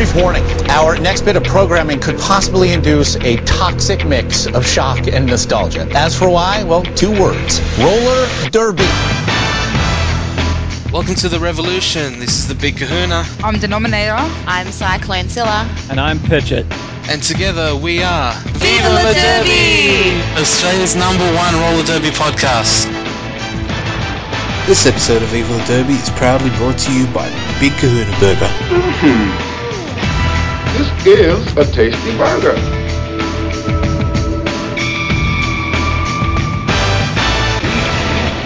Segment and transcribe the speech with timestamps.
[0.00, 0.42] Brief warning.
[0.70, 5.86] Our next bit of programming could possibly induce a toxic mix of shock and nostalgia.
[5.90, 7.60] As for why, well, two words.
[7.78, 8.88] Roller Derby.
[10.90, 12.18] Welcome to the revolution.
[12.18, 14.16] This is the Big Kahuna, I'm Denominator.
[14.46, 15.68] I'm Cyclone Silla.
[15.90, 16.64] And I'm Pitch It.
[17.10, 20.16] and together we are Viva la Derby!
[20.40, 22.86] Australia's number one roller derby podcast.
[24.66, 27.28] This episode of Evil Derby is proudly brought to you by
[27.60, 28.46] Big Kahuna Burger.
[28.46, 29.49] Mm-hmm.
[30.72, 32.54] This is a tasty burger.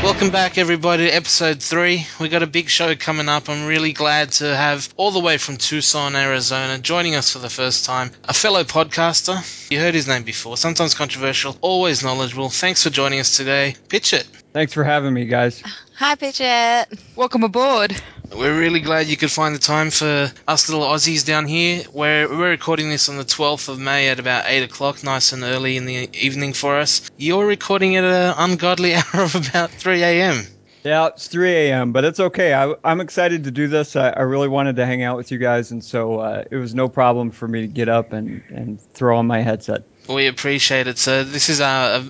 [0.03, 2.07] Welcome back, everybody, to episode three.
[2.19, 3.49] We got a big show coming up.
[3.49, 7.51] I'm really glad to have all the way from Tucson, Arizona, joining us for the
[7.51, 9.71] first time, a fellow podcaster.
[9.71, 12.49] You heard his name before, sometimes controversial, always knowledgeable.
[12.49, 13.77] Thanks for joining us today.
[13.89, 14.27] Pitch it.
[14.53, 15.63] Thanks for having me, guys.
[15.97, 16.87] Hi, Pitchett.
[17.17, 18.01] Welcome aboard.
[18.37, 21.85] We're really glad you could find the time for us little Aussies down here.
[21.93, 25.45] We're, we're recording this on the 12th of May at about 8 o'clock, nice and
[25.45, 27.09] early in the evening for us.
[27.17, 30.47] You're recording at an ungodly hour of about 3 a.m.
[30.83, 32.55] Yeah, it's 3 a.m., but it's okay.
[32.55, 33.95] I, I'm excited to do this.
[33.95, 36.75] I, I really wanted to hang out with you guys, and so uh, it was
[36.75, 39.85] no problem for me to get up and, and throw on my headset.
[40.09, 41.25] We appreciate it, sir.
[41.25, 41.65] This is a,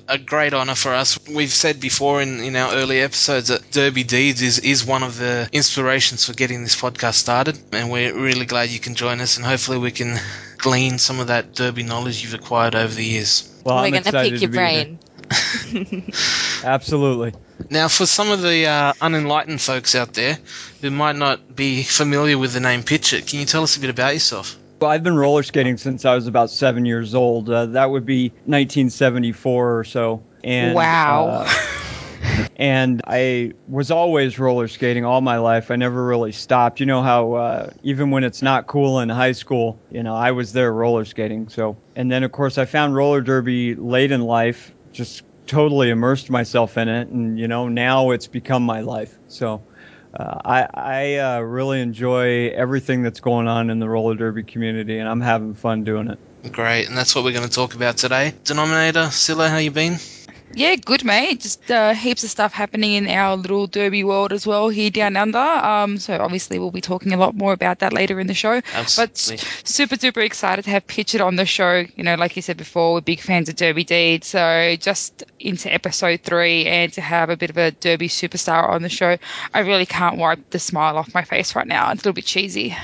[0.08, 1.18] a, a great honour for us.
[1.28, 5.16] We've said before in, in our early episodes that Derby Deeds is, is one of
[5.16, 9.36] the inspirations for getting this podcast started, and we're really glad you can join us,
[9.36, 10.18] and hopefully we can
[10.58, 13.48] glean some of that Derby knowledge you've acquired over the years.
[13.64, 14.98] Well, We're I'm going to pick your brain.
[16.64, 17.32] Absolutely.
[17.70, 20.38] Now, for some of the uh, unenlightened folks out there
[20.80, 23.90] who might not be familiar with the name Pitchit, can you tell us a bit
[23.90, 24.56] about yourself?
[24.80, 27.48] Well, I've been roller skating since I was about seven years old.
[27.48, 30.22] Uh, that would be 1974 or so.
[30.42, 31.28] And, Wow.
[31.28, 31.50] uh,
[32.56, 35.70] and I was always roller skating all my life.
[35.70, 36.80] I never really stopped.
[36.80, 40.32] You know how uh, even when it's not cool in high school, you know, I
[40.32, 41.48] was there roller skating.
[41.48, 44.72] So, and then of course I found roller derby late in life.
[44.92, 49.16] Just totally immersed myself in it, and you know, now it's become my life.
[49.28, 49.62] So.
[50.14, 54.98] Uh, I, I uh, really enjoy everything that's going on in the roller derby community,
[54.98, 56.18] and I'm having fun doing it.
[56.52, 58.32] Great, and that's what we're going to talk about today.
[58.44, 59.98] Denominator, Silla, how you been?
[60.56, 61.40] Yeah, good mate.
[61.40, 65.16] Just uh, heaps of stuff happening in our little derby world as well here down
[65.16, 65.38] under.
[65.38, 68.60] Um, so obviously we'll be talking a lot more about that later in the show.
[68.72, 69.02] Absolutely.
[69.02, 69.46] But Absolutely.
[69.64, 71.84] super duper excited to have Pitch It on the show.
[71.96, 74.24] You know, like you said before, we're big fans of Derby Deed.
[74.24, 78.82] So just into episode three and to have a bit of a Derby superstar on
[78.82, 79.16] the show,
[79.52, 81.90] I really can't wipe the smile off my face right now.
[81.90, 82.76] It's a little bit cheesy.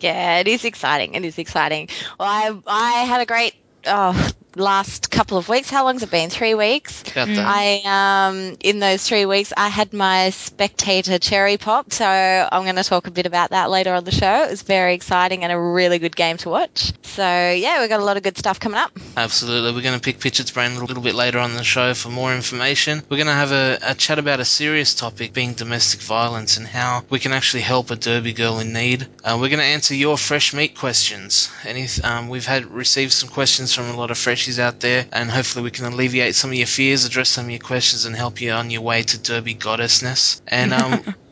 [0.00, 1.14] Yeah, it is exciting.
[1.14, 1.88] It is exciting.
[2.20, 3.54] Well, I, I had a great
[3.86, 5.70] oh, last couple of weeks.
[5.70, 6.30] How long's it been?
[6.30, 7.02] Three weeks?
[7.10, 7.38] About that.
[7.38, 12.76] I um in those three weeks I had my spectator cherry pop, so I'm going
[12.76, 14.44] to talk a bit about that later on the show.
[14.44, 16.92] It was very exciting and a really good game to watch.
[17.02, 18.92] So yeah, we've got a lot of good stuff coming up.
[19.16, 19.72] Absolutely.
[19.72, 22.08] We're going to pick Pitchett's brain a little, little bit later on the show for
[22.08, 23.02] more information.
[23.08, 26.66] We're going to have a, a chat about a serious topic being domestic violence and
[26.66, 29.06] how we can actually help a Derby girl in need.
[29.22, 31.50] Uh, we're going to answer your fresh meat questions.
[31.64, 35.30] Any, um, we've had received some questions from a lot of freshies out there, and
[35.30, 38.40] hopefully we can alleviate some of your fears, address some of your questions, and help
[38.40, 40.40] you on your way to Derby goddessness.
[40.46, 41.14] And um,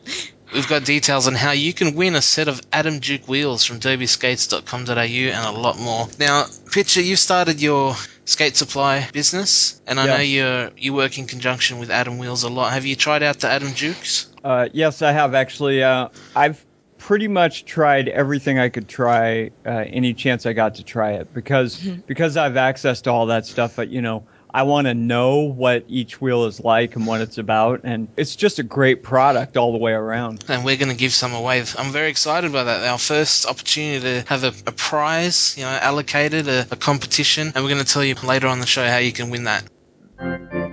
[0.53, 3.79] We've got details on how you can win a set of Atom Juke wheels from
[3.79, 6.07] derbyskates.com.au and a lot more.
[6.19, 11.25] Now, Pitcher, you started your skate supply business, and I know you're you work in
[11.25, 12.71] conjunction with Atom Wheels a lot.
[12.73, 14.27] Have you tried out the Atom Jukes?
[14.43, 15.81] Uh, yes, I have actually.
[15.81, 16.63] Uh, I've
[17.03, 21.33] pretty much tried everything I could try, uh, any chance I got to try it,
[21.33, 21.77] because
[22.07, 23.75] because I've access to all that stuff.
[23.75, 27.37] But you know, I want to know what each wheel is like and what it's
[27.37, 30.45] about, and it's just a great product all the way around.
[30.47, 31.59] And we're going to give some away.
[31.77, 32.87] I'm very excited by that.
[32.87, 37.63] Our first opportunity to have a, a prize, you know, allocated, a, a competition, and
[37.63, 40.72] we're going to tell you later on the show how you can win that.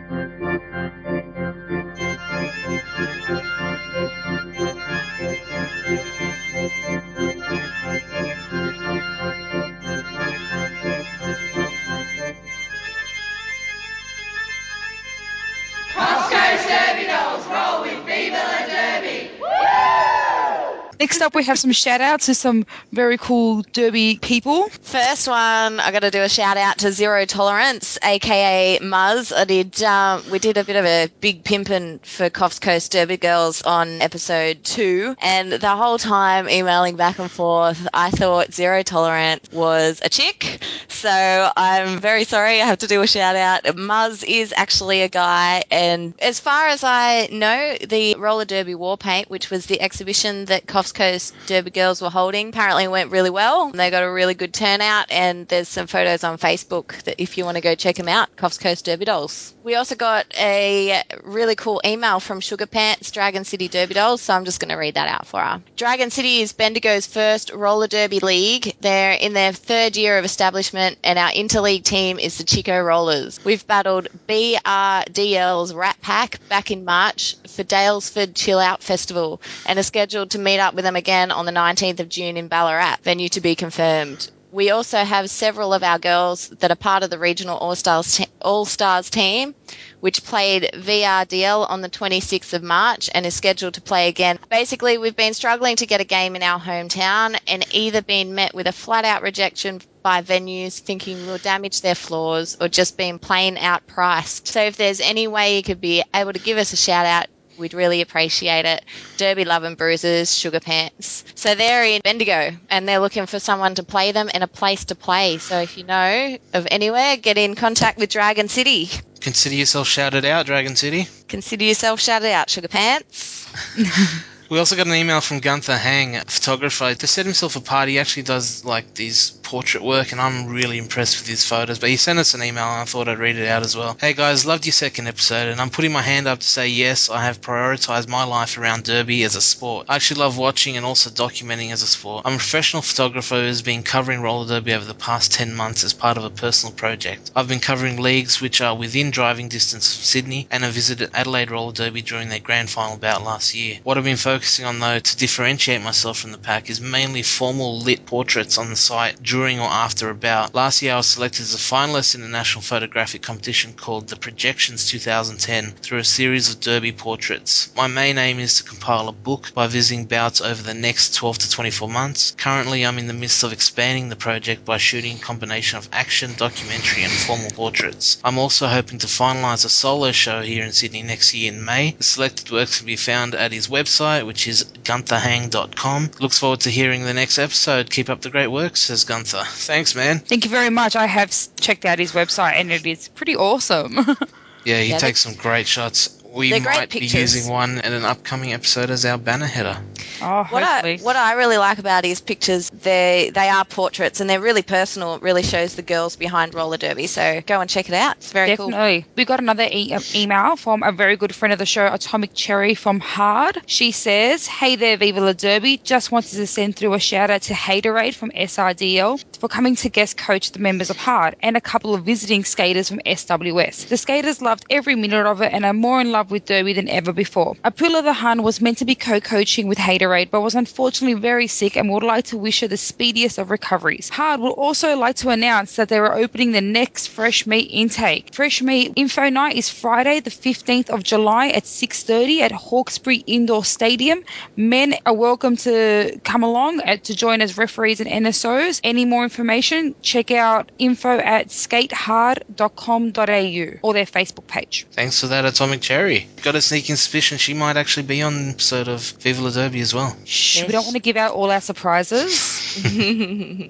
[21.01, 24.69] Next up, we have some shout outs to some very cool derby people.
[24.69, 29.35] First one, I got to do a shout out to Zero Tolerance, aka Muzz.
[29.35, 33.17] I did, um, we did a bit of a big pimpin' for Coffs Coast Derby
[33.17, 38.83] Girls on episode two, and the whole time emailing back and forth, I thought Zero
[38.83, 40.63] Tolerance was a chick.
[40.89, 42.61] So I'm very sorry.
[42.61, 43.63] I have to do a shout out.
[43.63, 48.99] Muzz is actually a guy, and as far as I know, the roller derby war
[48.99, 52.49] paint, which was the exhibition that Coffs Coffs Coast Derby girls were holding.
[52.49, 53.71] Apparently, went really well.
[53.71, 57.45] They got a really good turnout, and there's some photos on Facebook that if you
[57.45, 59.55] want to go check them out, Coffs Coast Derby dolls.
[59.63, 64.33] We also got a really cool email from Sugar Pants Dragon City Derby dolls, so
[64.33, 65.63] I'm just going to read that out for her.
[65.77, 68.75] Dragon City is Bendigo's first roller derby league.
[68.81, 73.45] They're in their third year of establishment, and our interleague team is the Chico Rollers.
[73.45, 79.83] We've battled BRDL's Rat Pack back in March for Daylesford Chill Out Festival and are
[79.83, 83.29] scheduled to meet up with them again on the 19th of June in Ballarat, venue
[83.29, 84.31] to be confirmed.
[84.53, 88.17] We also have several of our girls that are part of the regional All Stars
[88.17, 89.55] te- All Stars team,
[90.01, 94.41] which played VRDL on the 26th of March and is scheduled to play again.
[94.49, 98.53] Basically, we've been struggling to get a game in our hometown and either been met
[98.53, 103.21] with a flat out rejection by venues thinking we'll damage their floors or just being
[103.21, 104.49] plain out priced.
[104.49, 107.27] So if there's any way you could be able to give us a shout out,
[107.61, 108.85] We'd really appreciate it.
[109.19, 111.25] Derby Love and Bruises, Sugar Pants.
[111.35, 114.87] So they're in Bendigo and they're looking for someone to play them and a place
[114.87, 115.39] to play.
[115.39, 118.89] So if you know of anywhere, get in contact with Dragon City.
[119.21, 121.07] Consider yourself shouted out, Dragon City.
[121.29, 123.47] Consider yourself shouted out, Sugar Pants.
[124.51, 126.93] We also got an email from Gunther Hang, a photographer.
[126.93, 131.21] To set himself apart, he actually does like these portrait work, and I'm really impressed
[131.21, 131.79] with his photos.
[131.79, 133.97] But he sent us an email, and I thought I'd read it out as well.
[134.01, 137.09] Hey guys, loved your second episode, and I'm putting my hand up to say yes,
[137.09, 139.87] I have prioritized my life around Derby as a sport.
[139.89, 142.23] I actually love watching and also documenting as a sport.
[142.25, 145.85] I'm a professional photographer who has been covering roller derby over the past 10 months
[145.85, 147.31] as part of a personal project.
[147.37, 151.53] I've been covering leagues which are within driving distance of Sydney and I visited Adelaide
[151.53, 153.79] Roller Derby during their grand final bout last year.
[153.85, 157.79] What I've been focusing on though to differentiate myself from the pack is mainly formal
[157.79, 160.55] lit portraits on the site during or after a bout.
[160.55, 164.17] Last year I was selected as a finalist in a national photographic competition called the
[164.17, 167.71] Projections 2010 through a series of derby portraits.
[167.77, 171.37] My main aim is to compile a book by visiting bouts over the next 12
[171.37, 172.35] to 24 months.
[172.39, 176.33] Currently I'm in the midst of expanding the project by shooting a combination of action,
[176.39, 178.17] documentary and formal portraits.
[178.25, 181.91] I'm also hoping to finalise a solo show here in Sydney next year in May.
[181.99, 186.09] The selected works can be found at his website which is guntherhang.com.
[186.21, 187.91] Looks forward to hearing the next episode.
[187.91, 189.43] Keep up the great work, says Gunther.
[189.45, 190.21] Thanks, man.
[190.21, 190.95] Thank you very much.
[190.95, 193.99] I have checked out his website and it is pretty awesome.
[194.65, 196.20] Yeah, he Yeah, takes some great shots.
[196.33, 197.35] We they're great might be pictures.
[197.37, 199.77] using one in an upcoming episode as our banner header.
[200.23, 204.31] oh, What I, what I really like about his pictures, they they are portraits and
[204.31, 205.17] they're really personal.
[205.17, 207.07] It really shows the girls behind roller derby.
[207.09, 208.17] So go and check it out.
[208.19, 208.71] It's very cool.
[208.71, 209.07] Definitely.
[209.17, 212.33] We got another e- um, email from a very good friend of the show, Atomic
[212.35, 213.59] Cherry from Hard.
[213.67, 215.79] She says, Hey there, Viva La Derby.
[215.79, 219.89] Just wanted to send through a shout out to Haterade from SRDL for coming to
[219.89, 223.89] guest coach the members of Hard and a couple of visiting skaters from SWS.
[223.89, 226.89] The skaters loved every minute of it and are more in love with Derby than
[226.89, 227.55] ever before.
[227.65, 231.47] Apula the Hun was meant to be co coaching with Haterade but was unfortunately very
[231.47, 234.09] sick and would like to wish her the speediest of recoveries.
[234.09, 238.35] Hard would also like to announce that they are opening the next fresh meat intake.
[238.35, 243.65] Fresh meat info night is Friday the 15th of July at 6:30 at Hawkesbury Indoor
[243.65, 244.23] Stadium.
[244.57, 248.81] Men are welcome to come along uh, to join as referees and NSOs.
[248.83, 254.87] Any more information, check out info at skatehard.com.au or their Facebook page.
[254.93, 256.10] Thanks for that, Atomic Cherry.
[256.43, 259.95] Got a sneaking suspicion she might actually be on sort of Viva La Derby as
[259.95, 260.17] well.
[260.25, 262.33] Shh, we don't want to give out all our surprises.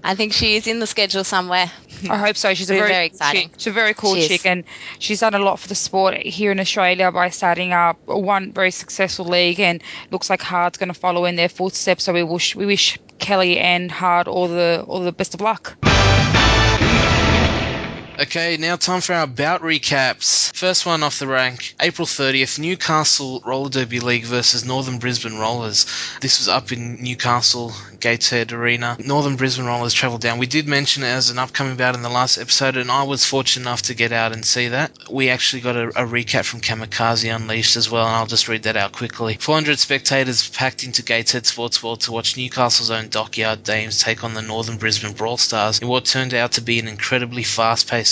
[0.04, 1.70] I think she is in the schedule somewhere.
[2.08, 2.54] I hope so.
[2.54, 3.48] She's a very, very exciting.
[3.48, 3.52] chick.
[3.58, 4.64] She's a very cool She chick, and
[4.98, 8.70] she's done a lot for the sport here in Australia by starting up one very
[8.70, 12.04] successful league, and looks like Hard's going to follow in their footsteps.
[12.04, 15.76] So we wish we wish Kelly and Hard all the all the best of luck.
[18.20, 20.54] Okay, now time for our bout recaps.
[20.54, 25.86] First one off the rank April 30th, Newcastle Roller Derby League versus Northern Brisbane Rollers.
[26.20, 28.98] This was up in Newcastle, Gateshead Arena.
[28.98, 30.36] Northern Brisbane Rollers travelled down.
[30.36, 33.24] We did mention it as an upcoming bout in the last episode, and I was
[33.24, 34.92] fortunate enough to get out and see that.
[35.10, 38.64] We actually got a, a recap from Kamikaze Unleashed as well, and I'll just read
[38.64, 39.38] that out quickly.
[39.40, 44.34] 400 spectators packed into Gateshead Sports World to watch Newcastle's own Dockyard Dames take on
[44.34, 47.44] the Northern Brisbane Brawl Stars in what turned out to be an incredibly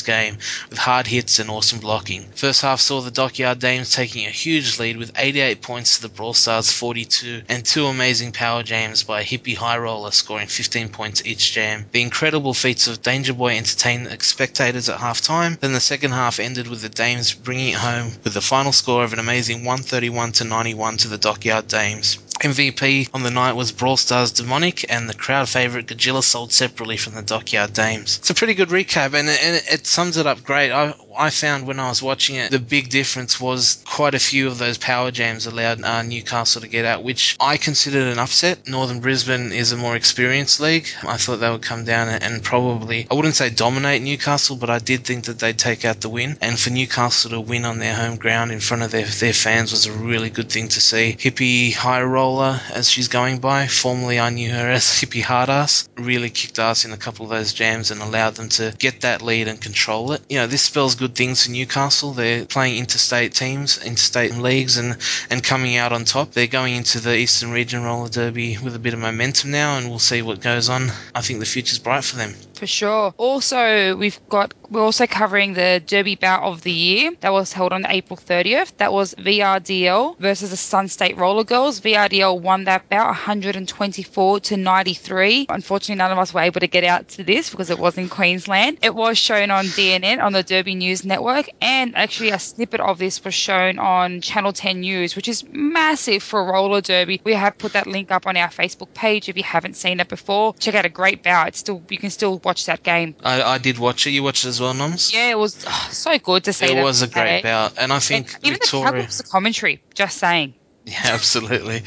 [0.02, 0.38] game
[0.70, 2.24] with hard hits and awesome blocking.
[2.34, 6.08] First half saw the Dockyard Dames taking a huge lead with 88 points to the
[6.08, 10.88] Brawl Stars 42 and two amazing power jams by a Hippie High Roller scoring 15
[10.88, 11.86] points each jam.
[11.92, 15.58] The incredible feats of Danger Boy entertained spectators at half time.
[15.60, 19.04] Then the second half ended with the Dames bringing it home with the final score
[19.04, 22.18] of an amazing 131 to 91 to the Dockyard Dames.
[22.40, 26.96] MVP on the night was Brawl Stars Demonic, and the crowd favourite Gajilla sold separately
[26.96, 28.18] from the Dockyard Dames.
[28.18, 30.70] It's a pretty good recap, and, and it sums it up great.
[30.70, 34.46] I, I found when I was watching it, the big difference was quite a few
[34.46, 38.68] of those power jams allowed uh, Newcastle to get out, which I considered an upset.
[38.68, 40.86] Northern Brisbane is a more experienced league.
[41.02, 44.78] I thought they would come down and probably, I wouldn't say dominate Newcastle, but I
[44.78, 46.38] did think that they'd take out the win.
[46.40, 49.72] And for Newcastle to win on their home ground in front of their, their fans
[49.72, 51.16] was a really good thing to see.
[51.18, 56.28] Hippie High As she's going by, formerly I knew her as Hippie Hard Ass, really
[56.28, 59.48] kicked ass in a couple of those jams and allowed them to get that lead
[59.48, 60.20] and control it.
[60.28, 62.12] You know, this spells good things for Newcastle.
[62.12, 64.98] They're playing interstate teams, interstate leagues, and,
[65.30, 66.32] and coming out on top.
[66.32, 69.88] They're going into the Eastern Region Roller Derby with a bit of momentum now, and
[69.88, 70.92] we'll see what goes on.
[71.14, 72.34] I think the future's bright for them.
[72.58, 73.14] For sure.
[73.18, 77.72] Also, we've got we're also covering the Derby bout of the year that was held
[77.72, 78.76] on April 30th.
[78.76, 81.80] That was VRDL versus the Sun State Roller Girls.
[81.80, 85.46] VRDL won that bout 124 to 93.
[85.48, 88.08] Unfortunately, none of us were able to get out to this because it was in
[88.08, 88.78] Queensland.
[88.82, 92.98] It was shown on DNN on the Derby News Network, and actually a snippet of
[92.98, 97.20] this was shown on Channel 10 News, which is massive for roller derby.
[97.24, 100.08] We have put that link up on our Facebook page if you haven't seen it
[100.08, 100.54] before.
[100.58, 101.48] Check out a great bout.
[101.48, 103.14] It's still you can still watch that game.
[103.22, 104.10] I, I did watch it.
[104.10, 105.12] You watched it as well, Noms?
[105.14, 106.66] Yeah, it was oh, so good to see.
[106.66, 109.06] It was a great bout, and I think And even Victoria.
[109.06, 109.80] the the commentary.
[109.94, 110.54] Just saying.
[110.88, 111.82] Yeah, absolutely.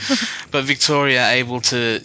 [0.52, 2.02] but Victoria able to,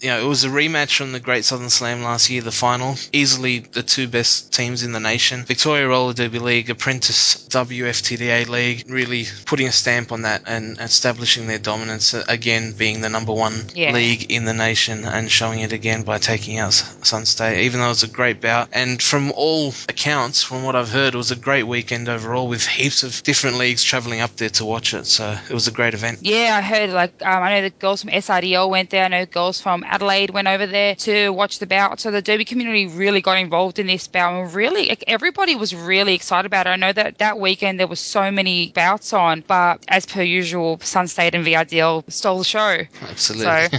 [0.00, 2.96] you know, it was a rematch from the Great Southern Slam last year, the final.
[3.12, 5.44] Easily the two best teams in the nation.
[5.44, 11.46] Victoria Roller Derby League, Apprentice WFTDA League, really putting a stamp on that and establishing
[11.46, 13.92] their dominance uh, again, being the number one Yeah.
[13.92, 17.86] league in the nation and showing it again by taking out Sun State, even though
[17.86, 18.68] it was a great bout.
[18.72, 22.66] And from all accounts, from what I've heard, it was a great weekend overall with
[22.66, 25.06] heaps of different leagues travelling up there to watch it.
[25.06, 26.18] So it was a great event.
[26.22, 29.04] Yeah, I heard like um, I know the girls from SRDL went there.
[29.04, 32.00] I know girls from Adelaide went over there to watch the bout.
[32.00, 35.74] So the Derby community really got involved in this bout, and really like, everybody was
[35.74, 36.70] really excited about it.
[36.70, 40.78] I know that that weekend there was so many bouts on, but as per usual,
[40.80, 42.78] Sun State and VRDL stole the show.
[43.02, 43.78] Absolutely.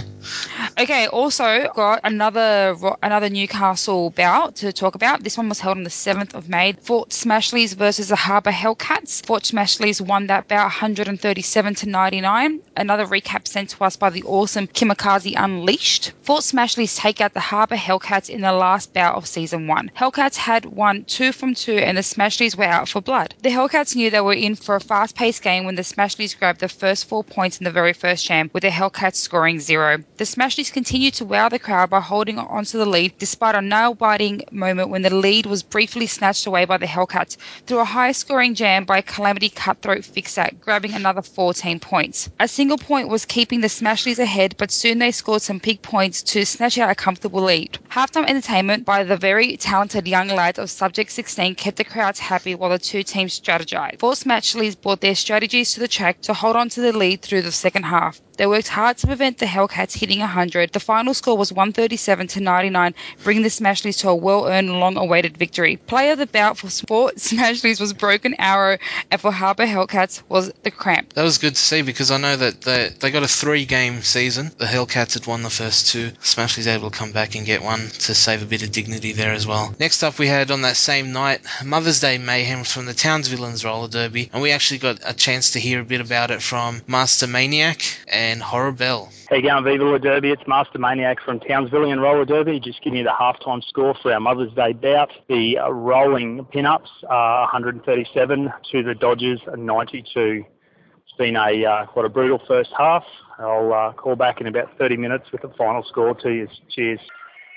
[0.80, 1.06] okay.
[1.08, 5.22] Also got another another Newcastle bout to talk about.
[5.24, 6.72] This one was held on the seventh of May.
[6.72, 9.24] Fort Smashleys versus the Harbour Hellcats.
[9.24, 12.60] Fort Smashleys won that bout 137 to 99.
[12.76, 15.97] Another recap sent to us by the awesome Kimikaze Unleashed.
[16.22, 19.90] Fort Smashleys take out the Harbour Hellcats in the last bout of season one.
[19.96, 23.34] Hellcats had won two from two, and the Smashleys were out for blood.
[23.42, 26.68] The Hellcats knew they were in for a fast-paced game when the Smashleys grabbed the
[26.68, 29.98] first four points in the very first jam, with the Hellcats scoring zero.
[30.16, 34.42] The Smashleys continued to wow the crowd by holding onto the lead, despite a nail-biting
[34.52, 37.36] moment when the lead was briefly snatched away by the Hellcats
[37.66, 42.28] through a high-scoring jam by Calamity Cutthroat Fixat, grabbing another 14 points.
[42.38, 46.22] A single point was keeping the Smashleys ahead, but soon they scored some big points
[46.22, 47.78] to snatch out a comfortable lead.
[47.90, 52.54] Halftime entertainment by the very talented young lads of Subject 16 kept the crowds happy
[52.54, 54.00] while the two teams strategized.
[54.00, 57.40] Fort Smashleys brought their strategies to the track to hold on to the lead through
[57.40, 58.20] the second half.
[58.38, 60.72] They worked hard to prevent the Hellcats hitting 100.
[60.72, 65.76] The final score was 137 to 99, bringing the Smashleys to a well-earned, long-awaited victory.
[65.76, 68.78] Player of the bout for Fort Smashleys was Broken Arrow,
[69.10, 71.14] and for Harbour Hellcats was the Cramp.
[71.14, 74.02] That was good to see because I know that they, they got a three game
[74.02, 74.52] season.
[74.56, 76.12] The Hellcats had won the first two.
[76.22, 79.32] Smashley's able to come back and get one to save a bit of dignity there
[79.32, 79.74] as well.
[79.80, 83.64] Next up, we had on that same night Mother's Day Mayhem from the Towns Villains
[83.64, 86.82] Roller Derby, and we actually got a chance to hear a bit about it from
[86.86, 89.08] Master Maniac and Horror Bell.
[89.30, 90.30] How you going, Viva La Derby?
[90.30, 92.60] It's Master Maniac from Townsville and Roller Derby.
[92.60, 95.10] Just giving you the halftime score for our Mother's Day bout.
[95.28, 100.44] The uh, rolling pin-ups are 137 to the Dodgers 92.
[100.44, 103.04] It's been a uh, quite a brutal first half.
[103.38, 106.48] I'll uh, call back in about 30 minutes with the final score to you.
[106.68, 107.00] Cheers.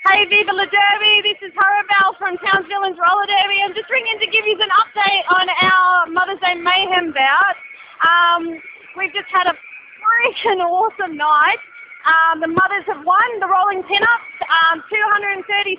[0.08, 3.62] Hey, Viva La Derby, this is Harabelle from Townsville and Roller Derby.
[3.64, 7.56] I'm just ringing to give you an update on our Mother's Day Mayhem bout.
[8.02, 8.60] Um,
[8.98, 9.54] we've just had a
[10.12, 11.60] freaking awesome night.
[12.04, 14.36] Um, the mothers have won the rolling pin-ups,
[14.74, 15.78] um, 236,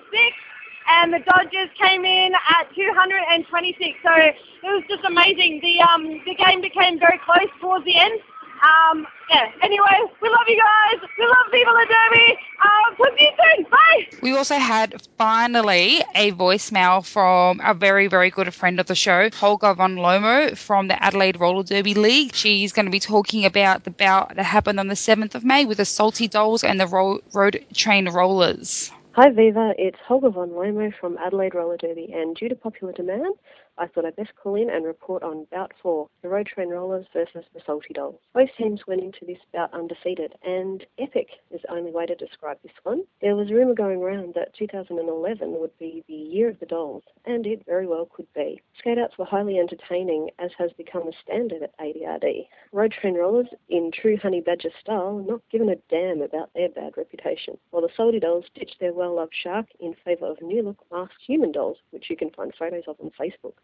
[0.89, 3.99] and the Dodgers came in at 226.
[4.03, 5.61] So it was just amazing.
[5.63, 8.21] The um, the game became very close towards the end.
[8.63, 9.51] Um, yeah.
[9.63, 11.09] Anyway, we love you guys.
[11.19, 12.39] We love Viva La Derby.
[12.63, 13.67] Uh, talk to you soon.
[13.71, 14.19] Bye.
[14.23, 19.31] We also had finally a voicemail from a very, very good friend of the show,
[19.35, 22.35] Holger von Lomo from the Adelaide Roller Derby League.
[22.35, 25.65] She's going to be talking about the bout that happened on the 7th of May
[25.65, 28.93] with the Salty Dolls and the ro- Road Train Rollers.
[29.15, 33.35] Hi Viva, it's Holger von Lomo from Adelaide Roller Derby, and due to popular demand,
[33.79, 37.07] I thought I'd best call in and report on bout four, the Road Train Rollers
[37.13, 38.21] versus the Salty Dolls.
[38.35, 42.59] Both teams went into this bout undefeated, and epic is the only way to describe
[42.63, 43.05] this one.
[43.21, 47.47] There was rumour going around that 2011 would be the year of the dolls, and
[47.47, 48.61] it very well could be.
[48.85, 52.47] Skateouts were highly entertaining, as has become a standard at ADRD.
[52.73, 56.97] Road Train Rollers, in true Honey Badger style, not given a damn about their bad
[56.97, 61.53] reputation, while the Salty Dolls ditched their well-loved shark in favour of new-look masked human
[61.53, 63.55] dolls, which you can find photos of on Facebook.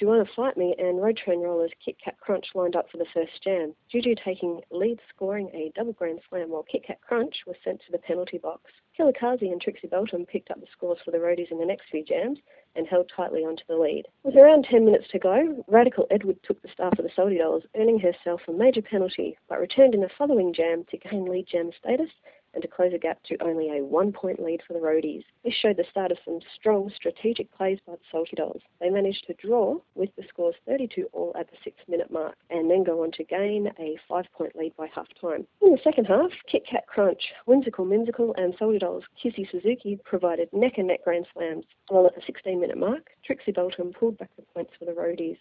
[0.00, 3.42] Joanna Fight Me, and Road Train Rollers Kit Kat Crunch lined up for the first
[3.44, 3.74] jam.
[3.90, 7.92] Juju taking lead, scoring a double grand slam, while Kit Kat Crunch was sent to
[7.92, 8.70] the penalty box.
[8.98, 12.04] Kilikazi and Trixie Belton picked up the scores for the roadies in the next few
[12.04, 12.38] jams
[12.76, 14.06] and held tightly onto the lead.
[14.22, 17.64] With around 10 minutes to go, Radical Edward took the star for the Salty Dolls,
[17.76, 21.70] earning herself a major penalty, but returned in the following jam to gain lead jam
[21.78, 22.10] status
[22.54, 25.24] and to close a gap to only a one point lead for the roadies.
[25.44, 28.62] This showed the start of some strong strategic plays by the Salty Dolls.
[28.80, 32.70] They managed to draw with the scores 32 all at the six minute mark and
[32.70, 35.46] then go on to gain a five point lead by half time.
[35.62, 40.48] In the second half, Kit Kat Crunch, Whimsical Mimsical, and Salty Dolls Kissy Suzuki provided
[40.52, 44.30] neck and neck grand slams, while at the 16 minute mark, Trixie Belton pulled back
[44.36, 45.38] the points for the roadies.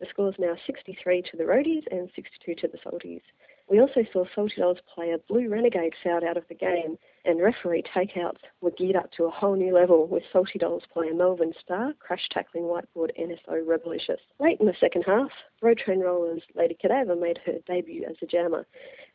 [0.00, 3.22] The score is now 63 to the roadies and 62 to the Salties.
[3.68, 7.40] We also saw Salty Dolls play a Blue Renegade fouled out of the game, and
[7.40, 11.54] referee takeouts were geared up to a whole new level with Salty Dolls playing Melbourne
[11.60, 14.20] Star, crash tackling whiteboard NSO Rebelicious.
[14.40, 15.30] Late in the second half,
[15.62, 18.66] Road Train Rollers Lady Cadaver made her debut as a jammer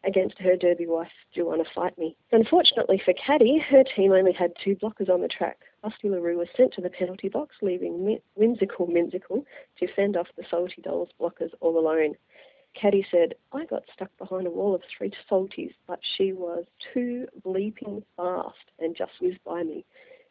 [0.03, 2.15] against her derby wife, Joanna Fight Me.
[2.31, 5.59] Unfortunately for Caddy, her team only had two blockers on the track.
[5.83, 9.43] Rusty LaRue was sent to the penalty box, leaving Whimsical Mimsical
[9.79, 12.15] to fend off the Salty Dolls blockers all alone.
[12.79, 17.27] Caddy said, I got stuck behind a wall of three salties, but she was too
[17.45, 19.85] bleeping fast and just whizzed by me.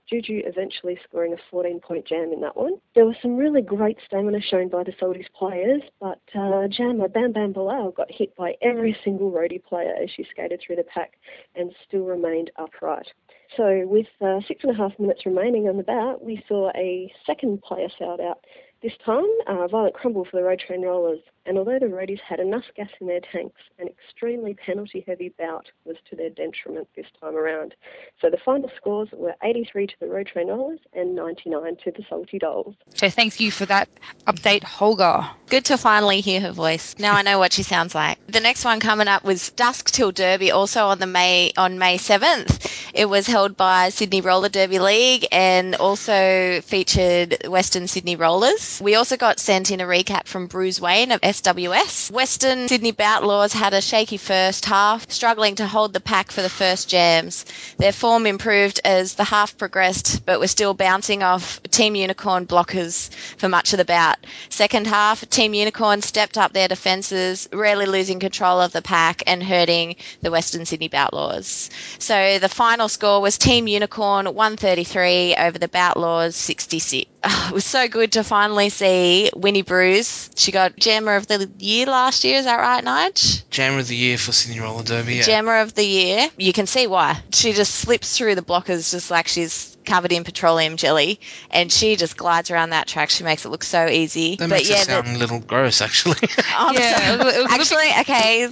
[0.09, 2.75] Juju eventually scoring a 14 point jam in that one.
[2.95, 7.33] There was some really great stamina shown by the Salties players, but uh, Jammer Bam
[7.33, 11.15] Bam Bilal got hit by every single roadie player as she skated through the pack
[11.57, 13.09] and still remained upright.
[13.57, 17.12] So, with uh, six and a half minutes remaining on the bout, we saw a
[17.25, 18.45] second player fouled out.
[18.87, 22.38] This time, uh, violent crumble for the road train rollers, and although the roadies had
[22.38, 27.06] enough gas in their tanks, an extremely penalty heavy bout was to their detriment this
[27.21, 27.75] time around.
[28.21, 32.04] So the final scores were 83 to the road train rollers and 99 to the
[32.08, 32.76] salty dolls.
[32.95, 33.89] So thank you for that
[34.28, 35.30] update, Holger.
[35.49, 36.95] Good to finally hear her voice.
[36.97, 38.16] Now I know what she sounds like.
[38.28, 41.97] The next one coming up was Dusk Till Derby, also on the May on May
[41.97, 42.67] seventh.
[42.93, 48.80] It was held by Sydney Roller Derby League and also featured Western Sydney Rollers.
[48.82, 52.10] We also got sent in a recap from Bruce Wayne of SWS.
[52.10, 56.49] Western Sydney Boutlaws had a shaky first half, struggling to hold the pack for the
[56.49, 57.45] first jams.
[57.78, 63.08] Their form improved as the half progressed, but were still bouncing off Team Unicorn blockers
[63.39, 64.17] for much of the bout.
[64.49, 69.41] Second half, Team Unicorn stepped up their defences, rarely losing control of the pack and
[69.43, 71.71] hurting the Western Sydney Boutlaws.
[72.00, 77.10] So the final score was Team Unicorn 133 over the Boutlaws 66.
[77.28, 80.30] Oh, it was so good to finally see Winnie Bruce.
[80.36, 83.43] She got Jammer of the Year last year, is that right, Nige?
[83.50, 85.17] Jammer of the year for Sydney Roller Derby.
[85.17, 85.23] Yeah.
[85.23, 86.28] Jammer of the Year.
[86.36, 87.21] You can see why.
[87.32, 91.20] She just slips through the blockers just like she's covered in petroleum jelly,
[91.50, 93.10] and she just glides around that track.
[93.10, 94.36] She makes it look so easy.
[94.36, 96.16] that but makes yeah, it sound a little gross, actually.
[96.54, 97.44] I'm oh, Yeah, sorry.
[97.49, 98.49] actually, okay.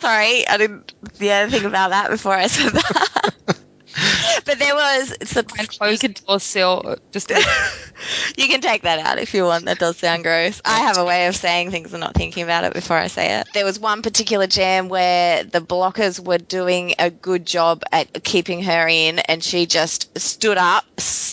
[0.00, 0.92] Sorry, I didn't.
[1.18, 3.32] Yeah, think about that before I said that.
[4.44, 5.14] but there was.
[5.24, 6.96] So And close the door.
[7.12, 7.30] Just
[8.36, 9.66] you can take that out if you want.
[9.66, 10.60] That does sound gross.
[10.64, 13.40] I have a way of saying things and not thinking about it before I say
[13.40, 13.48] it.
[13.52, 18.62] There was one particular jam where the blockers were doing a good job at keeping
[18.62, 20.84] her in, and she just stood up.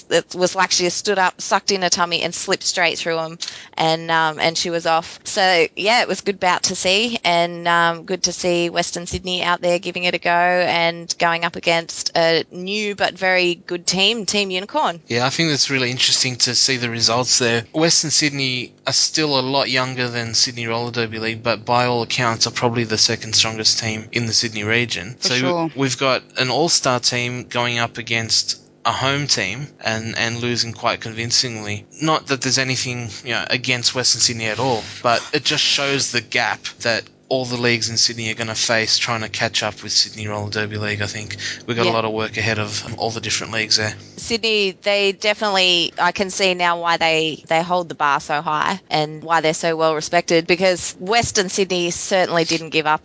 [0.10, 3.38] It was like she stood up, sucked in her tummy, and slipped straight through them,
[3.76, 5.20] and um, and she was off.
[5.24, 9.44] So yeah, it was good bout to see, and um, good to see Western Sydney
[9.44, 13.88] out there giving it a go and going up against a new but very good
[13.88, 15.02] team, Team Unicorn.
[15.08, 17.66] Yeah, I think that's really interesting to see the results there.
[17.74, 22.04] Western Sydney are still a lot younger than Sydney Roller Derby League, but by all
[22.04, 25.16] accounts are probably the second strongest team in the Sydney region.
[25.20, 25.72] For so sure.
[25.76, 31.02] we've got an all-star team going up against a home team and, and losing quite
[31.02, 31.86] convincingly.
[32.02, 36.12] Not that there's anything you know, against Western Sydney at all, but it just shows
[36.12, 39.64] the gap that all the leagues in Sydney are going to face trying to catch
[39.64, 41.02] up with Sydney Roller Derby League.
[41.02, 41.92] I think we've got Yeah.
[41.92, 43.96] a lot of work ahead of all the different leagues there.
[44.18, 48.80] Sydney, they definitely, I can see now why they, they hold the bar so high
[48.90, 53.04] and why they're so well respected because Western Sydney certainly didn't give up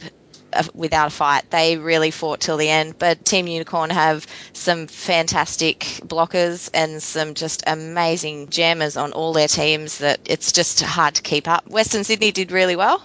[0.74, 1.50] without a fight.
[1.50, 2.98] They really fought till the end.
[2.98, 9.48] But Team Unicorn have some fantastic blockers and some just amazing jammers on all their
[9.48, 11.68] teams that it's just hard to keep up.
[11.68, 13.02] Western Sydney did really well,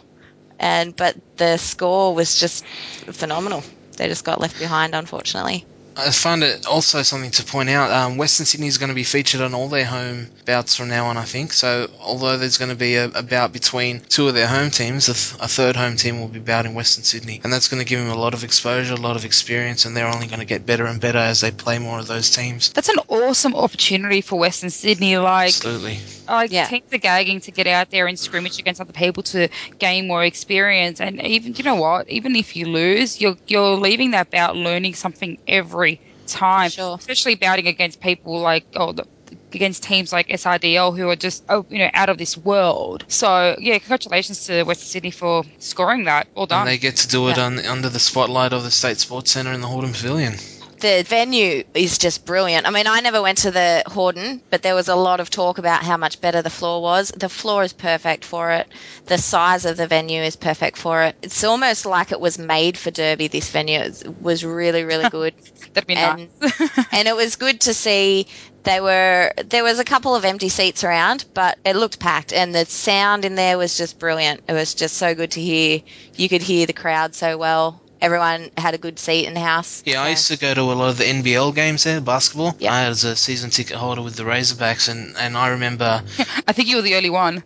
[0.59, 2.65] and but the score was just
[3.11, 3.65] phenomenal.
[3.97, 5.67] They just got left behind, unfortunately.
[5.95, 7.91] I find it also something to point out.
[7.91, 11.08] Um, Western Sydney is going to be featured on all their home bouts from now
[11.08, 11.53] on, I think.
[11.53, 15.10] So, although there's going to be a, a bout between two of their home teams,
[15.10, 17.84] a, th- a, third home team will be bout in Western Sydney, and that's going
[17.84, 20.39] to give them a lot of exposure, a lot of experience, and they're only going
[20.39, 22.71] to get better and better as they play more of those teams.
[22.73, 25.17] That's an awesome opportunity for Western Sydney.
[25.17, 25.99] Like, absolutely.
[26.27, 26.67] Like yeah.
[26.67, 30.23] teams are gagging to get out there and scrimmage against other people to gain more
[30.23, 34.56] experience, and even you know what, even if you lose, you're you're leaving that bout
[34.56, 35.82] learning something every
[36.27, 36.95] time, sure.
[36.97, 39.05] especially bouting against people like oh the,
[39.53, 43.05] against teams like SRDL who are just oh you know out of this world.
[43.07, 46.27] So yeah, congratulations to Western Sydney for scoring that.
[46.36, 46.62] Well done.
[46.62, 47.45] And they get to do it yeah.
[47.45, 50.36] on, under the spotlight of the State Sports Centre in the Hordern Pavilion
[50.83, 52.67] the venue is just brilliant.
[52.67, 55.57] I mean, I never went to the Hordern, but there was a lot of talk
[55.57, 57.09] about how much better the floor was.
[57.15, 58.67] The floor is perfect for it.
[59.05, 61.15] The size of the venue is perfect for it.
[61.21, 63.29] It's almost like it was made for Derby.
[63.29, 65.33] This venue it was really, really good.
[65.73, 66.87] That'd be and, nice.
[66.91, 68.27] and it was good to see.
[68.63, 72.53] They were there was a couple of empty seats around, but it looked packed, and
[72.53, 74.41] the sound in there was just brilliant.
[74.49, 75.79] It was just so good to hear.
[76.17, 79.81] You could hear the crowd so well everyone had a good seat in the house.
[79.85, 80.01] Yeah, so.
[80.01, 82.53] I used to go to a lot of the NBL games there, basketball.
[82.59, 82.71] Yep.
[82.71, 86.03] I was a season ticket holder with the Razorbacks, and, and I remember.
[86.47, 87.43] I think you were the only one.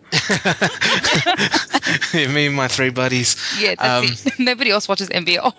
[2.12, 3.36] Me and my three buddies.
[3.60, 5.54] Yeah, um, nobody else watches NBL.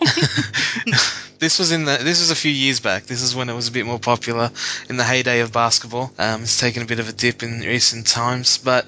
[1.39, 3.05] this was in the this was a few years back.
[3.05, 4.51] This is when it was a bit more popular
[4.89, 6.11] in the heyday of basketball.
[6.19, 8.85] Um, it's taken a bit of a dip in recent times, but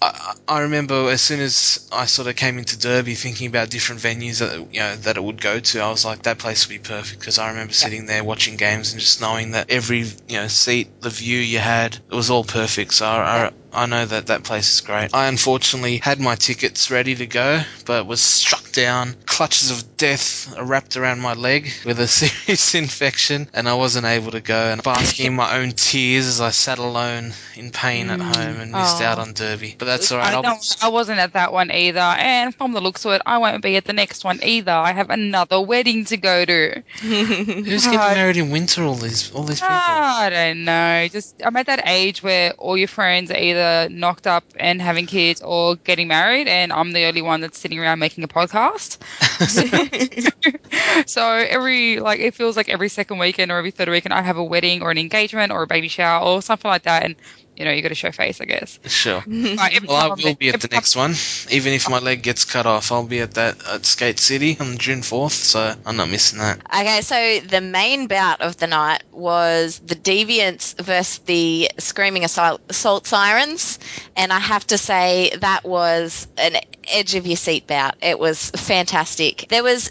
[0.00, 4.00] I, I remember as soon as I sort of came into Derby, thinking about different
[4.00, 6.74] venues that you know that it would go to, I was like, that place would
[6.74, 10.36] be perfect because I remember sitting there watching games and just knowing that every you
[10.36, 12.94] know seat, the view you had, it was all perfect.
[12.94, 15.14] So I, I, I know that that place is great.
[15.14, 19.14] I unfortunately had my tickets ready to go, but was struck down.
[19.26, 24.32] Clutches of death wrapped around my leg with a serious infection, and I wasn't able
[24.32, 24.70] to go.
[24.70, 28.14] And basking in my own tears as I sat alone in pain mm.
[28.14, 29.04] at home and missed oh.
[29.04, 29.74] out on Derby.
[29.78, 30.34] But that's all right.
[30.44, 33.62] I, I wasn't at that one either, and from the looks of it, I won't
[33.62, 34.72] be at the next one either.
[34.72, 36.82] I have another wedding to go to.
[37.00, 38.82] Who's getting married in winter?
[38.82, 39.74] All these, all these people.
[39.74, 41.08] I don't know.
[41.08, 44.80] Just I'm at that age where all your friends are either either knocked up and
[44.80, 48.28] having kids or getting married, and I'm the only one that's sitting around making a
[48.28, 48.98] podcast.
[51.06, 54.36] so every like it feels like every second weekend or every third weekend I have
[54.36, 57.16] a wedding or an engagement or a baby shower or something like that, and
[57.58, 58.78] you know, you got to show face, I guess.
[58.86, 59.22] Sure.
[59.26, 61.14] well, I will be at the next one,
[61.50, 62.92] even if my leg gets cut off.
[62.92, 66.60] I'll be at that at Skate City on June fourth, so I'm not missing that.
[66.66, 72.60] Okay, so the main bout of the night was the Deviants versus the Screaming Assault,
[72.68, 73.80] assault Sirens,
[74.16, 77.96] and I have to say that was an edge of your seat bout.
[78.00, 79.46] It was fantastic.
[79.48, 79.90] There was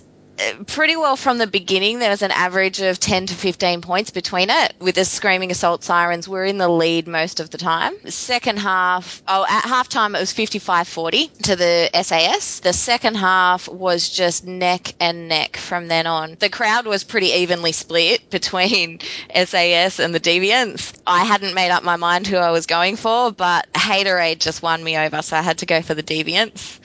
[0.66, 2.00] pretty well from the beginning.
[2.00, 4.74] There was an average of 10 to 15 points between it.
[4.80, 7.94] With the screaming assault sirens, we're in the lead most of the time.
[8.10, 12.60] Second half, oh, at halftime it was 55 40 to the SAS.
[12.60, 16.38] The second half was just neck and neck from then on.
[16.40, 19.00] The crowd was pretty evenly split between
[19.36, 20.94] SAS and the Deviants.
[21.06, 24.84] I hadn't made up my mind who I was going for, but Haterade just won
[24.84, 26.80] me over, so I had to go for the Deviants.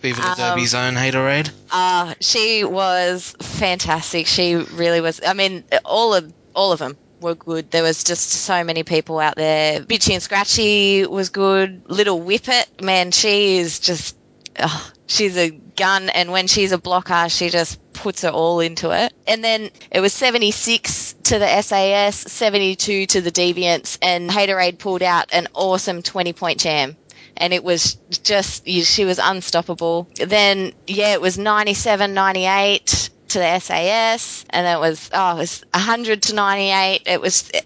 [0.00, 1.50] Viva the um, Derby's own Haterade?
[1.70, 2.93] Uh, she was
[3.40, 4.26] fantastic.
[4.26, 5.20] She really was.
[5.26, 7.70] I mean, all of all of them were good.
[7.70, 9.80] There was just so many people out there.
[9.80, 11.90] Bitchy and Scratchy was good.
[11.90, 14.16] Little Whippet, man, she is just,
[14.58, 16.10] oh, she's a gun.
[16.10, 19.12] And when she's a blocker, she just puts her all into it.
[19.26, 25.02] And then it was 76 to the SAS, 72 to the Deviants, and Haterade pulled
[25.02, 26.96] out an awesome 20 point jam
[27.36, 30.08] and it was just she was unstoppable.
[30.16, 35.64] Then yeah, it was 97, 98 to the SAS, and it was oh, it was
[35.72, 37.02] 100 to 98.
[37.06, 37.60] It was eh,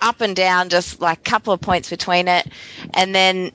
[0.00, 2.46] up and down, just like a couple of points between it,
[2.92, 3.52] and then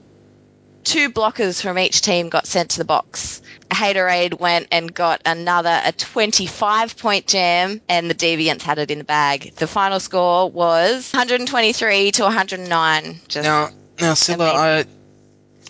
[0.83, 3.41] two blockers from each team got sent to the box.
[3.69, 8.99] Haterade went and got another a 25 point jam, and the Deviants had it in
[8.99, 9.53] the bag.
[9.55, 13.19] The final score was 123 to 109.
[13.27, 13.69] Just now,
[13.99, 14.85] now, Silla, I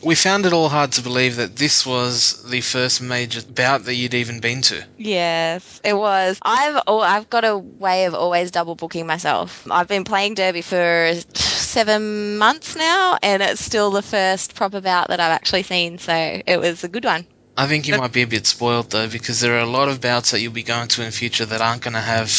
[0.03, 3.95] we found it all hard to believe that this was the first major bout that
[3.95, 4.83] you'd even been to.
[4.97, 6.39] Yes, it was.
[6.41, 9.67] I've oh, I've got a way of always double booking myself.
[9.69, 15.09] I've been playing Derby for seven months now, and it's still the first proper bout
[15.09, 15.97] that I've actually seen.
[15.97, 16.13] So
[16.45, 17.25] it was a good one.
[17.59, 19.99] I think you might be a bit spoiled though, because there are a lot of
[19.99, 22.31] bouts that you'll be going to in the future that aren't going to have,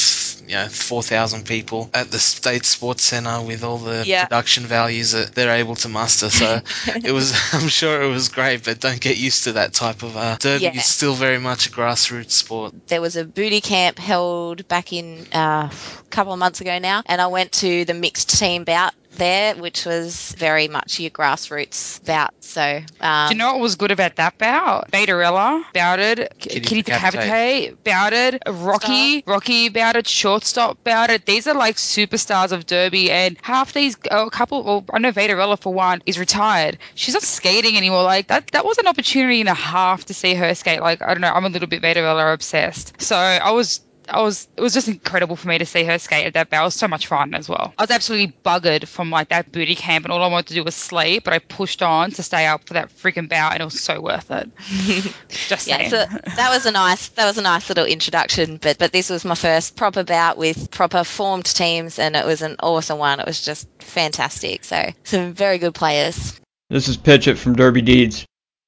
[0.47, 4.25] you know, four thousand people at the state sports center with all the Yeah.
[4.25, 6.31] production values that they're able to muster.
[6.31, 10.03] So it was, I'm sure it was great, but don't get used to that type
[10.03, 10.65] of uh, derby.
[10.65, 10.71] Yeah.
[10.75, 12.73] It's still very much a grassroots sport.
[12.89, 17.03] there was a booty camp held back in uh, a couple of months ago now,
[17.07, 22.05] and I went to the mixed team bout there, which was very much your grassroots
[22.05, 22.33] bout.
[22.41, 24.91] So, um, Do you know what was good about that bout?
[24.91, 27.85] Vaderella bouted, Kitty Kitty, Decapitate.
[27.85, 31.25] Decapitate bouted, Rocky, Rocky bouted, Shortstop bouted.
[31.27, 35.13] These are like superstars of Derby, and half these, oh, a couple, well, I know
[35.13, 36.79] Vaderella for one is retired.
[36.95, 38.03] She's not skating anymore.
[38.03, 40.81] Like that, that was an opportunity and a half to see her skate.
[40.81, 43.01] Like I don't know, I'm a little bit Vaderella obsessed.
[43.01, 43.83] So I was.
[44.11, 46.63] I was it was just incredible for me to see her skate at that bout.
[46.63, 47.73] It was so much fun as well.
[47.79, 50.65] I was absolutely buggered from like that booty camp and all I wanted to do
[50.65, 53.65] was sleep, but I pushed on to stay up for that freaking bout and it
[53.65, 54.51] was so worth it.
[55.29, 55.91] Just yeah, saying.
[55.91, 56.05] so
[56.37, 58.57] that was a nice that was a nice little introduction.
[58.57, 62.43] But but this was my first proper bout with proper formed teams, and it was
[62.43, 63.21] an awesome one.
[63.21, 64.65] It was just fantastic.
[64.65, 66.41] So some very good players.
[66.69, 68.25] This is Pitchett from Derby Deeds.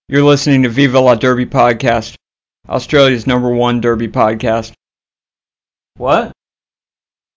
[0.09, 2.17] You're listening to Viva La Derby podcast,
[2.69, 4.73] Australia's number one Derby podcast.
[6.03, 6.33] What?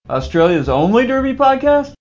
[0.10, 1.94] Australia's only Derby podcast?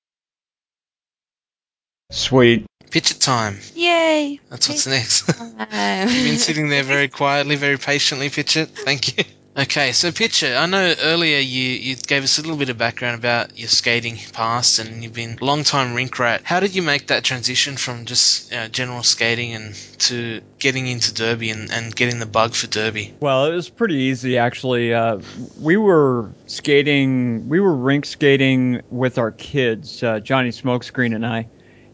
[2.11, 2.65] Sweet.
[2.91, 3.59] Pitch it time.
[3.75, 4.41] Yay!
[4.49, 5.29] That's what's next.
[5.39, 8.65] You've been sitting there very quietly, very patiently, Pitcher.
[8.65, 9.25] Thank you.
[9.57, 13.17] Okay, so Pitcher, I know earlier you, you gave us a little bit of background
[13.17, 16.41] about your skating past and you've been a long time rink rat.
[16.43, 20.89] How did you make that transition from just you know, general skating and to getting
[20.89, 23.15] into Derby and, and getting the bug for Derby?
[23.21, 24.93] Well, it was pretty easy actually.
[24.93, 25.21] Uh,
[25.61, 31.47] we were skating, we were rink skating with our kids, uh, Johnny Smokescreen and I,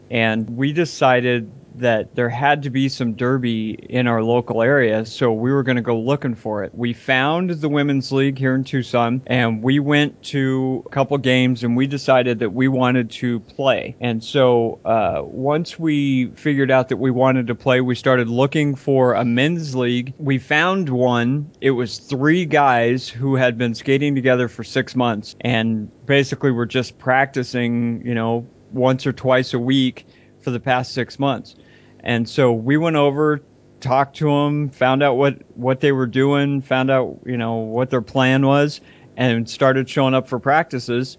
[0.09, 5.31] and we decided that there had to be some derby in our local area, so
[5.31, 6.73] we were going to go looking for it.
[6.73, 11.63] We found the women's league here in Tucson, and we went to a couple games,
[11.63, 13.95] and we decided that we wanted to play.
[13.99, 18.75] And so uh, once we figured out that we wanted to play, we started looking
[18.75, 20.13] for a men's league.
[20.17, 21.51] We found one.
[21.61, 26.65] It was three guys who had been skating together for six months, and basically were
[26.65, 30.05] just practicing, you know, once or twice a week
[30.41, 31.55] for the past six months.
[32.03, 33.41] And so we went over,
[33.79, 37.89] talked to them, found out what, what they were doing, found out, you know, what
[37.89, 38.81] their plan was,
[39.15, 41.17] and started showing up for practices.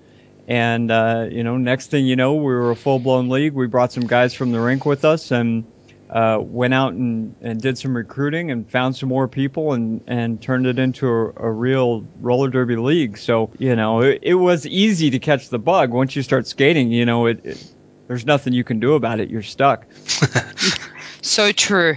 [0.48, 3.52] And, uh, you know, next thing you know, we were a full blown league.
[3.52, 5.64] We brought some guys from the rink with us and
[6.10, 10.42] uh, went out and, and did some recruiting and found some more people and, and
[10.42, 13.16] turned it into a, a real roller derby league.
[13.16, 15.90] So, you know, it, it was easy to catch the bug.
[15.90, 17.72] Once you start skating, you know, it, it
[18.08, 19.30] there's nothing you can do about it.
[19.30, 19.86] You're stuck.
[21.22, 21.96] so true.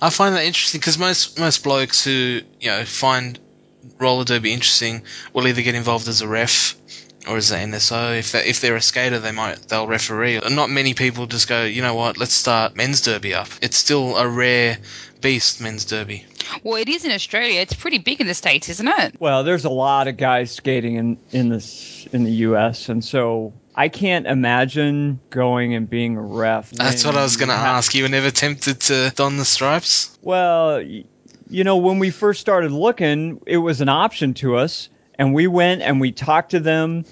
[0.00, 3.38] I find that interesting because most most blokes who you know find
[3.98, 6.76] roller derby interesting will either get involved as a ref
[7.28, 8.18] or as an NSO.
[8.18, 10.40] If they, if they're a skater, they might they'll referee.
[10.50, 13.48] Not many people just go, you know what, let's start men's derby up.
[13.60, 14.78] It's still a rare
[15.20, 16.26] beast, men's derby.
[16.64, 17.60] Well, it is in Australia.
[17.60, 19.20] It's pretty big in the states, isn't it?
[19.20, 22.88] Well, there's a lot of guys skating in in this in the U.S.
[22.88, 26.70] and so I can't imagine going and being a ref.
[26.70, 27.94] That's what I was going to ask.
[27.94, 30.18] You were never tempted to don the stripes?
[30.22, 35.32] Well, you know, when we first started looking, it was an option to us, and
[35.32, 37.04] we went and we talked to them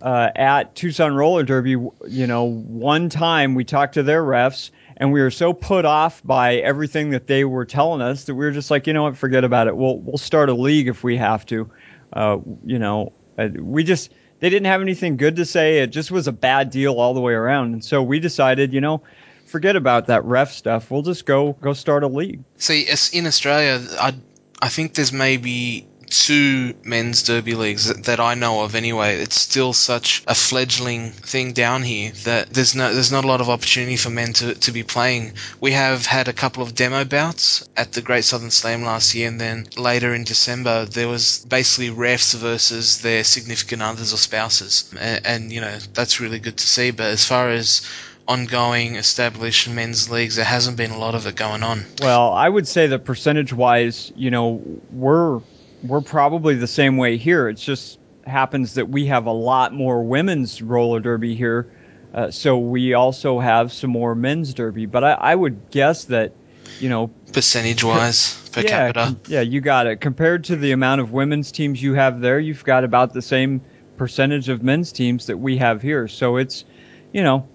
[0.00, 1.70] uh, at Tucson Roller Derby.
[2.06, 6.22] You know, one time we talked to their refs, and we were so put off
[6.24, 9.16] by everything that they were telling us that we were just like, you know what,
[9.16, 9.76] forget about it.
[9.76, 11.70] We'll we'll start a league if we have to.
[12.12, 15.78] Uh, you know, uh, we just they didn't have anything good to say.
[15.78, 18.80] It just was a bad deal all the way around, and so we decided, you
[18.80, 19.02] know.
[19.46, 20.90] Forget about that ref stuff.
[20.90, 22.42] We'll just go go start a league.
[22.56, 24.14] See, in Australia, I,
[24.60, 29.16] I think there's maybe two men's derby leagues that, I know of anyway.
[29.16, 33.40] It's still such a fledgling thing down here that there's no there's not a lot
[33.40, 35.32] of opportunity for men to, to be playing.
[35.60, 39.28] We have had a couple of demo bouts at the Great Southern Slam last year,
[39.28, 44.92] and then later in December there was basically refs versus their significant others or spouses,
[44.98, 46.90] and, and you know that's really good to see.
[46.90, 47.82] But as far as
[48.28, 51.84] ongoing established men's leagues, there hasn't been a lot of it going on.
[52.00, 55.40] Well, I would say that percentage wise, you know, we're
[55.88, 57.48] we're probably the same way here.
[57.48, 61.70] It just happens that we have a lot more women's roller derby here,
[62.14, 64.86] uh, so we also have some more men's derby.
[64.86, 66.32] But I, I would guess that,
[66.80, 69.16] you know, Percentage wise, per yeah, capita.
[69.28, 70.00] yeah, you got it.
[70.00, 73.60] Compared to the amount of women's teams you have there, you've got about the same
[73.96, 76.08] percentage of men's teams that we have here.
[76.08, 76.64] So it's,
[77.12, 77.46] you know,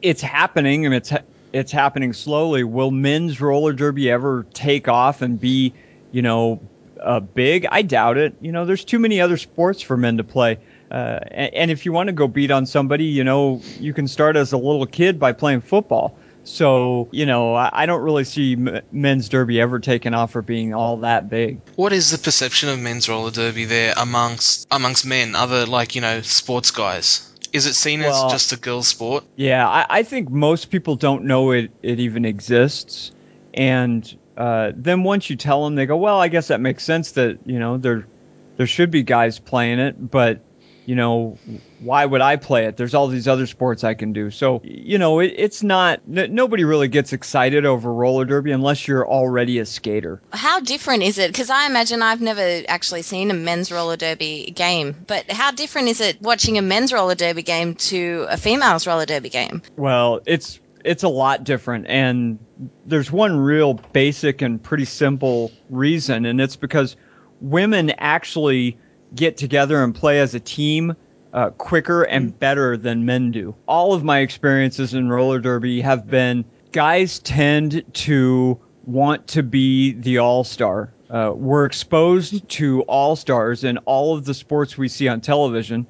[0.00, 2.64] it's happening and it's ha- it's happening slowly.
[2.64, 5.74] Will men's roller derby ever take off and be,
[6.10, 6.60] you know,
[7.04, 7.66] uh, big?
[7.70, 8.34] I doubt it.
[8.40, 10.58] You know, there's too many other sports for men to play.
[10.90, 14.06] Uh, and, and if you want to go beat on somebody, you know, you can
[14.08, 16.16] start as a little kid by playing football.
[16.44, 20.42] So, you know, I, I don't really see m- men's derby ever taking off or
[20.42, 21.60] being all that big.
[21.76, 26.00] What is the perception of men's roller derby there amongst amongst men, other like you
[26.00, 27.28] know sports guys?
[27.52, 29.24] Is it seen Well- as just a girl sport?
[29.36, 33.12] Yeah, I, I think most people don't know it, it even exists.
[33.54, 34.02] And
[34.42, 37.38] uh, then once you tell them, they go, well, I guess that makes sense that,
[37.46, 38.08] you know, there,
[38.56, 40.40] there should be guys playing it, but,
[40.84, 41.38] you know,
[41.78, 42.76] why would I play it?
[42.76, 44.32] There's all these other sports I can do.
[44.32, 48.88] So, you know, it, it's not, n- nobody really gets excited over roller derby unless
[48.88, 50.20] you're already a skater.
[50.32, 51.28] How different is it?
[51.28, 55.86] Because I imagine I've never actually seen a men's roller derby game, but how different
[55.86, 59.62] is it watching a men's roller derby game to a female's roller derby game?
[59.76, 62.38] Well, it's it's a lot different, and
[62.86, 66.96] there's one real basic and pretty simple reason, and it's because
[67.40, 68.78] women actually
[69.14, 70.94] get together and play as a team
[71.32, 73.54] uh, quicker and better than men do.
[73.66, 79.92] All of my experiences in roller derby have been guys tend to want to be
[79.92, 80.92] the all star.
[81.10, 85.86] Uh, we're exposed to all stars in all of the sports we see on television.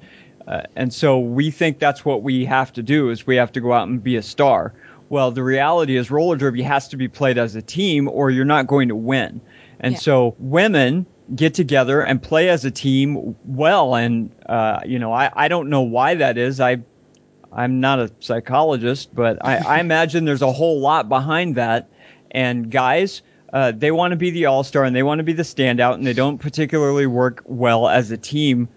[0.47, 3.61] Uh, and so we think that's what we have to do is we have to
[3.61, 4.73] go out and be a star.
[5.09, 8.45] Well, the reality is roller derby has to be played as a team or you're
[8.45, 9.41] not going to win.
[9.79, 9.99] And Yeah.
[9.99, 13.95] so women get together and play as a team well.
[13.95, 16.59] And, uh, you know, I, I don't know why that is.
[16.59, 16.77] I,
[17.51, 21.89] I'm not a psychologist, but I, I imagine there's a whole lot behind that.
[22.31, 23.21] And guys,
[23.53, 25.93] uh, they want to be the all star and they want to be the standout,
[25.93, 28.67] and they don't particularly work well as a team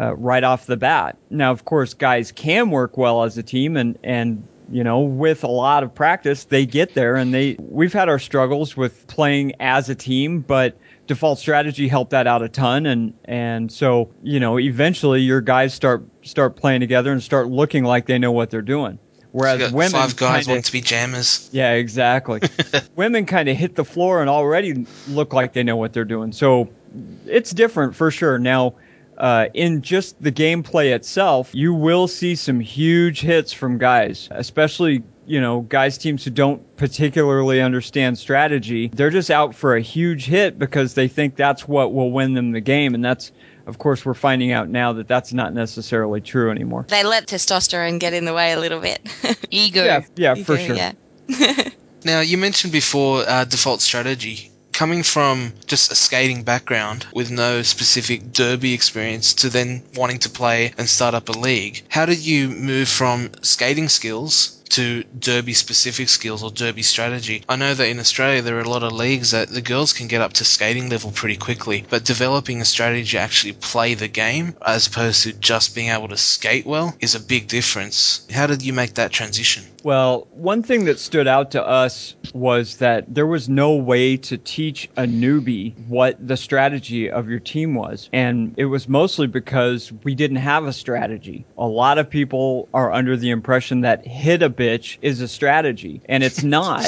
[0.00, 1.16] uh, right off the bat.
[1.30, 5.44] Now, of course, guys can work well as a team, and and you know, with
[5.44, 7.16] a lot of practice, they get there.
[7.16, 12.12] And they we've had our struggles with playing as a team, but default strategy helped
[12.12, 12.86] that out a ton.
[12.86, 17.84] And and so you know, eventually your guys start start playing together and start looking
[17.84, 18.98] like they know what they're doing.
[19.32, 21.48] Whereas women five guys kinda- want to be jammers.
[21.52, 22.40] yeah, exactly.
[22.96, 26.32] Women kind of hit the floor and already look like they know what they're doing.
[26.32, 26.68] So
[27.26, 28.38] it's different for sure.
[28.38, 28.74] Now,
[29.18, 35.02] uh, in just the gameplay itself, you will see some huge hits from guys, especially
[35.26, 38.88] you know guys teams who don't particularly understand strategy.
[38.88, 42.52] They're just out for a huge hit because they think that's what will win them
[42.52, 43.32] the game, and that's
[43.66, 46.86] of course we're finding out now that that's not necessarily true anymore.
[46.88, 49.00] They let testosterone get in the way a little bit.
[49.50, 49.84] Ego.
[49.84, 50.76] Yeah, yeah, for sure.
[50.76, 50.92] Yeah.
[52.04, 54.50] Now, you mentioned before uh, default strategy.
[54.72, 60.30] Coming from just a skating background with no specific derby experience to then wanting to
[60.30, 65.54] play and start up a league, how did you move from skating skills to derby
[65.54, 67.44] specific skills or derby strategy?
[67.48, 70.08] I know that in Australia there are a lot of leagues that the girls can
[70.08, 74.08] get up to skating level pretty quickly, but developing a strategy to actually play the
[74.08, 78.26] game as opposed to just being able to skate well is a big difference.
[78.32, 79.64] How did you make that transition?
[79.82, 84.38] Well, one thing that stood out to us was that there was no way to
[84.38, 88.08] teach a newbie what the strategy of your team was.
[88.12, 91.44] And it was mostly because we didn't have a strategy.
[91.58, 96.00] A lot of people are under the impression that hit a bitch is a strategy,
[96.06, 96.86] and it's not.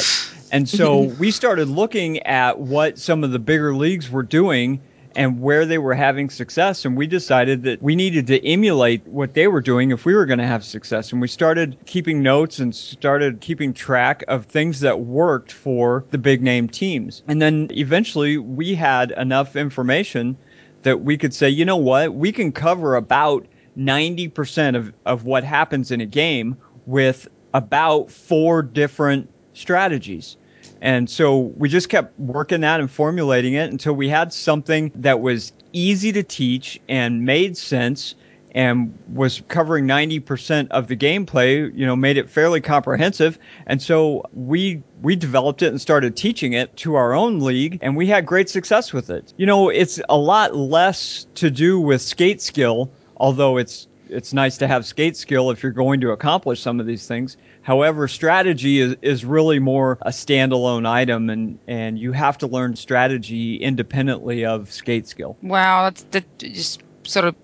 [0.53, 4.81] and so we started looking at what some of the bigger leagues were doing
[5.17, 6.85] and where they were having success.
[6.85, 10.27] And we decided that we needed to emulate what they were doing if we were
[10.27, 11.13] going to have success.
[11.13, 16.19] And we started keeping notes and started keeping track of things that worked for the
[16.19, 17.23] big name teams.
[17.29, 20.37] And then eventually we had enough information
[20.83, 23.47] that we could say, you know what, we can cover about
[23.79, 26.57] 90% of, of what happens in a game
[26.87, 30.37] with about four different strategies.
[30.83, 35.21] And so we just kept working that and formulating it until we had something that
[35.21, 38.17] was easy to teach and made sense
[38.55, 43.38] and was covering 90% of the gameplay, you know, made it fairly comprehensive.
[43.67, 47.97] And so we we developed it and started teaching it to our own league and
[47.97, 49.33] we had great success with it.
[49.37, 54.57] You know, it's a lot less to do with skate skill, although it's it's nice
[54.59, 57.37] to have skate skill if you're going to accomplish some of these things.
[57.62, 62.77] However, strategy is, is really more a standalone item, and, and you have to learn
[62.77, 65.37] strategy independently of skate skill.
[65.42, 67.35] Wow, that's that just sort of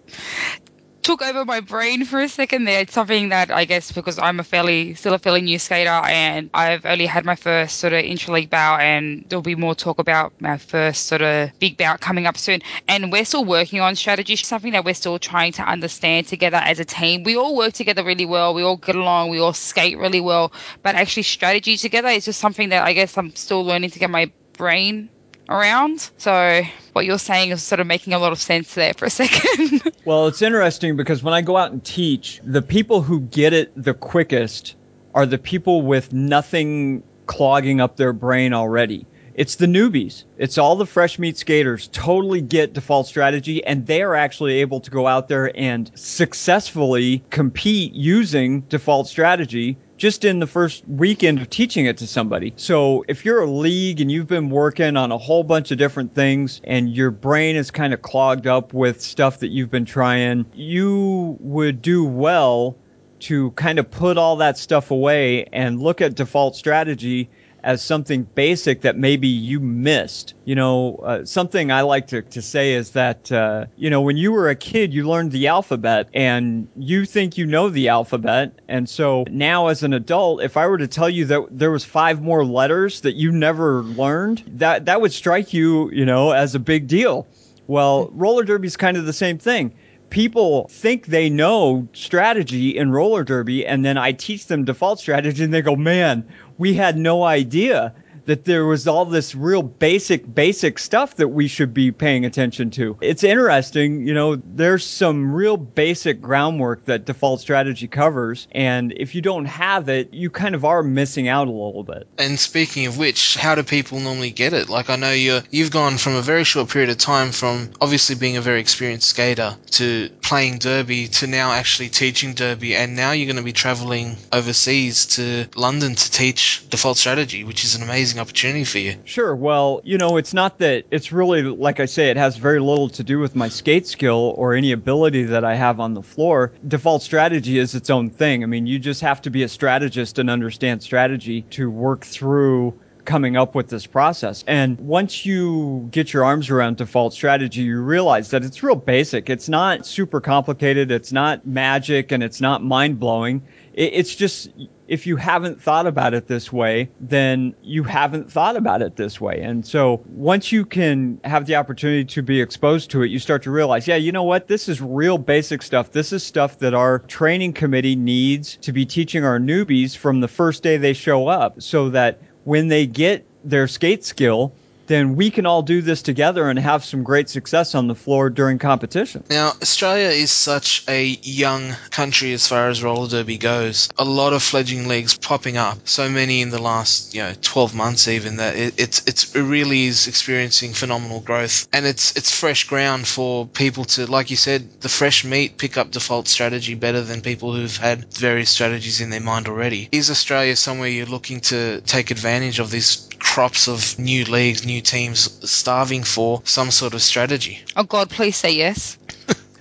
[1.03, 2.81] took over my brain for a second there.
[2.81, 6.51] It's something that I guess because I'm a fairly still a fairly new skater and
[6.53, 10.33] I've only had my first sort of intra-league bout and there'll be more talk about
[10.41, 12.61] my first sort of big bout coming up soon.
[12.89, 16.81] And we're still working on strategy, something that we're still trying to understand together as
[16.81, 17.23] a team.
[17.23, 18.55] We all work together really well.
[18.55, 19.31] We all get along.
[19.31, 20.53] We all skate really well.
[20.83, 24.11] But actually strategy together is just something that I guess I'm still learning to get
[24.11, 25.09] my brain
[25.51, 26.11] around.
[26.17, 29.11] So what you're saying is sort of making a lot of sense there for a
[29.11, 29.83] second.
[30.05, 33.73] well, it's interesting because when I go out and teach, the people who get it
[33.77, 34.77] the quickest
[35.15, 39.07] are the people with nothing clogging up their brain already.
[39.35, 40.25] It's the newbies.
[40.39, 44.81] It's all the fresh meat skaters totally get default strategy and they are actually able
[44.81, 51.39] to go out there and successfully compete using default strategy just in the first weekend
[51.43, 52.55] of teaching it to somebody.
[52.57, 56.15] So if you're a league and you've been working on a whole bunch of different
[56.15, 60.47] things and your brain is kind of clogged up with stuff that you've been trying,
[60.55, 62.79] you would do well
[63.21, 67.29] to kind of put all that stuff away and look at default strategy
[67.63, 70.35] as something basic that maybe you missed.
[70.45, 74.17] You know, uh, something I like to, to say is that, uh, you know, when
[74.17, 78.61] you were a kid, you learned the alphabet and you think you know the alphabet.
[78.69, 81.85] And so now as an adult, if I were to tell you that there was
[81.85, 86.55] five more letters that you never learned, that, that would strike you, you know, as
[86.55, 87.27] a big deal.
[87.67, 89.75] Well, roller derby is kind of the same thing
[90.11, 95.45] people think they know strategy in roller derby and then I teach them default strategy
[95.45, 97.95] and they go, man, we had no idea
[98.31, 102.71] that there was all this real basic, basic stuff that we should be paying attention
[102.71, 102.97] to.
[103.01, 108.47] It's interesting, you know, there's some real basic groundwork that default strategy covers.
[108.53, 112.07] And if you don't have it, you kind of are missing out a little bit.
[112.19, 114.69] And speaking of which, how do people normally get it?
[114.69, 118.15] Like I know you you've gone from a very short period of time from obviously
[118.15, 123.11] being a very experienced skater to playing derby to now actually teaching derby and now
[123.11, 127.83] you're going to be traveling overseas to London to teach default strategy, which is an
[127.83, 128.97] amazing opportunity for you.
[129.05, 129.35] Sure.
[129.35, 132.89] Well, you know, it's not that it's really, like I say, it has very little
[132.91, 136.53] to do with my skate skill or any ability that I have on the floor.
[136.67, 138.43] Default strategy is its own thing.
[138.43, 142.79] I mean, you just have to be a strategist and understand strategy to work through
[143.05, 144.45] coming up with this process.
[144.47, 149.31] And once you get your arms around default strategy, you realize that it's real basic.
[149.31, 150.91] It's not super complicated.
[150.91, 153.43] It's not magic and it's not mind blowing.
[153.73, 154.51] It's just
[154.89, 159.21] if you haven't thought about it this way, then you haven't thought about it this
[159.21, 159.41] way.
[159.41, 163.45] And so once you can have the opportunity to be exposed to it, you start
[163.45, 164.49] to realize, yeah, you know what?
[164.49, 165.93] This is real basic stuff.
[165.93, 170.29] This is stuff that our training committee needs to be teaching our newbies from the
[170.29, 174.53] first day they show up so that when they get their skate skill,
[174.91, 178.29] then we can all do this together and have some great success on the floor
[178.29, 179.23] during competition.
[179.31, 183.89] Now, Australia is such a young country as far as roller derby goes.
[183.99, 185.79] A lot of fledgling leagues popping up.
[185.87, 189.43] So many in the last, you know, 12 months even that it, it's it's it
[189.43, 194.37] really is experiencing phenomenal growth, and it's it's fresh ground for people to, like you
[194.37, 199.01] said, the fresh meat pick up default strategy better than people who've had various strategies
[199.01, 199.89] in their mind already.
[199.93, 204.80] Is Australia somewhere you're looking to take advantage of these crops of new leagues, new
[204.81, 207.61] teams starving for some sort of strategy.
[207.77, 208.99] Oh God, please say yes.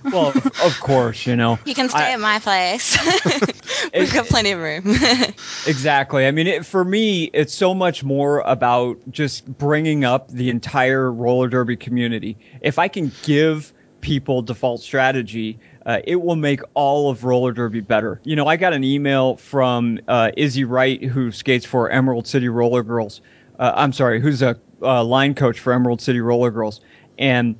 [0.04, 1.58] well, of, of, course, you know.
[1.64, 2.96] You can stay I, at my place.
[3.94, 4.84] We've got plenty of room.
[5.66, 6.26] exactly.
[6.26, 11.12] I mean, it, for me, it's so much more about just bringing up the entire
[11.12, 12.36] roller derby community.
[12.60, 17.80] If I can give people default strategy, uh, it will make all of roller derby
[17.80, 18.20] better.
[18.24, 22.48] You know, I got an email from uh, Izzy Wright, who skates for Emerald City
[22.48, 23.20] Roller Girls.
[23.60, 26.80] Uh, I'm sorry, who's a uh, line coach for Emerald City Roller Girls,
[27.18, 27.54] and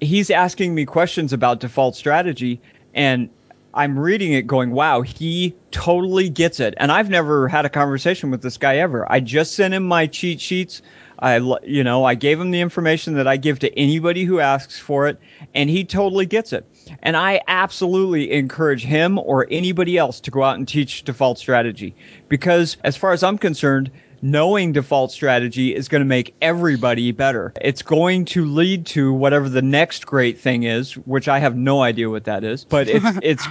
[0.00, 2.60] he's asking me questions about default strategy,
[2.94, 3.28] and
[3.74, 6.74] I'm reading it going, wow, he totally gets it.
[6.76, 9.10] And I've never had a conversation with this guy ever.
[9.10, 10.82] I just sent him my cheat sheets.
[11.20, 14.78] I, you know, I gave him the information that I give to anybody who asks
[14.78, 15.18] for it,
[15.54, 16.64] and he totally gets it.
[17.02, 21.94] And I absolutely encourage him or anybody else to go out and teach default strategy
[22.28, 23.90] because, as far as I'm concerned,
[24.22, 27.52] knowing default strategy is going to make everybody better.
[27.60, 31.82] It's going to lead to whatever the next great thing is, which I have no
[31.82, 33.46] idea what that is, but it's it's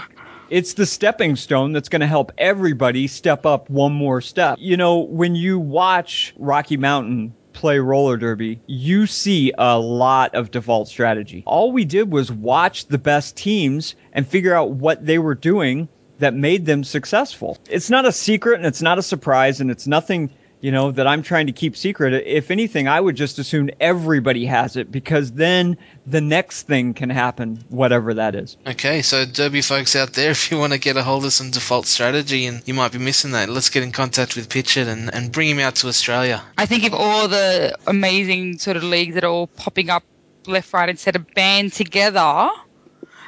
[0.50, 4.58] it's the stepping stone that's going to help everybody step up one more step.
[4.60, 10.50] You know, when you watch Rocky Mountain play roller derby, you see a lot of
[10.52, 11.44] default strategy.
[11.46, 15.90] All we did was watch the best teams and figure out what they were doing
[16.20, 17.58] that made them successful.
[17.70, 20.30] It's not a secret and it's not a surprise and it's nothing
[20.62, 22.14] you know, that I'm trying to keep secret.
[22.26, 27.10] If anything, I would just assume everybody has it because then the next thing can
[27.10, 28.58] happen, whatever that is.
[28.68, 31.52] Okay, so Derby folks out there, if you want to get a hold of some
[31.52, 35.14] default strategy and you might be missing that, let's get in contact with Pitchett and,
[35.14, 36.44] and bring him out to Australia.
[36.58, 40.04] I think if all the amazing sort of leagues that are all popping up
[40.46, 42.50] left, right, and center band together,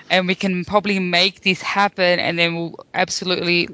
[0.09, 3.69] and we can probably make this happen, and then we'll absolutely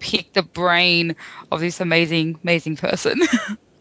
[0.00, 1.16] pick the brain
[1.50, 3.20] of this amazing, amazing person.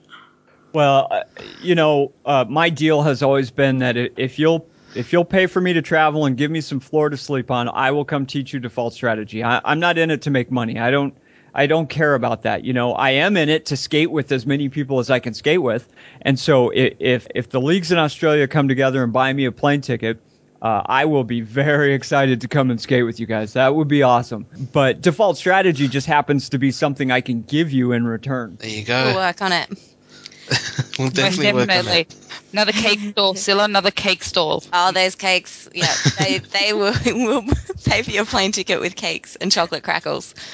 [0.74, 1.24] well, uh,
[1.62, 5.62] you know, uh, my deal has always been that if you'll if you'll pay for
[5.62, 8.54] me to travel and give me some floor to sleep on, I will come teach
[8.54, 9.44] you default strategy.
[9.44, 10.80] I, I'm not in it to make money.
[10.80, 11.16] I don't.
[11.54, 12.66] I don't care about that.
[12.66, 15.34] You know, I am in it to skate with as many people as I can
[15.34, 15.92] skate with.
[16.22, 19.82] And so if if the leagues in Australia come together and buy me a plane
[19.82, 20.22] ticket,
[20.62, 23.54] uh, I will be very excited to come and skate with you guys.
[23.54, 24.46] That would be awesome.
[24.72, 28.58] But default strategy just happens to be something I can give you in return.
[28.60, 29.06] There you go.
[29.06, 29.70] We'll work on it.
[31.00, 32.16] we'll definitely, work on it.
[32.54, 33.66] Another cake stall, Scylla.
[33.66, 34.64] Another cake stall.
[34.74, 35.70] Oh, there's cakes.
[35.74, 37.44] Yeah, they they will will
[37.86, 40.34] pay for your plane ticket with cakes and chocolate crackles.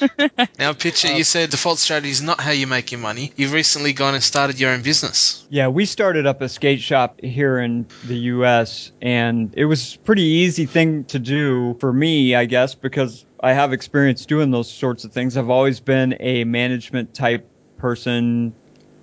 [0.58, 3.32] now, Pitchett, you uh, said default strategy is not how you make your money.
[3.36, 5.46] You've recently gone and started your own business.
[5.50, 8.92] Yeah, we started up a skate shop here in the U.S.
[9.00, 13.52] and it was a pretty easy thing to do for me, I guess, because I
[13.52, 15.36] have experience doing those sorts of things.
[15.36, 18.54] I've always been a management type person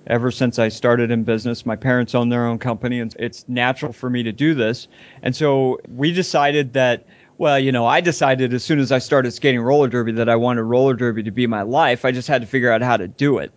[0.08, 1.66] ever since I started in business.
[1.66, 4.88] My parents own their own company, and it's natural for me to do this.
[5.22, 7.06] And so we decided that,
[7.38, 10.36] well, you know, I decided as soon as I started skating roller derby that I
[10.36, 12.06] wanted roller derby to be my life.
[12.06, 13.52] I just had to figure out how to do it.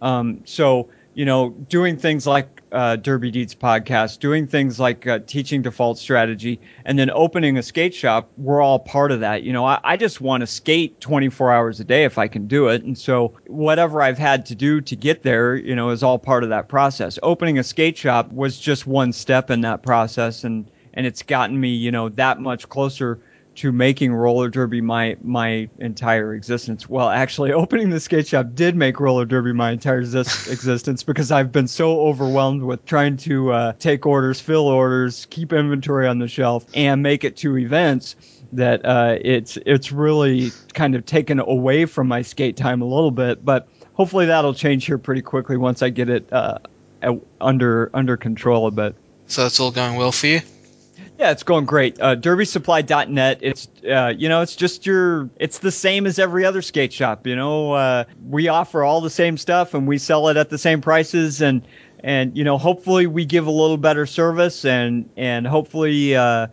[0.00, 5.18] Um, so, you know, doing things like uh, Derby Deeds podcast, doing things like uh,
[5.26, 9.42] teaching default strategy, and then opening a skate shop, we're all part of that.
[9.42, 12.46] You know, I, I just want to skate 24 hours a day if I can
[12.46, 12.82] do it.
[12.82, 16.44] And so whatever I've had to do to get there, you know, is all part
[16.44, 17.18] of that process.
[17.22, 20.44] Opening a skate shop was just one step in that process.
[20.44, 23.20] And, and it's gotten me, you know, that much closer
[23.54, 26.88] to making roller derby my my entire existence.
[26.88, 31.52] Well, actually, opening the skate shop did make roller derby my entire existence because I've
[31.52, 36.28] been so overwhelmed with trying to uh, take orders, fill orders, keep inventory on the
[36.28, 38.16] shelf, and make it to events
[38.52, 43.10] that uh, it's it's really kind of taken away from my skate time a little
[43.10, 43.44] bit.
[43.44, 46.58] But hopefully that'll change here pretty quickly once I get it uh,
[47.40, 48.94] under under control a bit.
[49.26, 50.40] So it's all going well for you.
[51.22, 52.00] Yeah, it's going great.
[52.00, 53.38] Uh, DerbySupply.net.
[53.42, 55.30] It's uh, you know, it's just your.
[55.38, 57.28] It's the same as every other skate shop.
[57.28, 60.58] You know, uh, we offer all the same stuff and we sell it at the
[60.58, 61.62] same prices and
[62.00, 66.48] and you know, hopefully we give a little better service and and hopefully uh,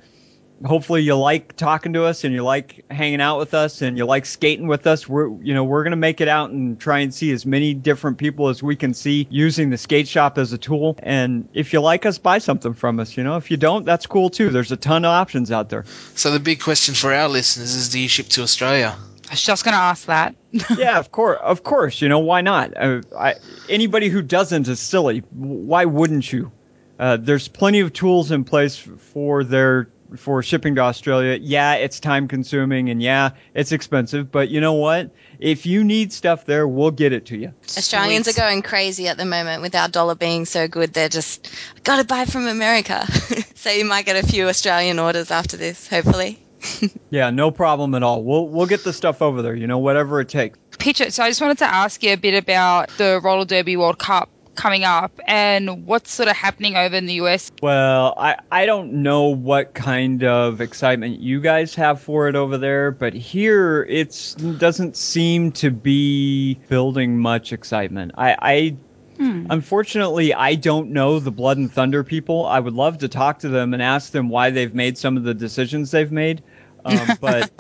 [0.66, 4.06] hopefully you like talking to us and you like hanging out with us and you
[4.06, 5.08] like skating with us.
[5.08, 8.18] We're you know we're gonna make it out and try and see as many different
[8.18, 10.98] people as we can see using the skate shop as a tool.
[11.04, 13.18] And if you like us, buy something from us.
[13.18, 14.50] You know, if you don't, that's cool too.
[14.50, 15.86] There's a ton of options out there.
[16.16, 18.96] So the big question for our listeners is: Do you ship to Australia?
[19.30, 20.36] I was just going to ask that.
[20.76, 22.02] yeah, of course, of course.
[22.02, 22.76] You know why not?
[22.76, 23.36] Uh, I,
[23.70, 25.20] anybody who doesn't is silly.
[25.30, 26.52] Why wouldn't you?
[26.98, 29.88] Uh, there's plenty of tools in place for their
[30.18, 31.38] for shipping to Australia.
[31.42, 35.12] Yeah, it's time consuming and yeah, it's expensive, but you know what?
[35.40, 37.54] If you need stuff there, we'll get it to you.
[37.64, 38.38] Australians Sweet.
[38.38, 40.94] are going crazy at the moment with our dollar being so good.
[40.94, 41.50] They're just
[41.84, 43.06] got to buy from America.
[43.56, 46.40] so you might get a few Australian orders after this, hopefully.
[47.10, 48.24] yeah, no problem at all.
[48.24, 50.60] We'll we'll get the stuff over there, you know, whatever it takes.
[50.72, 53.98] Pitchett, so I just wanted to ask you a bit about the Roller Derby World
[53.98, 54.30] Cup
[54.60, 57.50] coming up and what's sort of happening over in the US?
[57.62, 62.58] Well, I, I don't know what kind of excitement you guys have for it over
[62.58, 68.12] there, but here it doesn't seem to be building much excitement.
[68.18, 68.78] I, I
[69.18, 69.48] Hmm.
[69.50, 72.46] Unfortunately, I don't know the Blood and Thunder people.
[72.46, 75.24] I would love to talk to them and ask them why they've made some of
[75.24, 76.42] the decisions they've made.
[76.86, 77.52] Um, but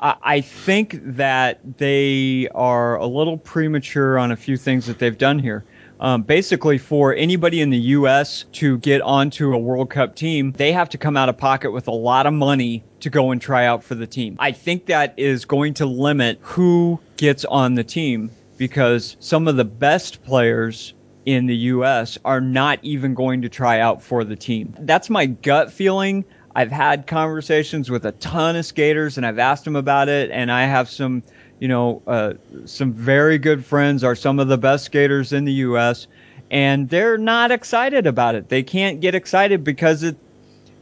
[0.00, 5.18] I, I, think that they are a little premature on a few things that they've
[5.18, 5.64] done here.
[6.00, 8.44] Um, basically, for anybody in the U.S.
[8.52, 11.88] to get onto a World Cup team, they have to come out of pocket with
[11.88, 14.36] a lot of money to go and try out for the team.
[14.38, 19.56] I think that is going to limit who gets on the team because some of
[19.56, 20.94] the best players
[21.26, 22.18] in the U.S.
[22.24, 24.74] are not even going to try out for the team.
[24.78, 26.24] That's my gut feeling.
[26.54, 30.50] I've had conversations with a ton of skaters and I've asked them about it, and
[30.50, 31.22] I have some
[31.58, 32.34] you know, uh,
[32.66, 36.06] some very good friends are some of the best skaters in the U.S.
[36.50, 38.48] and they're not excited about it.
[38.48, 40.16] They can't get excited because it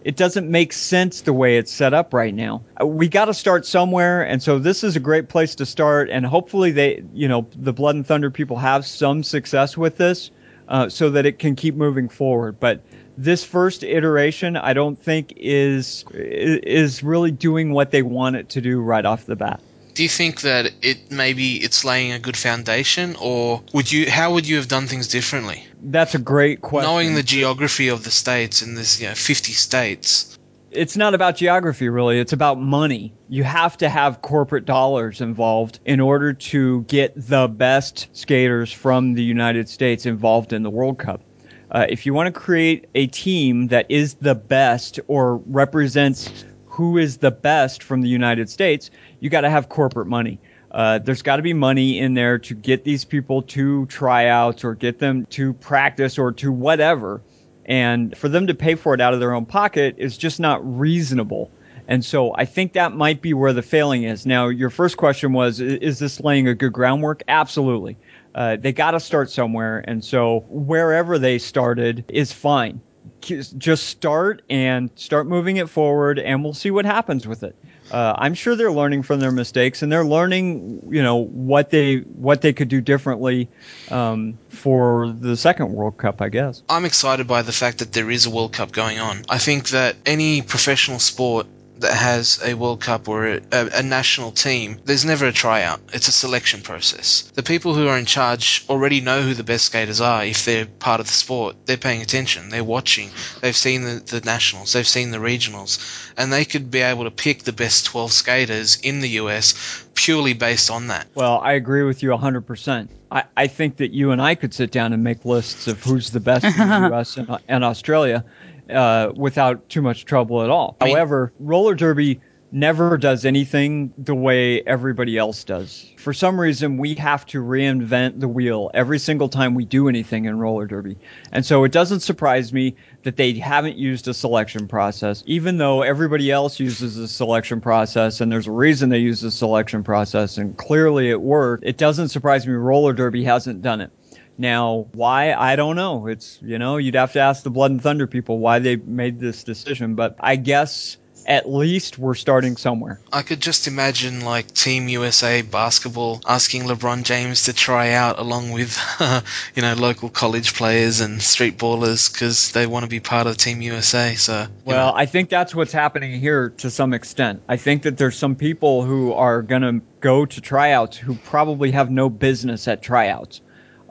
[0.05, 2.63] it doesn't make sense the way it's set up right now.
[2.81, 6.11] Uh, We got to start somewhere, and so this is a great place to start.
[6.11, 10.31] And hopefully, they, you know, the Blood and Thunder people have some success with this,
[10.69, 12.61] uh, so that it can keep moving forward.
[12.61, 12.83] But
[13.19, 18.61] this first iteration, I don't think is is really doing what they want it to
[18.61, 19.61] do right off the bat.
[19.97, 24.11] Do you think that it maybe it's laying a good foundation, or would you?
[24.11, 25.65] How would you have done things differently?
[25.83, 26.91] That's a great question.
[26.91, 30.39] Knowing the geography of the states and there's you know 50 states.
[30.71, 35.79] it's not about geography really it's about money you have to have corporate dollars involved
[35.87, 40.99] in order to get the best skaters from the united states involved in the world
[40.99, 41.23] cup
[41.71, 46.45] uh, if you want to create a team that is the best or represents
[46.77, 50.39] who is the best from the united states you got to have corporate money
[50.73, 54.75] uh, there's got to be money in there to get these people to tryouts or
[54.75, 57.23] get them to practice or to whatever
[57.67, 60.61] and for them to pay for it out of their own pocket is just not
[60.79, 61.51] reasonable.
[61.89, 64.25] And so I think that might be where the failing is.
[64.25, 67.23] Now, your first question was, is this laying a good groundwork?
[67.29, 67.97] Absolutely.
[68.35, 69.85] Uh, they got to start somewhere.
[69.87, 72.81] And so wherever they started is fine.
[73.27, 77.57] Just start and start moving it forward, and we'll see what happens with it.
[77.91, 81.99] Uh, I'm sure they're learning from their mistakes, and they're learning, you know, what they
[81.99, 83.49] what they could do differently
[83.91, 86.63] um, for the second World Cup, I guess.
[86.69, 89.25] I'm excited by the fact that there is a World Cup going on.
[89.29, 91.47] I think that any professional sport
[91.81, 95.81] that has a World Cup or a, a, a national team, there's never a tryout.
[95.93, 97.31] It's a selection process.
[97.35, 100.67] The people who are in charge already know who the best skaters are if they're
[100.67, 101.57] part of the sport.
[101.67, 102.49] They're paying attention.
[102.49, 103.11] They're watching.
[103.41, 104.73] They've seen the, the nationals.
[104.73, 105.79] They've seen the regionals.
[106.17, 110.35] And they could be able to pick the best 12 skaters in the US purely
[110.35, 111.07] based on that.
[111.15, 112.89] Well, I agree with you 100%.
[113.11, 116.11] I, I think that you and I could sit down and make lists of who's
[116.11, 117.17] the best in the U.S.
[117.17, 118.25] and, and Australia
[118.71, 120.77] uh, without too much trouble at all.
[120.81, 122.21] I mean- However, roller derby
[122.53, 125.93] never does anything the way everybody else does.
[125.99, 130.27] For some reason, we have to reinvent the wheel every single time we do anything
[130.27, 130.97] in roller derby.
[131.33, 135.83] And so it doesn't surprise me that they haven't used a selection process, even though
[135.83, 140.39] everybody else uses a selection process and there's a reason they use a selection process
[140.39, 141.65] and clearly it worked.
[141.67, 143.91] It doesn't surprise me roller derby hasn't done it.
[144.39, 145.33] Now, why?
[145.33, 146.07] I don't know.
[146.07, 149.19] It's, you know, you'd have to ask the Blood and Thunder people why they made
[149.21, 153.01] this decision, but I guess at least we're starting somewhere.
[153.13, 158.53] I could just imagine like Team USA basketball asking LeBron James to try out along
[158.53, 158.79] with,
[159.55, 163.37] you know, local college players and street ballers because they want to be part of
[163.37, 164.15] Team USA.
[164.15, 164.97] So, Well, know.
[164.97, 167.43] I think that's what's happening here to some extent.
[167.49, 171.73] I think that there's some people who are going to go to tryouts who probably
[171.73, 173.41] have no business at tryouts.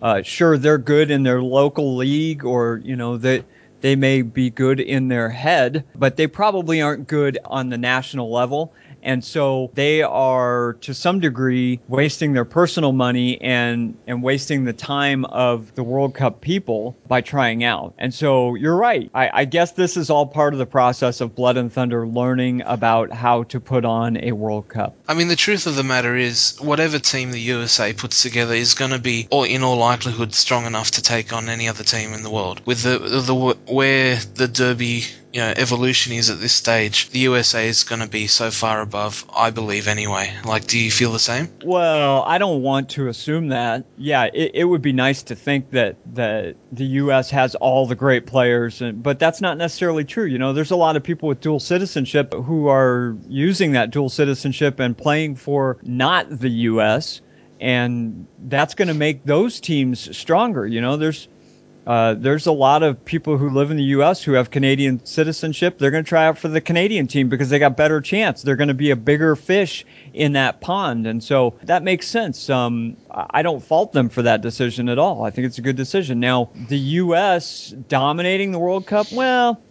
[0.01, 3.43] Uh, sure, they're good in their local league or, you know, they,
[3.81, 8.31] they may be good in their head, but they probably aren't good on the national
[8.31, 8.73] level.
[9.05, 14.73] And so they are to some degree wasting their personal money and, and wasting the
[14.73, 17.93] time of the World Cup people by trying out.
[17.97, 19.09] And so you're right.
[19.13, 22.63] I, I guess this is all part of the process of Blood and Thunder learning
[22.65, 24.95] about how to put on a World Cup.
[25.07, 28.73] I mean, the truth of the matter is, whatever team the USA puts together is
[28.73, 32.13] going to be, or in all likelihood, strong enough to take on any other team
[32.13, 32.61] in the world.
[32.65, 33.35] With the the
[33.71, 35.03] where the Derby
[35.35, 38.79] you know evolution is at this stage, the USA is going to be so far
[38.79, 39.25] above.
[39.35, 40.33] I believe anyway.
[40.45, 41.49] Like, do you feel the same?
[41.61, 43.83] Well, I don't want to assume that.
[43.97, 47.29] Yeah, it, it would be nice to think that the the U.S.
[47.31, 50.23] has all the great players, and, but that's not necessarily true.
[50.23, 54.07] You know, there's a lot of people with dual citizenship who are using that dual
[54.07, 57.19] citizenship and playing for not the U.S.
[57.59, 60.65] And that's going to make those teams stronger.
[60.65, 61.27] You know, there's
[61.85, 64.23] uh, there's a lot of people who live in the U.S.
[64.23, 65.77] who have Canadian citizenship.
[65.77, 68.41] They're going to try out for the Canadian team because they got better chance.
[68.41, 72.49] They're going to be a bigger fish in that pond, and so that makes sense.
[72.49, 75.23] Um, I don't fault them for that decision at all.
[75.23, 76.19] I think it's a good decision.
[76.19, 77.69] Now, the U.S.
[77.87, 79.61] dominating the World Cup, well,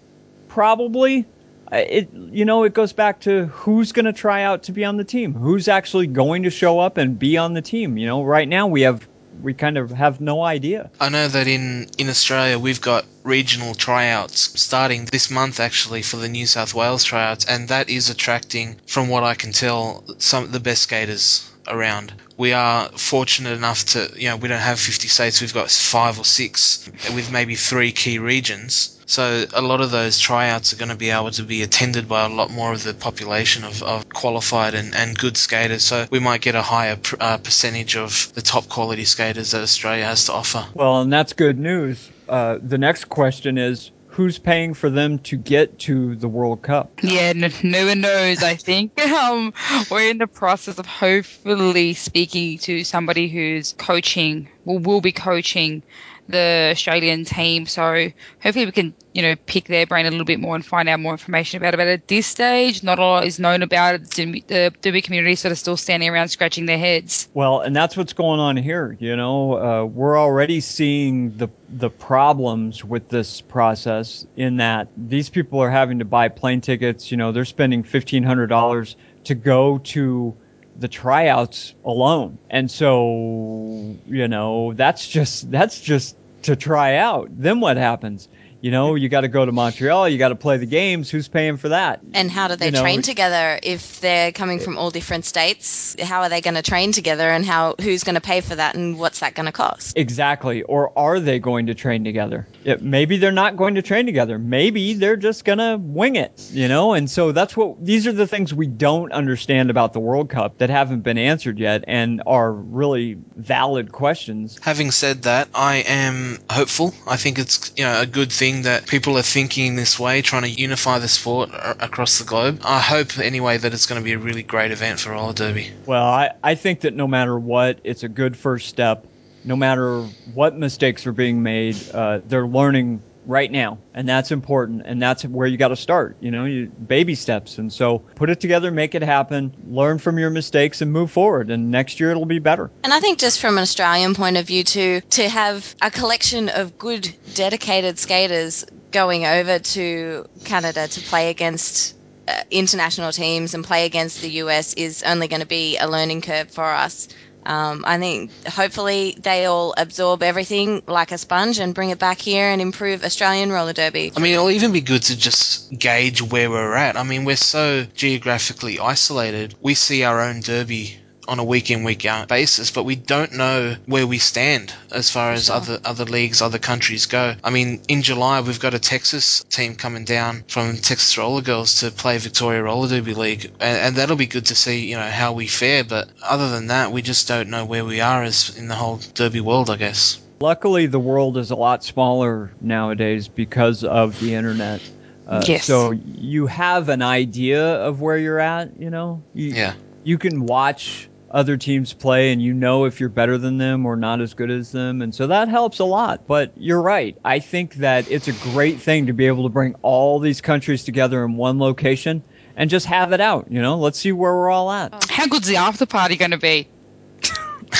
[0.49, 1.27] probably.
[1.73, 4.97] It you know it goes back to who's going to try out to be on
[4.97, 7.97] the team, who's actually going to show up and be on the team.
[7.97, 9.09] You know, right now we have
[9.43, 10.91] we kind of have no idea.
[11.01, 16.17] I know that in, in Australia we've got regional tryouts starting this month actually for
[16.17, 20.45] the New South Wales tryouts, and that is attracting, from what I can tell, some
[20.45, 22.13] of the best skaters around.
[22.37, 26.19] We are fortunate enough to, you know, we don't have 50 states, we've got five
[26.19, 28.99] or six with maybe three key regions.
[29.07, 32.25] So a lot of those tryouts are going to be able to be attended by
[32.25, 35.85] a lot more of the population of, of qualified and, and good skaters.
[35.85, 39.63] So we might get a higher pr- uh, percentage of the top quality skaters that
[39.63, 40.67] Australia has to offer.
[40.75, 42.11] Well, and that's good news.
[42.29, 46.93] Uh, the next question is who's paying for them to get to the World Cup?
[47.03, 47.49] Yeah, no,
[47.87, 48.45] one knows.
[48.45, 49.53] I think um,
[49.91, 55.83] we're in the process of hopefully speaking to somebody who's coaching, well, will be coaching
[56.29, 57.67] the Australian team.
[57.67, 58.09] So
[58.43, 61.01] hopefully we can, you know, pick their brain a little bit more and find out
[61.01, 61.77] more information about it.
[61.77, 64.11] But at this stage, not a lot is known about it.
[64.11, 67.29] The Derby community sort of still standing around scratching their heads.
[67.35, 68.97] Well, and that's what's going on here.
[69.01, 75.29] You know, uh, we're already seeing the the problems with this process in that these
[75.29, 77.11] people are having to buy plane tickets.
[77.11, 80.37] You know, they're spending fifteen hundred dollars to go to
[80.79, 82.39] the tryouts alone.
[82.51, 87.29] And so, you know, that's just that's just to try out.
[87.31, 88.29] Then what happens?
[88.65, 91.11] You know, you got to go to Montreal, you got to play the games.
[91.11, 92.01] Who's paying for that?
[92.15, 95.95] And how do they You know, train together if they're coming from all different states?
[96.01, 98.75] How are they going to train together and how who's going to pay for that
[98.75, 99.99] and what's that going to cost?
[99.99, 100.63] Exactly.
[100.63, 102.49] Or are they going to train together?
[102.65, 104.39] It, maybe they're not going to train together.
[104.39, 106.95] Maybe they're just going to wing it, you know?
[106.95, 110.57] And so that's what these are the things we don't understand about the World Cup
[110.57, 114.59] that haven't been answered yet and are really valid questions.
[114.63, 116.95] Having said that, I am hopeful.
[117.07, 120.43] I think it's you know a good thing that people are thinking this way, trying
[120.43, 121.51] to unify the sport
[121.81, 122.61] across the globe.
[122.65, 125.69] I hope anyway that it's going to be a really great event for roller derby.
[125.87, 129.07] Well, I, I think that no matter what, it's a good first step.
[129.45, 130.01] No matter
[130.33, 134.83] what mistakes are being made, uh, they're learning right now, and that's important.
[134.85, 136.17] And that's where you got to start.
[136.21, 137.59] You know, you, baby steps.
[137.59, 141.51] And so put it together, make it happen, learn from your mistakes, and move forward.
[141.51, 142.71] And next year it'll be better.
[142.83, 146.49] And I think just from an Australian point of view too, to have a collection
[146.49, 151.97] of good, dedicated skaters going over to Canada to play against
[152.27, 156.23] uh, international teams and play against the US is only going to be a learning
[156.23, 157.09] curve for us.
[157.47, 162.19] Um, I think hopefully they all absorb everything like a sponge and bring it back
[162.19, 164.13] here and improve Australian roller derby.
[164.17, 166.97] I mean, it'll even be good to just gauge where we're at.
[166.97, 169.55] I mean, we're so geographically isolated.
[169.61, 170.99] We see our own derby
[171.29, 175.11] on a week in week out basis, but we don't know where we stand as
[175.11, 177.35] far as other other leagues, other countries go.
[177.43, 181.81] I mean, in July we've got a Texas team coming down from Texas Roller Girls
[181.81, 185.09] to play Victoria Roller Derby League, and, and that'll be good to see, you know,
[185.09, 185.85] how we fare.
[185.85, 189.01] But other than that, we just don't know where we are as in the whole
[189.15, 190.21] derby world, I guess.
[190.41, 194.81] Luckily, the world is a lot smaller nowadays because of the internet.
[195.27, 195.65] Uh, Yes.
[195.65, 199.23] So you have an idea of where you're at, you know?
[199.33, 199.75] You, Yeah.
[200.03, 203.97] You can watch other teams play and you know if you're better than them or
[203.97, 205.03] not as good as them.
[205.03, 206.29] And so that helps a lot.
[206.29, 207.19] But you're right.
[207.25, 210.85] I think that it's a great thing to be able to bring all these countries
[210.85, 212.23] together in one location
[212.57, 213.79] and just have it out, you know?
[213.79, 215.05] Let's see where we're all at.
[215.11, 216.69] How good's the after party going to be?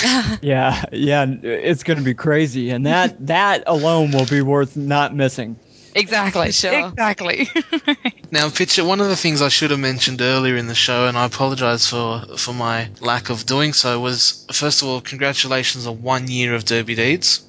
[0.43, 5.15] Yeah, yeah, it's going to be crazy, and that that alone will be worth not
[5.15, 5.57] missing.
[5.95, 6.53] Exactly.
[6.53, 6.89] Sure.
[6.89, 7.49] Exactly.
[8.31, 11.17] Now, Pitchett, one of the things I should have mentioned earlier in the show, and
[11.17, 16.03] I apologise for, for my lack of doing so, was first of all, congratulations on
[16.03, 17.43] one year of Derby Deeds.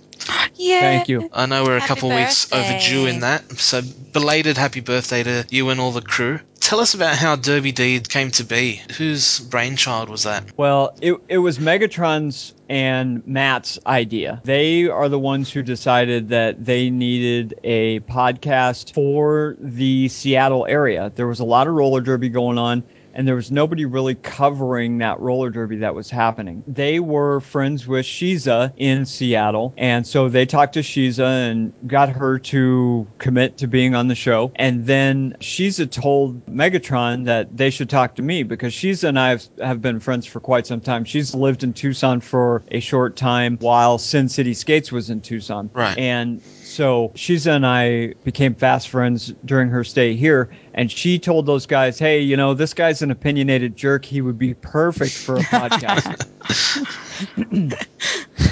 [0.55, 0.79] Yeah.
[0.79, 1.29] Thank you.
[1.33, 3.81] I know we're a couple of weeks overdue in that, so
[4.13, 6.39] belated happy birthday to you and all the crew.
[6.59, 8.81] Tell us about how Derby Deed came to be.
[8.97, 10.57] Whose brainchild was that?
[10.57, 14.41] Well, it, it was Megatron's and Matt's idea.
[14.43, 21.11] They are the ones who decided that they needed a podcast for the Seattle area.
[21.13, 22.83] There was a lot of roller derby going on.
[23.15, 26.63] And there was nobody really covering that roller derby that was happening.
[26.67, 29.73] They were friends with Shiza in Seattle.
[29.77, 34.15] And so they talked to Shiza and got her to commit to being on the
[34.15, 34.51] show.
[34.55, 39.29] And then Shiza told Megatron that they should talk to me because Shiza and I
[39.29, 41.05] have, have been friends for quite some time.
[41.05, 45.69] She's lived in Tucson for a short time while Sin City Skates was in Tucson.
[45.73, 45.97] Right.
[45.97, 46.41] And
[46.75, 51.65] so Shiza and I became fast friends during her stay here, and she told those
[51.65, 54.03] guys, "Hey, you know, this guy's an opinionated jerk.
[54.03, 56.27] He would be perfect for a podcast."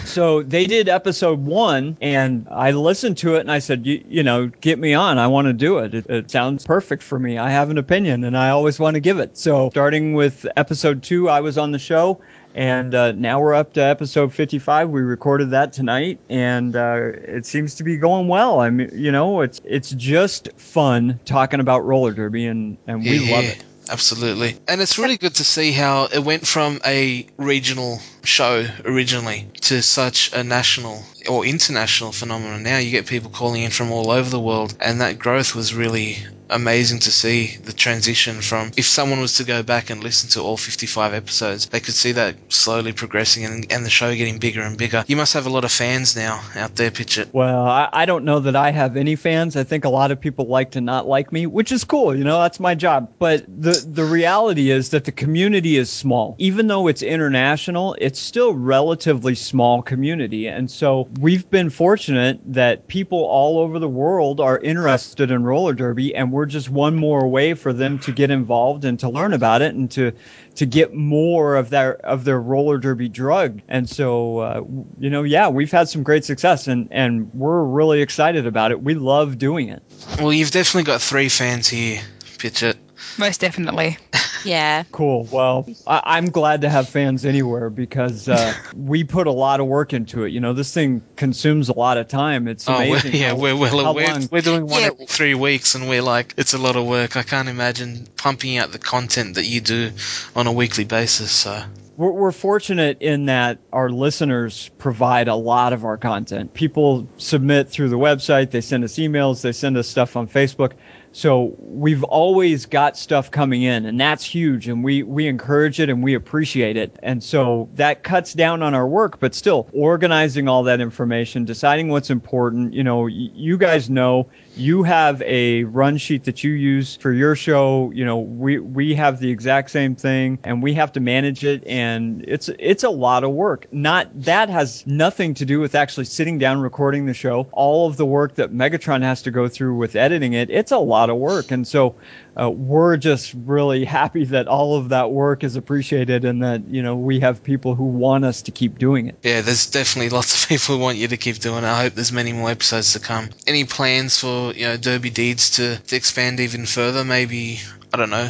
[0.05, 4.24] so they did episode one, and I listened to it, and I said, you, "You
[4.24, 5.17] know, get me on.
[5.17, 5.93] I want to do it.
[5.93, 6.09] it.
[6.09, 7.38] It sounds perfect for me.
[7.38, 11.03] I have an opinion, and I always want to give it." So starting with episode
[11.03, 12.21] two, I was on the show.
[12.56, 14.89] And uh, now we're up to episode 55.
[14.89, 18.60] We recorded that tonight, and uh, it seems to be going well.
[18.60, 23.18] I mean, you know, it's it's just fun talking about roller derby, and, and we
[23.20, 23.64] Yeah, love it.
[23.89, 24.56] Absolutely.
[24.68, 29.82] And it's really good to see how it went from a regional show originally to
[29.82, 32.64] such a national or international phenomenon.
[32.64, 35.74] Now you get people calling in from all over the world, and that growth was
[35.74, 36.18] really
[36.50, 40.41] amazing to see the transition from if someone was to go back and listen to
[40.41, 44.62] all 55 episodes, they could see that slowly progressing and, and the show getting bigger
[44.62, 45.04] and bigger.
[45.08, 47.34] You must have a lot of fans now out there, Pitchett.
[47.34, 49.56] Well, I, I don't know that I have any fans.
[49.56, 52.16] I think a lot of people like to not like me, which is cool.
[52.16, 53.12] You know, that's my job.
[53.20, 56.36] But the the reality is that the community is small.
[56.39, 60.48] Even though it's international, it's still relatively small community.
[60.48, 65.74] And so we've been fortunate that people all over the world are interested in roller
[65.74, 69.34] derby, and we're just one more way for them to get involved and to learn
[69.34, 70.12] about it and to
[70.56, 73.62] to get more of their of their roller derby drug.
[73.68, 74.62] And so, uh,
[75.00, 78.82] you know, yeah, we've had some great success, and and we're really excited about it.
[78.82, 79.84] We love doing it.
[80.20, 82.02] Well, you've definitely got three fans here,
[82.38, 82.76] Pitchett.
[83.18, 83.97] Most definitely.
[84.45, 84.84] Yeah.
[84.91, 85.28] Cool.
[85.32, 89.68] Well, I, am glad to have fans anywhere because uh, we put a lot of
[89.68, 90.32] work into it.
[90.32, 92.47] You know, this thing consumes a lot of time.
[92.47, 93.11] It's amazing.
[93.11, 94.88] Oh, we're, yeah, how, we're, we're, we're, we're, doing one yeah.
[94.88, 97.16] every three weeks, and we're like, it's a lot of work.
[97.16, 99.91] I can't imagine pumping out the content that you do
[100.36, 101.32] on a weekly basis.
[101.32, 101.64] So
[101.95, 106.53] we're, we're, fortunate in that our listeners provide a lot of our content.
[106.53, 110.74] People submit through the website, they send us emails, they send us stuff on Facebook.
[111.16, 115.88] So we've always got stuff coming in and that's huge and we, we encourage it
[115.88, 116.97] and we appreciate it.
[117.03, 121.89] And so that cuts down on our work, but still organizing all that information, deciding
[121.89, 122.74] what's important.
[122.74, 127.36] You know, you guys know you have a run sheet that you use for your
[127.36, 127.91] show.
[127.91, 131.66] You know, we, we have the exact same thing and we have to manage it
[131.66, 133.68] and it's, it's a lot of work.
[133.72, 137.47] Not, that has nothing to do with actually sitting down, recording the show.
[137.51, 140.78] All of the work that Megatron has to go through with editing it, it's a
[140.78, 141.51] lot of work.
[141.51, 141.95] And so
[142.39, 146.81] uh, we're just really happy that all of that work is appreciated and that, you
[146.81, 149.17] know, we have people who want us to keep doing it.
[149.21, 151.67] Yeah, there's definitely lots of people who want you to keep doing it.
[151.67, 153.29] I hope there's many more episodes to come.
[153.45, 157.03] Any plans for, you know, Derby Deeds to, to expand even further?
[157.03, 157.59] Maybe,
[157.93, 158.29] I don't know,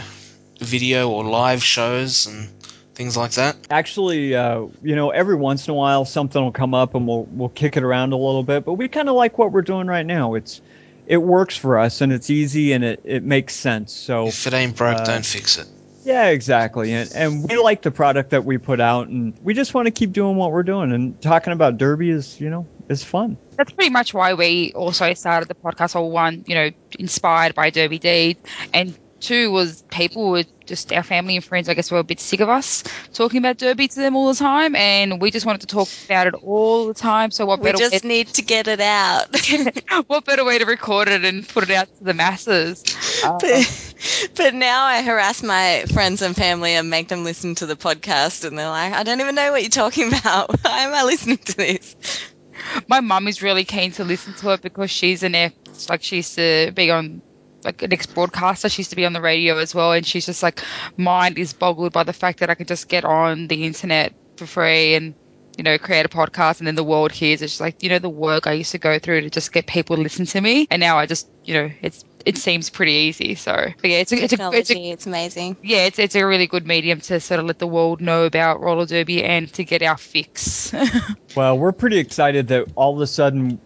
[0.60, 2.50] video or live shows and
[2.96, 3.56] things like that?
[3.70, 7.24] Actually, uh, you know, every once in a while something will come up and we'll
[7.32, 8.66] we'll kick it around a little bit.
[8.66, 10.36] But we kind of like what we're doing right now.
[10.36, 10.62] It's
[11.06, 13.94] it works for us and it's easy and it, it makes sense.
[13.94, 15.68] So if it ain't broke, uh, don't fix it.
[16.04, 16.94] Yeah, exactly.
[16.94, 19.92] And, and we like the product that we put out and we just want to
[19.92, 23.38] keep doing what we're doing and talking about Derby is, you know, is fun.
[23.58, 25.96] That's pretty much why we also started the podcast.
[25.96, 28.38] all one, you know, inspired by Derby Deed
[28.74, 32.20] and two was people were just our family and friends, I guess, were a bit
[32.20, 35.62] sick of us talking about Derby to them all the time, and we just wanted
[35.62, 37.32] to talk about it all the time.
[37.32, 37.84] So what we better?
[37.84, 39.28] We just need to get it out.
[40.08, 42.84] what better way to record it and put it out to the masses?
[43.24, 43.64] But, uh, um,
[44.36, 48.46] but now I harass my friends and family and make them listen to the podcast,
[48.46, 50.50] and they're like, "I don't even know what you're talking about.
[50.64, 51.96] Why am I listening to this?"
[52.88, 56.18] My mum is really keen to listen to it because she's an ex, like she
[56.18, 57.22] used to be on
[57.66, 58.70] like an ex broadcaster.
[58.70, 60.62] She used to be on the radio as well, and she's just like,
[60.98, 64.46] mind is boggled by the fact that I can just get on the internet for
[64.46, 65.14] free and
[65.58, 67.42] you know create a podcast, and then the world hears.
[67.42, 69.96] It's like you know the work I used to go through to just get people
[69.96, 73.36] to listen to me, and now I just you know it's it seems pretty easy.
[73.36, 75.58] So but yeah, it's a, it's, a, it's, a, it's amazing.
[75.62, 78.62] Yeah, it's it's a really good medium to sort of let the world know about
[78.62, 80.74] roller derby and to get our fix.
[81.36, 83.60] well, we're pretty excited that all of a sudden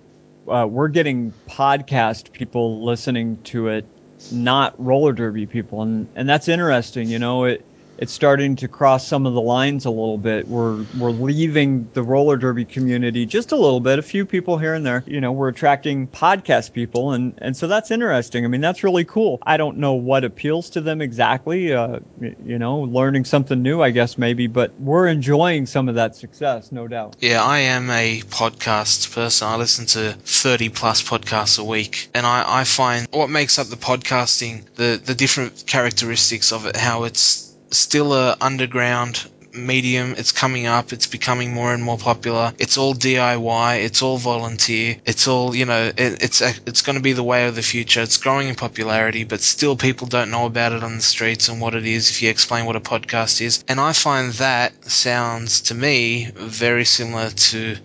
[0.48, 3.86] uh, we're getting podcast people listening to it,
[4.32, 7.10] not roller derby people, and and that's interesting.
[7.10, 7.64] You know, it
[7.98, 10.48] it's starting to cross some of the lines a little bit.
[10.48, 14.74] We're we're leaving the roller derby community just a little bit, a few people here
[14.74, 15.04] and there.
[15.08, 18.46] You know, we're attracting podcast people, and and so that's interesting.
[18.46, 19.40] I mean, that's really cool.
[19.44, 21.74] I don't know what appeals to them exactly.
[21.74, 22.00] Uh,
[22.46, 26.72] you know, learning something new, I guess maybe, but we're enjoying some of that success,
[26.72, 27.16] no doubt.
[27.20, 29.48] Yeah, I am a podcast person.
[29.48, 33.68] I listen to thirty plus podcasts a week, and I I find what makes up
[33.68, 40.14] the podcasting, the the different characteristics of it, how it's still a underground medium.
[40.18, 40.94] It's coming up.
[40.94, 42.54] It's becoming more and more popular.
[42.60, 43.84] It's all DIY.
[43.84, 44.98] It's all volunteer.
[45.06, 45.92] It's all you know.
[45.98, 48.02] It, it's it's going to be the way of the future.
[48.02, 51.60] It's growing in popularity, but still people don't know about it on the streets and
[51.60, 52.10] what it is.
[52.10, 56.86] If you explain what a podcast is, and I find that sounds to me very
[56.86, 57.78] similar to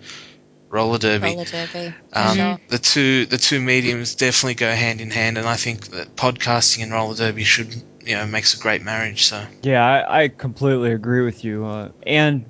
[0.69, 1.27] roller derby.
[1.27, 1.93] Roller derby.
[2.13, 2.59] Um, sure.
[2.69, 6.83] The two the two mediums definitely go hand in hand, and I think that podcasting
[6.83, 9.25] and roller derby should you know makes a great marriage.
[9.25, 11.65] So yeah, I, I completely agree with you.
[11.65, 12.45] Uh, and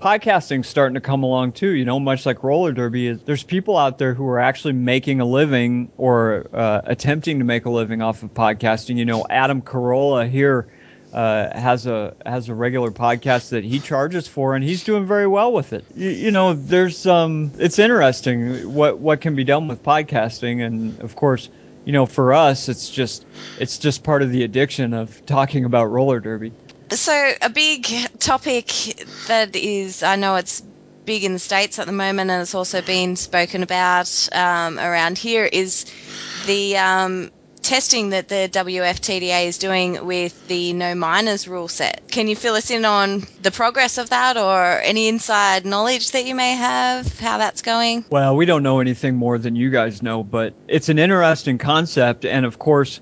[0.00, 1.70] podcasting's starting to come along too.
[1.70, 3.22] You know, much like roller derby is.
[3.22, 7.64] There's people out there who are actually making a living or uh, attempting to make
[7.64, 8.96] a living off of podcasting.
[8.96, 10.68] You know, Adam Carolla here.
[11.12, 15.26] Uh, has a has a regular podcast that he charges for, and he's doing very
[15.26, 15.82] well with it.
[15.94, 21.00] You, you know, there's um, it's interesting what what can be done with podcasting, and
[21.00, 21.48] of course,
[21.86, 23.24] you know, for us, it's just
[23.58, 26.52] it's just part of the addiction of talking about roller derby.
[26.90, 27.86] So, a big
[28.18, 28.66] topic
[29.28, 30.62] that is, I know it's
[31.04, 35.16] big in the States at the moment and it's also been spoken about um, around
[35.16, 35.86] here, is
[36.46, 37.30] the um,
[37.66, 42.06] testing that the WFTDA is doing with the no minors rule set.
[42.08, 46.24] Can you fill us in on the progress of that or any inside knowledge that
[46.24, 48.04] you may have, how that's going?
[48.08, 52.24] Well, we don't know anything more than you guys know, but it's an interesting concept,
[52.24, 53.00] and of course,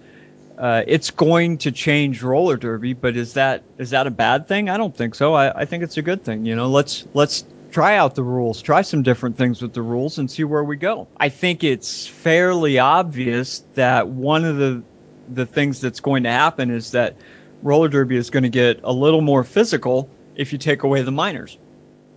[0.56, 4.70] uh, it's going to change roller derby, but is that is that a bad thing?
[4.70, 5.34] I don't think so.
[5.34, 6.46] I, I think it's a good thing.
[6.46, 7.44] You know, let's let's
[7.74, 10.76] try out the rules, try some different things with the rules, and see where we
[10.76, 11.08] go.
[11.16, 14.82] I think it's fairly obvious that one of the
[15.28, 17.16] the things that's going to happen is that
[17.62, 21.10] roller derby is going to get a little more physical if you take away the
[21.10, 21.58] minors.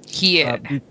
[0.09, 0.53] Yeah.
[0.53, 0.81] Uh, be-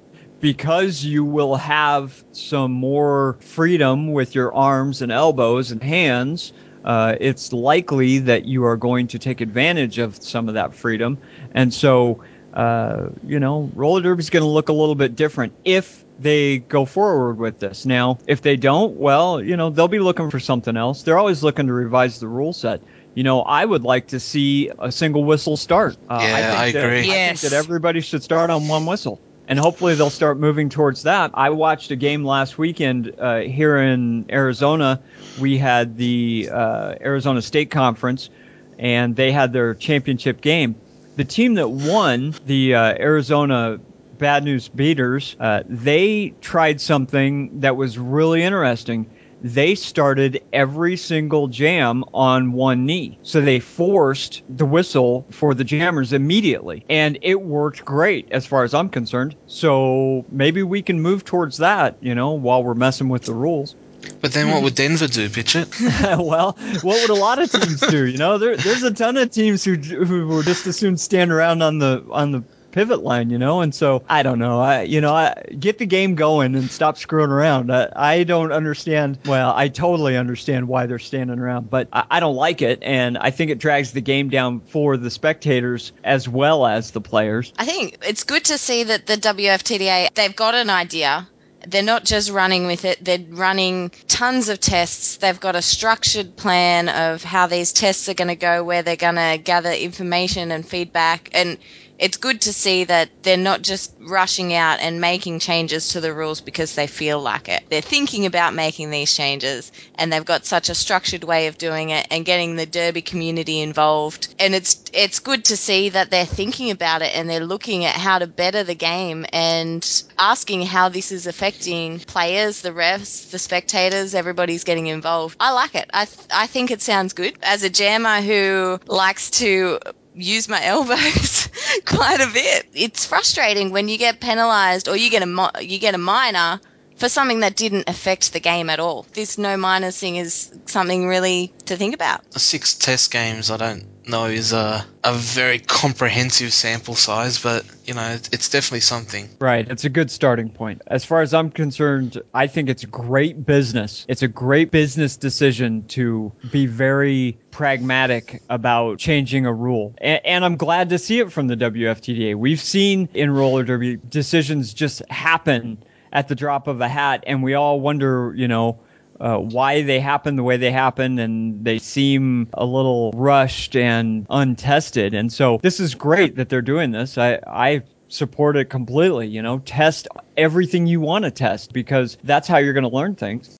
[0.41, 6.53] because you will have some more freedom with your arms and elbows and hands
[6.87, 11.19] uh, it's likely that you are going to take advantage of some of that freedom.
[11.53, 12.23] And so,
[12.57, 16.59] uh, you know, roller derby is going to look a little bit different if they
[16.59, 17.85] go forward with this.
[17.85, 21.03] Now, if they don't, well, you know, they'll be looking for something else.
[21.03, 22.81] They're always looking to revise the rule set.
[23.15, 25.97] You know, I would like to see a single whistle start.
[26.09, 27.01] Uh, yeah, I, I agree.
[27.03, 27.41] That, yes.
[27.43, 31.31] Think that everybody should start on one whistle and hopefully they'll start moving towards that.
[31.35, 35.01] I watched a game last weekend uh, here in Arizona.
[35.41, 38.31] We had the uh, Arizona State Conference,
[38.79, 40.75] and they had their championship game.
[41.17, 43.81] The team that won, the uh, Arizona
[44.19, 49.11] Bad News Beaters, uh, they tried something that was really interesting
[49.43, 53.19] they started every single jam on one knee.
[53.23, 56.85] So they forced the whistle for the jammers immediately.
[56.89, 59.37] And it worked great as far as I'm concerned.
[59.47, 63.77] So maybe we can move towards that, you know, while we're messing with the rules.
[64.21, 66.19] But then what would Denver do, Pitchett?
[66.19, 66.53] well,
[66.83, 68.07] what would a lot of teams do?
[68.07, 71.33] You know, there, there's a ton of teams who who would just as soon stand
[71.33, 72.45] around on the on the
[72.77, 73.63] pivot line, you know.
[73.63, 74.61] And so I don't know.
[74.61, 77.73] I you know I get the game going and stop screwing around.
[77.73, 79.19] I, I don't understand.
[79.25, 83.17] Well, I totally understand why they're standing around, but I, I don't like it, and
[83.17, 87.53] I think it drags the game down for the spectators as well as the players.
[87.59, 91.27] I think it's good to see that the WFTDA they've got an idea
[91.67, 95.17] they're not just running with it, they're running tons of tests.
[95.19, 98.97] They've got a structured plan of how these tests are going to go, where they're
[98.97, 101.29] going to gather information and feedback.
[101.33, 101.59] And
[101.99, 106.12] it's good to see that they're not just rushing out and making changes to the
[106.12, 107.62] rules because they feel like it.
[107.70, 111.90] They're thinking about making these changes and they've got such a structured way of doing
[111.90, 114.34] it and getting the derby community involved.
[114.38, 117.97] And it's it's good to see that they're thinking about it and they're looking at
[117.97, 123.38] how to better the game and asking how this is affecting players, the refs, the
[123.38, 125.36] spectators, everybody's getting involved.
[125.40, 125.88] I like it.
[125.92, 127.36] I th- I think it sounds good.
[127.42, 129.78] As a jammer who likes to
[130.17, 131.49] use my elbows
[131.85, 132.67] quite a bit.
[132.75, 136.61] It's frustrating when you get penalized or you get a you get a minor
[136.97, 139.07] for something that didn't affect the game at all.
[139.12, 142.22] This no minors thing is something really to think about.
[142.38, 147.94] Six test games, I don't know, is a, a very comprehensive sample size, but you
[147.94, 149.28] know, it's, it's definitely something.
[149.38, 149.68] Right.
[149.68, 150.82] It's a good starting point.
[150.86, 154.07] As far as I'm concerned, I think it's great business.
[154.09, 159.94] It's a great business decision to be very pragmatic about changing a rule.
[159.99, 162.36] And, and, I'm glad to see it from the WFTDA.
[162.36, 165.78] We've seen in roller derby decisions just happen
[166.13, 168.81] at the drop of a hat, and we all wonder, you know,
[169.21, 174.27] uh, why they happen the way they happen, and they seem a little rushed and
[174.29, 175.15] untested.
[175.15, 177.17] And so this is great that they're doing this.
[177.17, 179.29] I, I support it completely.
[179.29, 183.15] You know, test everything you want to test because that's how you're going to learn
[183.15, 183.56] things.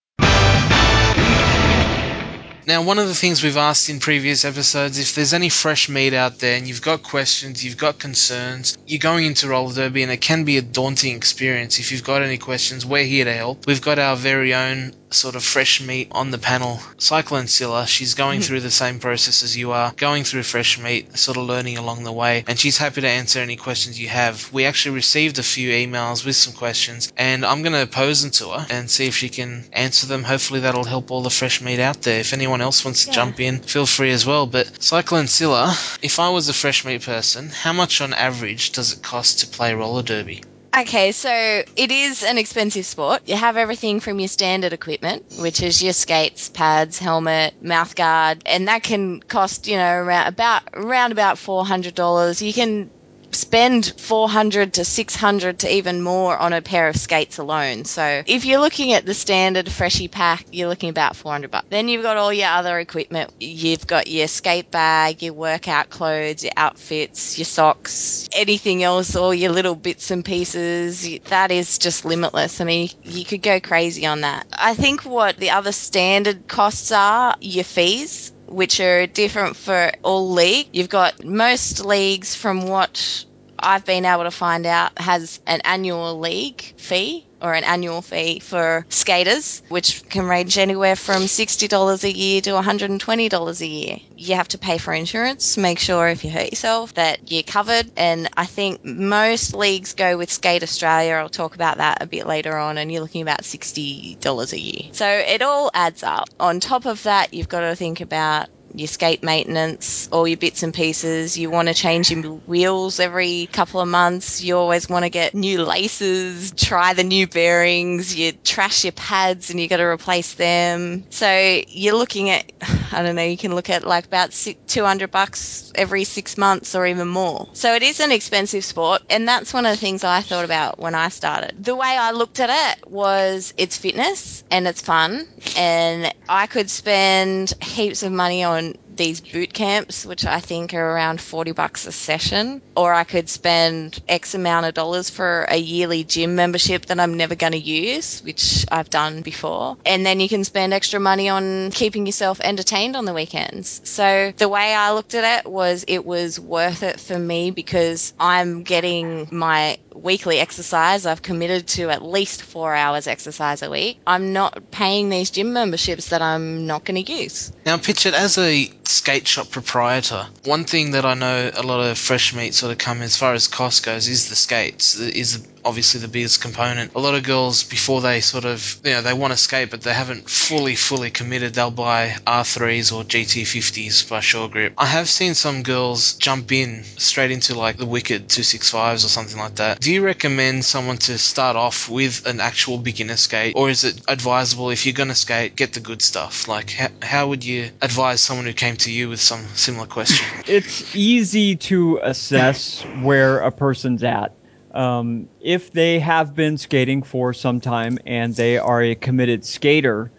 [2.67, 6.13] Now, one of the things we've asked in previous episodes, if there's any fresh meat
[6.13, 10.11] out there and you've got questions, you've got concerns, you're going into roller derby and
[10.11, 11.79] it can be a daunting experience.
[11.79, 13.69] If you've got any questions, we're here to help.
[13.69, 16.81] We've got our very own sort of fresh meat on the panel.
[16.99, 18.47] Cyclone Scylla, she's going mm-hmm.
[18.47, 22.05] through the same process as you are, going through fresh meat, sort of learning along
[22.05, 24.53] the way, and she's happy to answer any questions you have.
[24.53, 28.31] We actually received a few emails with some questions, and I'm going to pose them
[28.33, 30.23] to her and see if she can answer them.
[30.23, 32.21] Hopefully, that'll help all the fresh meat out there.
[32.21, 33.15] If anyone else wants to Yeah.
[33.15, 34.47] jump in, feel free as well.
[34.47, 38.93] But Cyclone Scylla, if I was a fresh meat person, how much on average does
[38.93, 40.43] it cost to play roller derby?
[40.79, 41.31] Okay, so
[41.75, 43.23] it is an expensive sport.
[43.27, 48.43] You have everything from your standard equipment, which is your skates, pads, helmet, mouth guard,
[48.45, 52.43] and that can cost you know around about around about four hundred dollars.
[52.43, 52.91] You can
[53.37, 57.85] spend 400 to 600 to even more on a pair of skates alone.
[57.85, 61.67] So if you're looking at the standard freshie pack, you're looking about 400 bucks.
[61.71, 63.33] Then you've got all your other equipment.
[63.39, 69.35] You've got your skate bag, your workout clothes, your outfits, your socks, anything else, all
[69.35, 71.19] your little bits and pieces.
[71.29, 72.61] That is just limitless.
[72.61, 74.47] I mean, you could go crazy on that.
[74.59, 80.31] I think what the other standard costs are your fees which are different for all
[80.31, 80.69] league.
[80.73, 83.25] You've got most leagues from what
[83.59, 88.39] I've been able to find out has an annual league fee or an annual fee
[88.41, 93.99] for skaters, which can range anywhere from $60 a year to $120 a year.
[94.17, 97.91] You have to pay for insurance, make sure if you hurt yourself that you're covered.
[97.97, 101.15] And I think most leagues go with Skate Australia.
[101.15, 102.79] I'll talk about that a bit later on.
[102.79, 104.91] And you're looking about $60 a year.
[104.93, 106.29] So it all adds up.
[106.41, 110.63] On top of that, you've got to think about your skate maintenance, all your bits
[110.63, 111.37] and pieces.
[111.39, 114.43] You want to change your wheels every couple of months.
[114.43, 118.15] You always want to get new laces, try the new bearings.
[118.15, 121.07] You trash your pads and you got to replace them.
[121.11, 122.45] So you're looking at,
[122.93, 124.31] I don't know, you can look at like about
[124.67, 127.49] 200 bucks every six months or even more.
[127.55, 129.03] So it is an expensive sport.
[129.09, 131.53] And that's one of the things I thought about when I started.
[131.65, 135.27] The way I looked at it was it's fitness and it's fun.
[135.57, 138.66] And I could spend heaps of money on
[138.97, 143.29] these boot camps, which I think are around 40 bucks a session, or I could
[143.29, 147.59] spend X amount of dollars for a yearly gym membership that I'm never going to
[147.59, 149.77] use, which I've done before.
[149.85, 153.81] And then you can spend extra money on keeping yourself entertained on the weekends.
[153.85, 158.15] So the way I looked at it was it was worth it for me because
[158.19, 161.07] I'm getting my weekly exercise.
[161.07, 163.99] I've committed to at least four hours exercise a week.
[164.07, 167.53] I'm not paying these gym memberships that I'm not going to use.
[167.65, 170.27] Now, Pitchett as a skate shop proprietor.
[170.45, 173.35] One thing that I know a lot of fresh meat sort of come as far
[173.35, 174.99] as cost goes is the skates.
[174.99, 176.95] Is obviously the biggest component.
[176.95, 179.83] A lot of girls before they sort of you know they want to skate but
[179.83, 181.55] they haven't fully fully committed.
[181.55, 184.75] They'll buy R3s or GT50s by Sure-Grip.
[184.79, 189.39] I have seen some girls jump in straight into like the Wicked 265s or something
[189.39, 189.81] like that.
[189.87, 194.01] Do you recommend someone to start off with an actual beginner skate or is it
[194.09, 196.49] advisable if you're going to skate get the good stuff?
[196.49, 200.27] Like how, how would you advise someone who came to you with some similar question?
[200.49, 204.35] it's easy to assess where a person's at.
[204.75, 210.11] Um, if they have been skating for some time and they are a committed skater,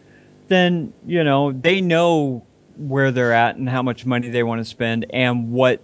[0.48, 2.46] then you know they know
[2.78, 5.82] where they're at and how much money they want to spend and what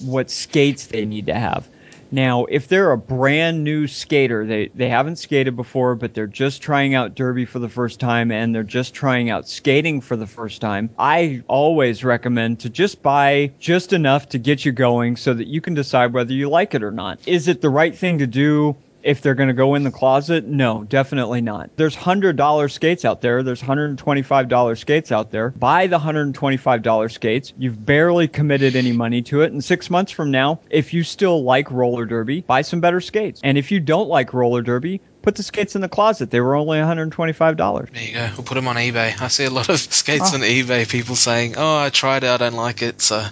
[0.00, 1.68] what skates they need to have.
[2.10, 6.62] Now, if they're a brand new skater, they, they haven't skated before, but they're just
[6.62, 10.26] trying out derby for the first time and they're just trying out skating for the
[10.26, 15.34] first time, I always recommend to just buy just enough to get you going so
[15.34, 17.18] that you can decide whether you like it or not.
[17.26, 18.76] Is it the right thing to do?
[19.06, 21.70] If they're going to go in the closet, no, definitely not.
[21.76, 23.44] There's $100 skates out there.
[23.44, 25.50] There's $125 skates out there.
[25.50, 27.52] Buy the $125 skates.
[27.56, 29.52] You've barely committed any money to it.
[29.52, 33.40] And six months from now, if you still like roller derby, buy some better skates.
[33.44, 36.32] And if you don't like roller derby, put the skates in the closet.
[36.32, 37.92] They were only $125.
[37.92, 38.28] There you go.
[38.36, 39.20] We'll put them on eBay.
[39.22, 40.34] I see a lot of skates oh.
[40.34, 40.90] on eBay.
[40.90, 42.28] People saying, "Oh, I tried it.
[42.28, 43.24] I don't like it." So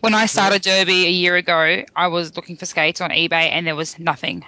[0.00, 3.66] when I started Derby a year ago, I was looking for skates on eBay and
[3.66, 4.44] there was nothing.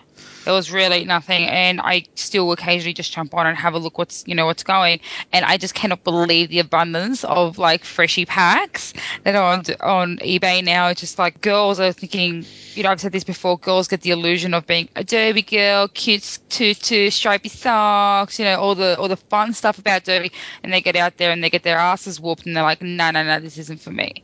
[0.47, 3.99] There was really nothing, and I still occasionally just jump on and have a look
[3.99, 5.01] what's you know what's going,
[5.33, 8.93] and I just cannot believe the abundance of like freshie packs
[9.25, 10.87] that are on on eBay now.
[10.87, 13.59] It's just like girls are thinking, you know, I've said this before.
[13.59, 18.61] Girls get the illusion of being a derby girl, cute tutu, stripy socks, you know,
[18.61, 20.31] all the all the fun stuff about derby,
[20.63, 23.11] and they get out there and they get their asses whooped, and they're like, no,
[23.11, 24.23] no, no, this isn't for me.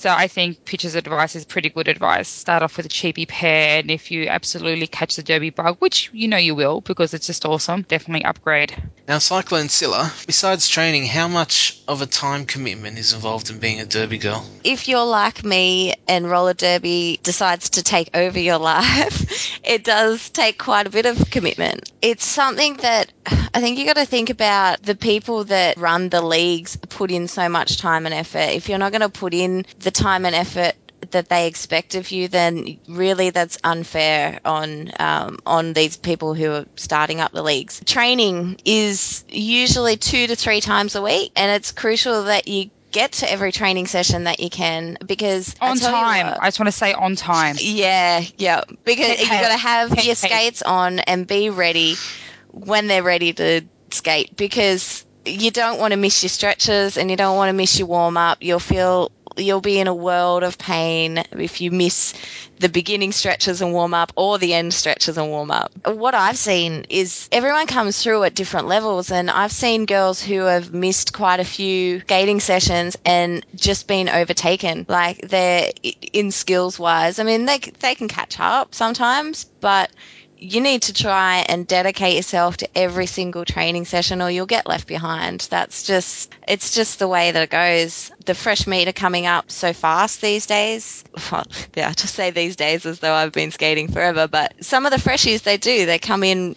[0.00, 2.26] So I think Pitchett's advice is pretty good advice.
[2.26, 6.08] Start off with a cheapy pair, and if you absolutely catch the Derby bug, which
[6.14, 8.74] you know you will because it's just awesome, definitely upgrade.
[9.06, 13.78] Now, Cyclone Scylla, besides training, how much of a time commitment is involved in being
[13.78, 14.46] a Derby girl?
[14.64, 20.30] If you're like me and roller derby decides to take over your life, it does
[20.30, 21.92] take quite a bit of commitment.
[22.00, 23.12] It's something that
[23.52, 27.26] I think you got to think about the people that run the leagues put in
[27.26, 28.50] so much time and effort.
[28.50, 30.74] If you're not going to put in the time and effort
[31.12, 36.52] that they expect of you, then really that's unfair on um, on these people who
[36.52, 37.82] are starting up the leagues.
[37.84, 43.12] Training is usually two to three times a week, and it's crucial that you get
[43.12, 46.26] to every training session that you can because on time.
[46.26, 47.56] What, I just want to say on time.
[47.58, 51.96] Yeah, yeah, because you got to have your skates on and be ready
[52.52, 57.16] when they're ready to skate because you don't want to miss your stretches and you
[57.16, 58.38] don't want to miss your warm up.
[58.40, 62.14] You'll feel you'll be in a world of pain if you miss
[62.58, 65.72] the beginning stretches and warm up or the end stretches and warm up.
[65.86, 70.40] What I've seen is everyone comes through at different levels, and I've seen girls who
[70.40, 74.84] have missed quite a few skating sessions and just been overtaken.
[74.88, 75.72] Like they're
[76.12, 77.18] in skills wise.
[77.18, 79.90] I mean, they they can catch up sometimes, but
[80.40, 84.66] you need to try and dedicate yourself to every single training session or you'll get
[84.66, 85.46] left behind.
[85.50, 88.10] That's just, it's just the way that it goes.
[88.24, 91.04] The fresh meat are coming up so fast these days.
[91.30, 91.44] Well,
[91.76, 94.96] yeah, to say these days as though I've been skating forever, but some of the
[94.96, 96.56] freshies they do, they come in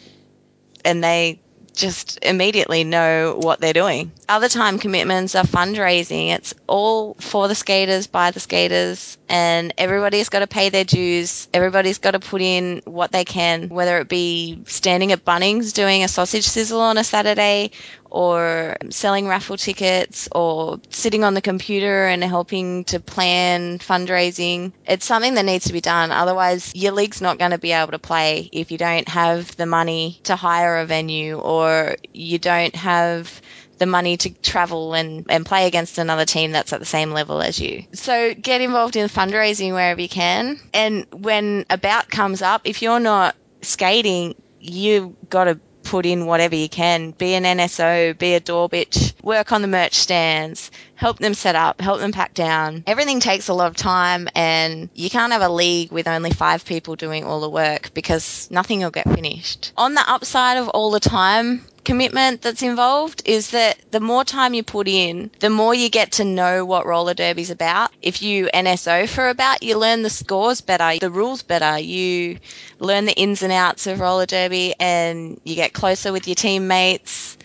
[0.85, 1.41] and they
[1.73, 4.11] just immediately know what they're doing.
[4.29, 6.29] Other time commitments are fundraising.
[6.29, 11.47] It's all for the skaters, by the skaters, and everybody's got to pay their dues.
[11.53, 16.03] Everybody's got to put in what they can, whether it be standing at Bunnings doing
[16.03, 17.71] a sausage sizzle on a Saturday
[18.13, 24.71] or selling raffle tickets or sitting on the computer and helping to plan fundraising.
[24.85, 26.11] It's something that needs to be done.
[26.11, 29.65] Otherwise, your league's not going to be able to play if you don't have the
[29.65, 33.41] money to hire a venue or you don't have
[33.79, 37.41] the money to travel and, and play against another team that's at the same level
[37.41, 37.83] as you.
[37.93, 40.59] So get involved in fundraising wherever you can.
[40.71, 45.59] And when a bout comes up, if you're not skating, you've got to
[45.93, 47.11] put in whatever you can.
[47.11, 51.53] Be an NSO, be a door bitch, work on the merch stands, help them set
[51.53, 52.83] up, help them pack down.
[52.87, 56.65] Everything takes a lot of time and you can't have a league with only five
[56.65, 59.71] people doing all the work because nothing will get finished.
[59.77, 64.53] On the upside of all the time commitment that's involved is that the more time
[64.53, 67.91] you put in, the more you get to know what roller derby's about.
[68.01, 72.39] If you NSO for about, you learn the scores better, the rules better, you
[72.79, 77.37] learn the ins and outs of roller derby and you get closer with your teammates.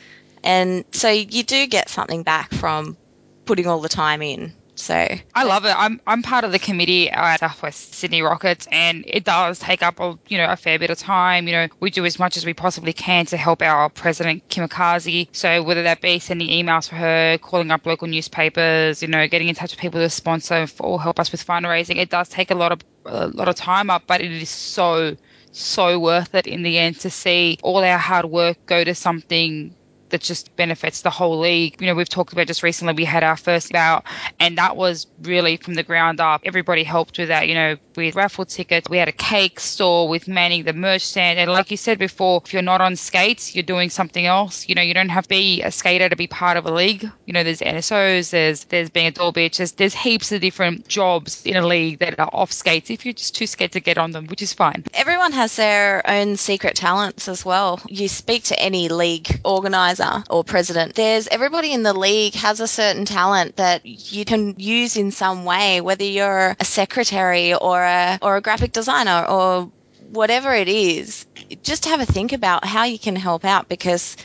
[0.42, 2.96] And so you do get something back from
[3.44, 4.52] putting all the time in.
[4.78, 5.74] So I love it.
[5.76, 9.98] I'm I'm part of the committee at Southwest Sydney Rockets, and it does take up
[9.98, 11.48] a you know a fair bit of time.
[11.48, 15.28] You know, we do as much as we possibly can to help our president Kimikaze.
[15.32, 19.48] So whether that be sending emails for her, calling up local newspapers, you know, getting
[19.48, 22.54] in touch with people to sponsor or help us with fundraising, it does take a
[22.54, 25.16] lot of a lot of time up, but it is so
[25.50, 29.74] so worth it in the end to see all our hard work go to something
[30.10, 31.80] that just benefits the whole league.
[31.80, 34.04] You know, we've talked about just recently we had our first bout,
[34.40, 36.42] and that was really from the ground up.
[36.44, 37.48] Everybody helped with that.
[37.48, 41.38] You know, with raffle tickets, we had a cake store with manning the merch stand,
[41.38, 44.68] and like you said before, if you're not on skates, you're doing something else.
[44.68, 47.08] You know, you don't have to be a skater to be part of a league.
[47.26, 50.88] You know, there's NSOs, there's there's being a door bitch, there's, there's heaps of different
[50.88, 53.98] jobs in a league that are off skates if you're just too scared to get
[53.98, 54.84] on them, which is fine.
[54.94, 57.80] Everyone has their own secret talents as well.
[57.88, 60.94] You speak to any league organizer organizer or president.
[60.94, 65.44] There's everybody in the league has a certain talent that you can use in some
[65.44, 69.70] way, whether you're a secretary or a or a graphic designer or
[70.10, 71.26] whatever it is.
[71.62, 74.16] Just have a think about how you can help out because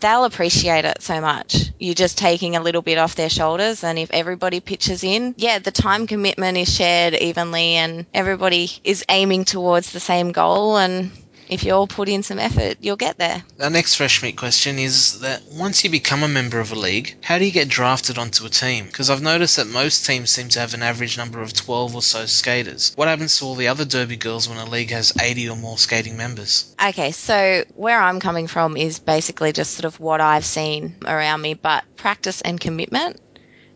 [0.00, 1.70] they'll appreciate it so much.
[1.78, 5.58] You're just taking a little bit off their shoulders, and if everybody pitches in, yeah,
[5.60, 11.12] the time commitment is shared evenly, and everybody is aiming towards the same goal, and
[11.52, 13.44] if you all put in some effort, you'll get there.
[13.60, 17.14] Our next fresh meat question is that once you become a member of a league,
[17.22, 18.86] how do you get drafted onto a team?
[18.86, 22.02] Because I've noticed that most teams seem to have an average number of 12 or
[22.02, 22.92] so skaters.
[22.96, 25.76] What happens to all the other Derby girls when a league has 80 or more
[25.76, 26.74] skating members?
[26.82, 31.42] Okay, so where I'm coming from is basically just sort of what I've seen around
[31.42, 33.20] me, but practice and commitment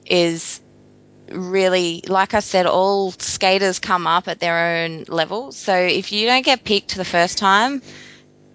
[0.06, 0.60] is
[1.30, 5.52] really, like I said, all skaters come up at their own level.
[5.52, 7.82] So if you don't get picked the first time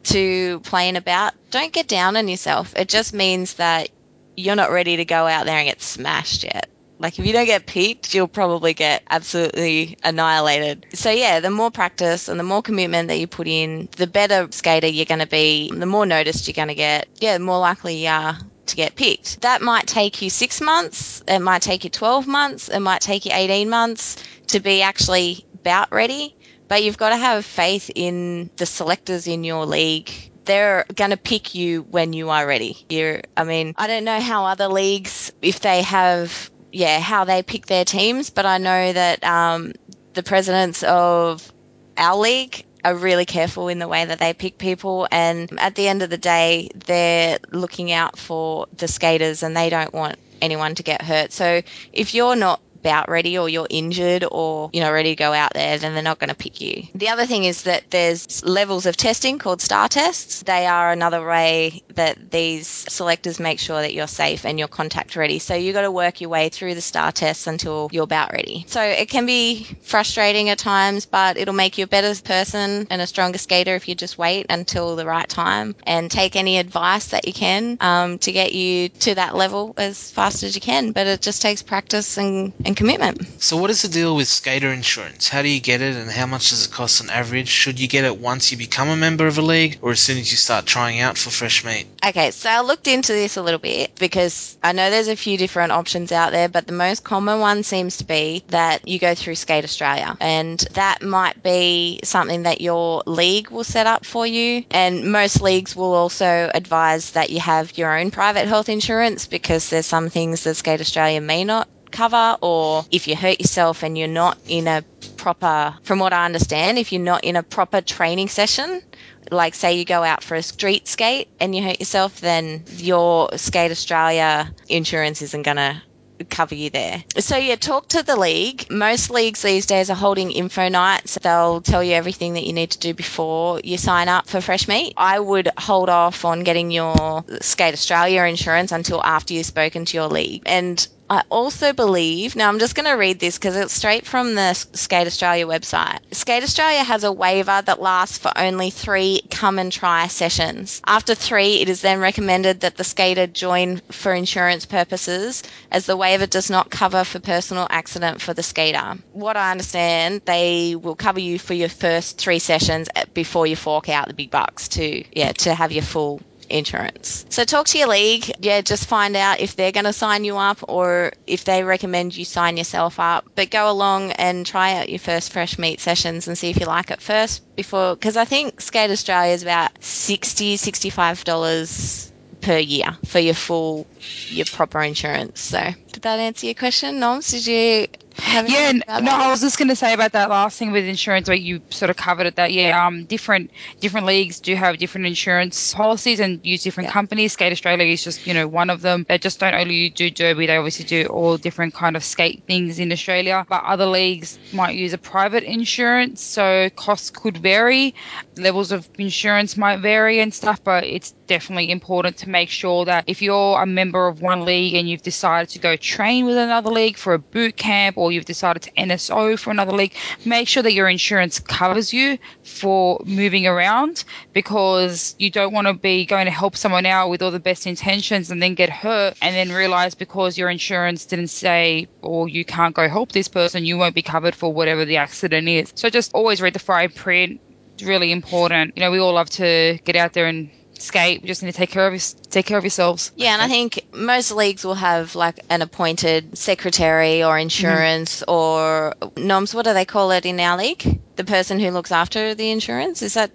[0.04, 2.74] to play in a bout, don't get down on yourself.
[2.76, 3.90] It just means that
[4.36, 6.70] you're not ready to go out there and get smashed yet.
[7.02, 10.86] Like if you don't get picked, you'll probably get absolutely annihilated.
[10.94, 14.48] So yeah, the more practice and the more commitment that you put in, the better
[14.52, 17.08] skater you're going to be, the more noticed you're going to get.
[17.20, 18.38] Yeah, the more likely you are
[18.68, 19.42] to get picked.
[19.42, 23.26] That might take you six months, it might take you 12 months, it might take
[23.26, 26.36] you 18 months to be actually bout ready,
[26.68, 30.12] but you've got to have faith in the selectors in your league.
[30.46, 32.78] They're going to pick you when you are ready.
[32.90, 37.44] You're, I mean, I don't know how other leagues, if they have, yeah, how they
[37.44, 39.74] pick their teams, but I know that um,
[40.14, 41.52] the presidents of
[41.98, 45.08] our league are really careful in the way that they pick people.
[45.12, 49.70] And at the end of the day, they're looking out for the skaters and they
[49.70, 51.32] don't want anyone to get hurt.
[51.32, 51.62] So
[51.94, 55.54] if you're not bout ready or you're injured or you know ready to go out
[55.54, 56.84] there, then they're not going to pick you.
[56.96, 60.44] The other thing is that there's levels of testing called STAR tests.
[60.44, 65.16] They are another way that these selectors make sure that you're safe and you're contact
[65.16, 65.40] ready.
[65.40, 68.66] So you got to work your way through the STAR tests until you're bout ready.
[68.68, 73.02] So it can be frustrating at times, but it'll make you a better person and
[73.02, 77.08] a stronger skater if you just wait until the right time and take any advice
[77.08, 80.92] that you can um, to get you to that level as fast as you can.
[80.92, 83.26] But it just takes practice and, and commitment.
[83.42, 85.28] So, what is the deal with skater insurance?
[85.28, 87.48] How do you get it, and how much does it cost on average?
[87.48, 90.18] Should you get it once you become a member of a league, or as soon
[90.18, 91.88] as you start trying out for fresh meat?
[92.06, 95.38] Okay, so I looked into this a little bit because I know there's a few
[95.38, 99.16] different options out there, but the most common one seems to be that you go
[99.16, 104.26] through Skate Australia, and that might be something that your league will set up for
[104.26, 104.64] you.
[104.72, 109.70] And most leagues will also advise that you have your own private health insurance because
[109.70, 113.98] there's some things that Skate Australia may not cover, or if you hurt yourself and
[113.98, 114.84] you're not in a
[115.18, 118.82] proper, from what I understand, if you're not in a proper training session,
[119.30, 123.30] like say you go out for a street skate and you hurt yourself, then your
[123.38, 125.82] Skate Australia insurance isn't going to
[126.30, 127.04] cover you there.
[127.18, 128.70] So yeah, talk to the league.
[128.70, 131.18] Most leagues these days are holding info nights.
[131.22, 134.68] They'll tell you everything that you need to do before you sign up for fresh
[134.68, 134.94] meat.
[134.98, 139.98] I would hold off on getting your Skate Australia insurance until after you've spoken to
[139.98, 140.44] your league.
[140.46, 144.34] And I also believe, now I'm just going to read this because it's straight from
[144.34, 146.00] the Skate Australia website.
[146.14, 150.82] Skate Australia has a waiver that lasts for only three come and try sessions.
[150.88, 155.98] After three, it is then recommended that the skater join for insurance purposes as the
[155.98, 158.98] waiver does not cover for personal accident for the skater.
[159.12, 163.58] What I understand, they will cover you for your first three sessions eh, before you
[163.58, 166.22] fork out the big bucks to, yeah, to have your full
[166.52, 167.26] insurance.
[167.30, 168.32] So talk to your league.
[168.40, 172.16] Yeah, just find out if they're going to sign you up or if they recommend
[172.16, 173.26] you sign yourself up.
[173.36, 176.66] But go along and try out your first fresh meat sessions and see if you
[176.66, 182.12] like it first before, because I think Skate Australia is about $60, $65
[182.42, 183.88] per year for your full,
[184.28, 185.40] your proper insurance.
[185.40, 185.60] So
[185.92, 187.32] did that answer your question, Noms?
[187.32, 187.88] Did you
[188.18, 191.28] have yeah, no, I was just going to say about that last thing with insurance,
[191.28, 192.36] where you sort of covered it.
[192.36, 196.94] That yeah, um, different different leagues do have different insurance policies and use different yeah.
[196.94, 197.34] companies.
[197.34, 199.06] Skate Australia is just you know one of them.
[199.08, 202.80] They just don't only do derby; they obviously do all different kind of skate things
[202.80, 203.46] in Australia.
[203.48, 207.96] But other leagues might use a private insurance, so costs could vary,
[208.38, 210.64] levels of insurance might vary and stuff.
[210.64, 214.76] But it's definitely important to make sure that if you're a member of one league
[214.76, 218.26] and you've decided to go train with another league for a boot camp or you've
[218.26, 219.96] decided to NSO for another league,
[220.26, 224.04] make sure that your insurance covers you for moving around
[224.34, 227.68] because you don't want to be going to help someone out with all the best
[227.68, 232.46] intentions and then get hurt and then realize because your insurance didn't say or you
[232.46, 235.72] can't go help this person, you won't be covered for whatever the accident is.
[235.76, 237.42] So just always read the fine print.
[237.74, 238.74] It's really important.
[238.76, 240.52] You know, we all love to get out there and
[240.82, 241.22] skate.
[241.22, 243.12] We just need to take care of take care of yourselves.
[243.16, 248.32] Yeah, and I think most leagues will have like an appointed secretary or insurance mm-hmm.
[248.32, 249.54] or noms.
[249.54, 251.00] What do they call it in our league?
[251.16, 253.32] The person who looks after the insurance is that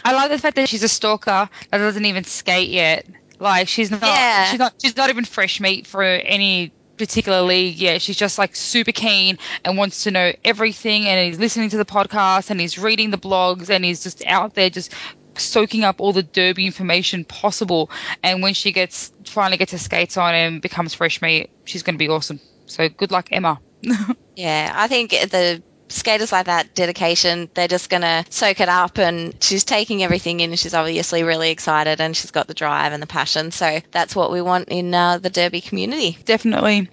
[0.04, 3.06] I like the fact that she's a stalker that doesn't even skate yet.
[3.40, 4.46] Like she's not, yeah.
[4.46, 8.56] she's not, she's not even fresh meat for any particular league, yeah, she's just like
[8.56, 11.06] super keen and wants to know everything.
[11.06, 14.56] And he's listening to the podcast and he's reading the blogs and he's just out
[14.56, 14.94] there just
[15.36, 17.92] soaking up all the derby information possible.
[18.24, 21.96] And when she gets finally gets her skates on and becomes fresh meat, she's going
[21.96, 22.40] to be awesome.
[22.66, 23.60] So good luck, Emma.
[24.38, 28.98] Yeah, I think the skaters like that dedication they're just going to soak it up
[28.98, 33.02] and she's taking everything in she's obviously really excited and she's got the drive and
[33.02, 36.90] the passion so that's what we want in uh, the derby community Definitely.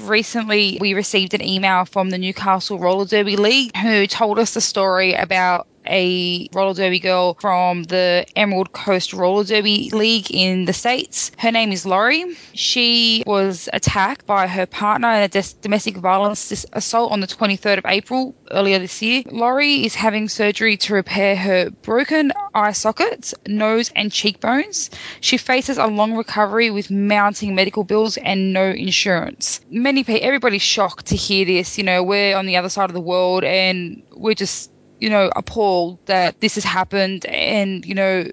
[0.00, 4.60] Recently, we received an email from the Newcastle Roller Derby League who told us the
[4.60, 10.72] story about a roller derby girl from the Emerald Coast Roller Derby League in the
[10.72, 11.32] States.
[11.38, 12.36] Her name is Laurie.
[12.54, 17.26] She was attacked by her partner in a des- domestic violence dis- assault on the
[17.26, 19.22] 23rd of April earlier this year.
[19.30, 24.90] Laurie is having surgery to repair her broken eye sockets, nose, and cheekbones.
[25.20, 29.60] She faces a long recovery with mounting medical bills and no insurance.
[29.70, 31.78] Many people, everybody's shocked to hear this.
[31.78, 34.70] You know, we're on the other side of the world and we're just
[35.00, 37.26] you know, appalled that this has happened.
[37.26, 38.30] And, you know,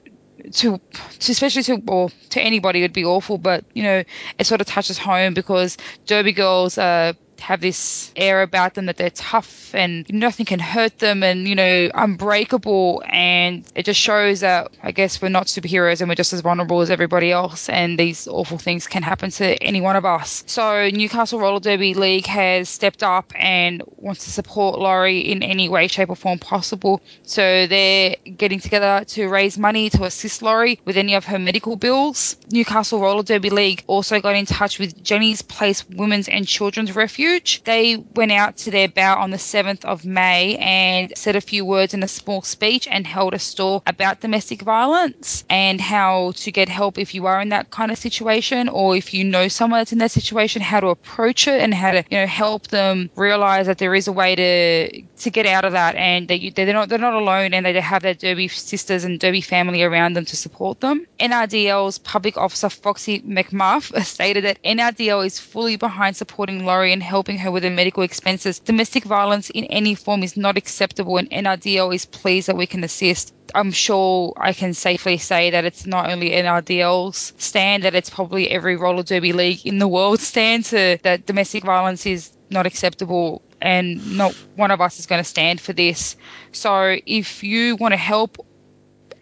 [0.54, 0.80] to,
[1.20, 4.04] to especially to or to anybody would be awful, but you know,
[4.38, 8.98] it sort of touches home because Derby girls uh have this air about them that
[8.98, 14.40] they're tough and nothing can hurt them and you know unbreakable and it just shows
[14.40, 18.00] that I guess we're not superheroes and we're just as vulnerable as everybody else and
[18.00, 20.44] these awful things can happen to any one of us.
[20.48, 25.70] So Newcastle Roller Derby League has stepped up and wants to support Laurie in any
[25.70, 27.02] way, shape or form possible.
[27.24, 31.76] So they're getting together to raise money to assist Laurie with any of her medical
[31.76, 32.38] bills.
[32.52, 37.25] Newcastle Roller Derby League also got in touch with Jenny's Place Women's and Children's Refuge.
[37.64, 41.66] They went out to their bout on the 7th of May and said a few
[41.66, 46.52] words in a small speech and held a stall about domestic violence and how to
[46.52, 49.80] get help if you are in that kind of situation or if you know someone
[49.80, 53.10] that's in that situation, how to approach it and how to, you know, help them
[53.16, 56.52] realize that there is a way to to get out of that and that you,
[56.52, 60.14] they're not they're not alone and they have their Derby sisters and Derby family around
[60.14, 61.06] them to support them.
[61.20, 67.52] NRDL's public officer Foxy McMuff stated that NRDL is fully behind supporting Laurie and her
[67.52, 68.60] with her medical expenses.
[68.60, 72.84] Domestic violence in any form is not acceptable and NRDL is pleased that we can
[72.84, 73.34] assist.
[73.54, 78.50] I'm sure I can safely say that it's not only NRDL's stand, that it's probably
[78.50, 83.42] every roller derby league in the world stand to that domestic violence is not acceptable
[83.62, 86.16] and not one of us is going to stand for this.
[86.52, 88.46] So if you want to help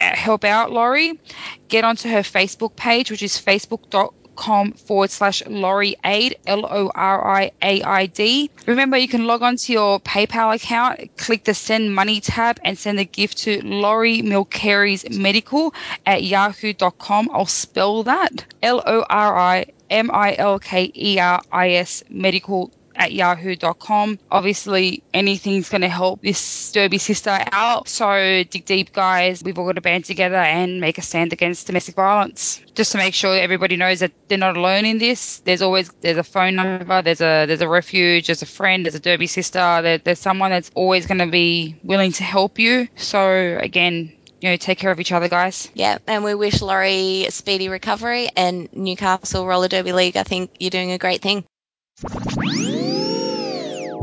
[0.01, 1.19] uh, help out Laurie,
[1.67, 7.27] get onto her Facebook page, which is facebook.com forward slash Laurie Aid, L O R
[7.27, 8.49] I A I D.
[8.65, 12.77] Remember, you can log on to your PayPal account, click the send money tab, and
[12.77, 15.73] send the gift to Laurie Milkeris Medical
[16.05, 17.29] at yahoo.com.
[17.31, 22.03] I'll spell that L O R I M I L K E R I S
[22.09, 24.19] Medical at yahoo.com.
[24.31, 27.87] Obviously, anything's going to help this Derby sister out.
[27.87, 29.43] So dig deep, guys.
[29.43, 32.61] We've all got to band together and make a stand against domestic violence.
[32.75, 35.39] Just to make sure everybody knows that they're not alone in this.
[35.39, 38.95] There's always there's a phone number, there's a there's a refuge, there's a friend, there's
[38.95, 39.81] a Derby sister.
[39.81, 42.87] There, there's someone that's always going to be willing to help you.
[42.95, 44.13] So again,
[44.43, 45.69] you know, take care of each other, guys.
[45.73, 50.17] Yeah, and we wish Laurie speedy recovery and Newcastle Roller Derby League.
[50.17, 51.45] I think you're doing a great thing.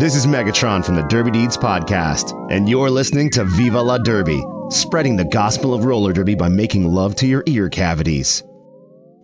[0.01, 4.43] This is Megatron from the Derby Deeds podcast, and you're listening to Viva la Derby,
[4.71, 8.43] spreading the gospel of roller derby by making love to your ear cavities.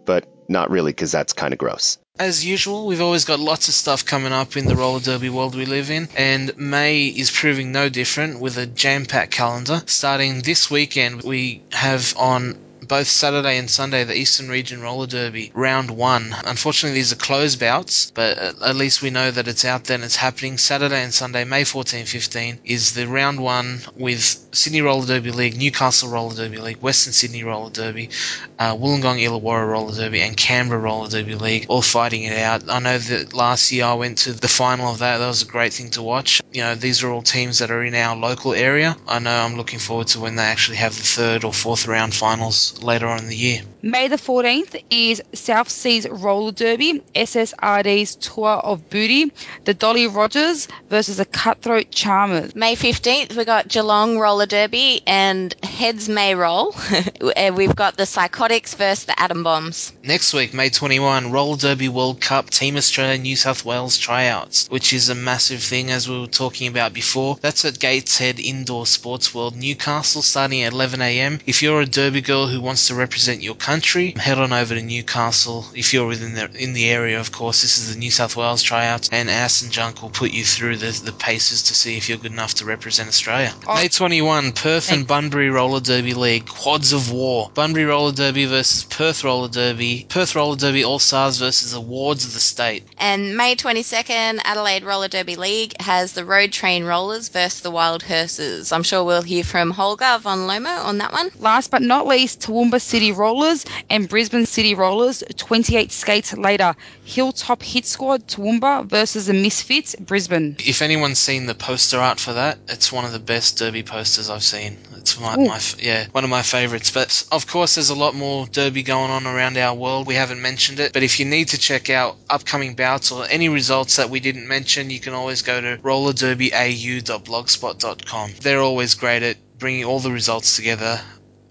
[0.05, 1.97] But not really, because that's kind of gross.
[2.19, 5.55] As usual, we've always got lots of stuff coming up in the roller derby world
[5.55, 9.81] we live in, and May is proving no different with a jam packed calendar.
[9.87, 15.51] Starting this weekend, we have on both Saturday and Sunday the Eastern Region Roller Derby
[15.55, 16.35] round one.
[16.45, 20.05] Unfortunately, these are closed bouts, but at least we know that it's out there and
[20.05, 20.59] it's happening.
[20.59, 25.57] Saturday and Sunday, May 14 15, is the round one with Sydney Roller Derby League,
[25.57, 28.11] Newcastle Roller Derby League, Western Sydney Roller Derby,
[28.59, 32.69] uh, Wollongong Illawarra Roller Derby, and Canberra Roller Derby League all fighting it out.
[32.69, 35.19] I know that last year I went to the final of that.
[35.19, 36.41] That was a great thing to watch.
[36.53, 38.97] You know, these are all teams that are in our local area.
[39.09, 42.15] I know I'm looking forward to when they actually have the third or fourth round
[42.15, 43.63] finals later on in the year.
[43.83, 49.33] May the 14th is South Seas Roller Derby, SSRD's Tour of Booty,
[49.65, 52.55] the Dolly Rogers versus the Cutthroat Charmers.
[52.55, 56.75] May 15th, we got Geelong Roller Derby and Heads May Roll.
[57.37, 59.93] and we've got the Psychotics versus the Atom Bombs.
[60.03, 64.93] Next week, May 21, Roller Derby World Cup Team Australia New South Wales tryouts, which
[64.93, 67.37] is a massive thing as we were talking talking about before.
[67.41, 71.41] That's at Gateshead Indoor Sports World, Newcastle, starting at 11am.
[71.45, 74.83] If you're a Derby girl who wants to represent your country, head on over to
[74.83, 75.65] Newcastle.
[75.73, 78.63] If you're within the in the area, of course, this is the New South Wales
[78.63, 82.09] tryouts, and Ass and Junk will put you through the, the paces to see if
[82.09, 83.55] you're good enough to represent Australia.
[83.69, 83.75] Oh.
[83.77, 87.51] May 21, Perth and Bunbury Roller Derby League, Quads of War.
[87.55, 90.05] Bunbury Roller Derby versus Perth Roller Derby.
[90.09, 92.83] Perth Roller Derby All Stars versus the Wards of the State.
[92.99, 98.03] And May 22nd, Adelaide Roller Derby League has the Road Train Rollers versus the Wild
[98.03, 98.73] Hearses.
[98.73, 101.31] I'm sure we'll hear from Holger von Lomo on that one.
[101.39, 106.75] Last but not least, Toowoomba City Rollers and Brisbane City Rollers, 28 skates later.
[107.05, 110.57] Hilltop Hit Squad, Toowoomba versus the Misfits, Brisbane.
[110.61, 114.31] If anyone's seen the poster art for that, it's one of the best Derby posters
[114.31, 114.79] I've seen.
[114.97, 116.91] It's my, my yeah one of my favourites.
[116.91, 120.07] But of course, there's a lot more Derby going on around our world.
[120.07, 123.51] We haven't mentioned it, but if you need to check out upcoming bouts or any
[123.51, 128.31] results that we didn't mention, you can always go to rollerderbyau.blogspot.com.
[128.41, 130.99] They're always great at bringing all the results together.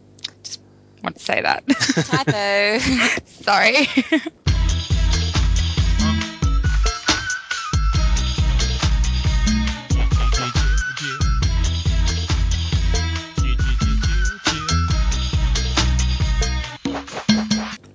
[0.42, 0.60] Just
[1.02, 1.66] want to say that.
[1.66, 2.78] Typo.
[3.42, 3.88] sorry.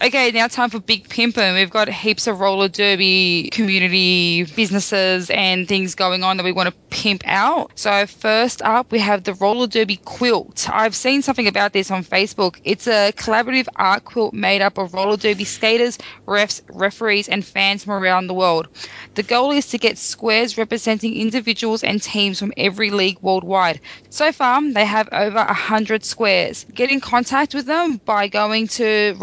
[0.04, 1.54] Okay, now time for Big Pimpin'.
[1.54, 6.70] We've got heaps of roller derby community businesses and things going on that we want
[6.70, 7.72] to pimp out.
[7.76, 10.68] So first up, we have the roller derby quilt.
[10.72, 12.60] I've seen something about this on Facebook.
[12.64, 17.84] It's a collaborative art quilt made up of roller derby skaters, refs, referees, and fans
[17.84, 18.70] from around the world.
[19.14, 23.80] The goal is to get squares representing individuals and teams from every league worldwide.
[24.10, 26.66] So far, they have over 100 squares.
[26.74, 29.16] Get in contact with them by going to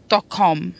[0.00, 0.74] rollerderbyquilt.com.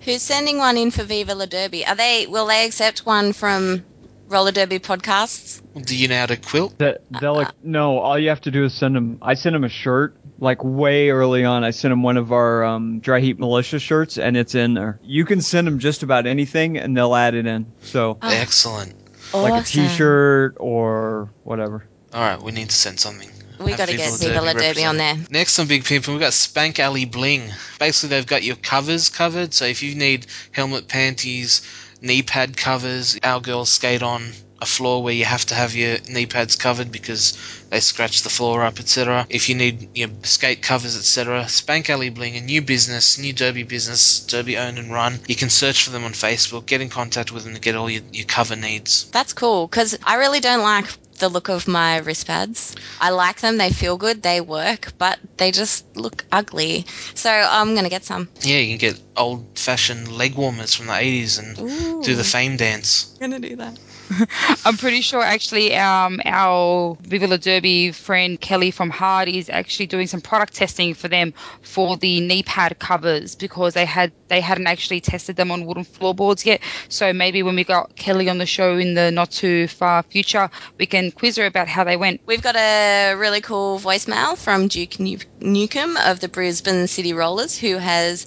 [0.00, 1.86] Who's sending one in for Viva La Derby?
[1.86, 2.26] Are they?
[2.26, 3.84] Will they accept one from
[4.28, 5.62] Roller Derby podcasts?
[5.86, 6.78] Do you know how to quilt?
[6.78, 7.50] That they'll Uh-uh.
[7.62, 7.98] no.
[7.98, 9.18] All you have to do is send them.
[9.22, 11.64] I sent them a shirt like way early on.
[11.64, 15.00] I sent them one of our um, dry heat militia shirts, and it's in there.
[15.02, 17.66] You can send them just about anything, and they'll add it in.
[17.80, 18.28] So Oh.
[18.28, 18.94] Excellent.
[19.32, 19.86] like a Awesome.
[19.88, 21.86] T-shirt or whatever.
[22.12, 23.30] All right, we need to send something.
[23.58, 25.16] We Have got to get La Viva La Derby Derby on there.
[25.30, 27.52] Next on Big Pimpin', we've got Spank Alley Bling.
[27.78, 29.54] Basically, they've got your covers covered.
[29.54, 31.62] So if you need helmet, panties,
[32.00, 35.98] knee pad covers, our girls skate on a floor where you have to have your
[36.08, 37.36] knee pads covered because
[37.70, 39.26] they scratch the floor up, etc.
[39.28, 41.48] If you need your skate covers, etc.
[41.48, 45.20] Spank Alley Bling, a new business, new Derby business, Derby owned and run.
[45.28, 47.90] You can search for them on Facebook, get in contact with them to get all
[47.90, 49.04] your, your cover needs.
[49.10, 50.86] That's cool because I really don't like
[51.24, 52.74] the look of my wrist pads.
[53.00, 56.84] I like them, they feel good, they work, but they just look ugly.
[57.14, 58.28] So I'm going to get some.
[58.42, 62.58] Yeah, you can get old fashioned leg warmers from the 80s and do the fame
[62.58, 63.16] dance.
[63.20, 63.78] I'm going to do that.
[64.64, 69.86] I'm pretty sure actually um, our Viva La Derby friend Kelly from Hard is actually
[69.86, 71.32] doing some product testing for them
[71.62, 75.84] for the knee pad covers because they had they hadn't actually tested them on wooden
[75.84, 76.60] floorboards yet.
[76.88, 80.50] So maybe when we got Kelly on the show in the not too far future,
[80.78, 82.20] we can quiz her about how they went.
[82.26, 87.58] We've got a really cool voicemail from Duke New- Newcomb of the Brisbane City Rollers
[87.58, 88.26] who has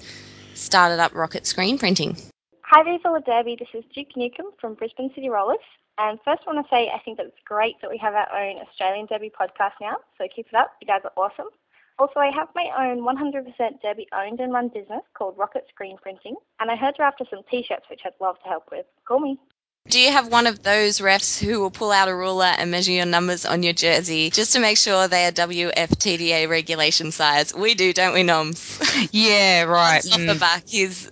[0.54, 2.16] started up rocket screen printing.
[2.70, 3.56] Hi, Viva La Derby.
[3.58, 5.64] This is Duke Newcomb from Brisbane City Rollers.
[5.96, 8.28] And first, I want to say I think that it's great that we have our
[8.38, 9.96] own Australian Derby podcast now.
[10.18, 10.72] So keep it up.
[10.80, 11.48] You guys are awesome.
[11.98, 16.36] Also, I have my own 100% Derby owned and run business called Rocket Screen Printing.
[16.60, 18.86] And I heard you're after some t shirts, which I'd love to help with.
[19.06, 19.38] Call me.
[19.88, 22.92] Do you have one of those refs who will pull out a ruler and measure
[22.92, 27.54] your numbers on your jersey just to make sure they are WFTDA regulation size?
[27.54, 28.78] We do, don't we, Noms?
[29.10, 30.04] Yeah, right.
[30.04, 30.40] Off the Mm.
[30.40, 31.10] back, he's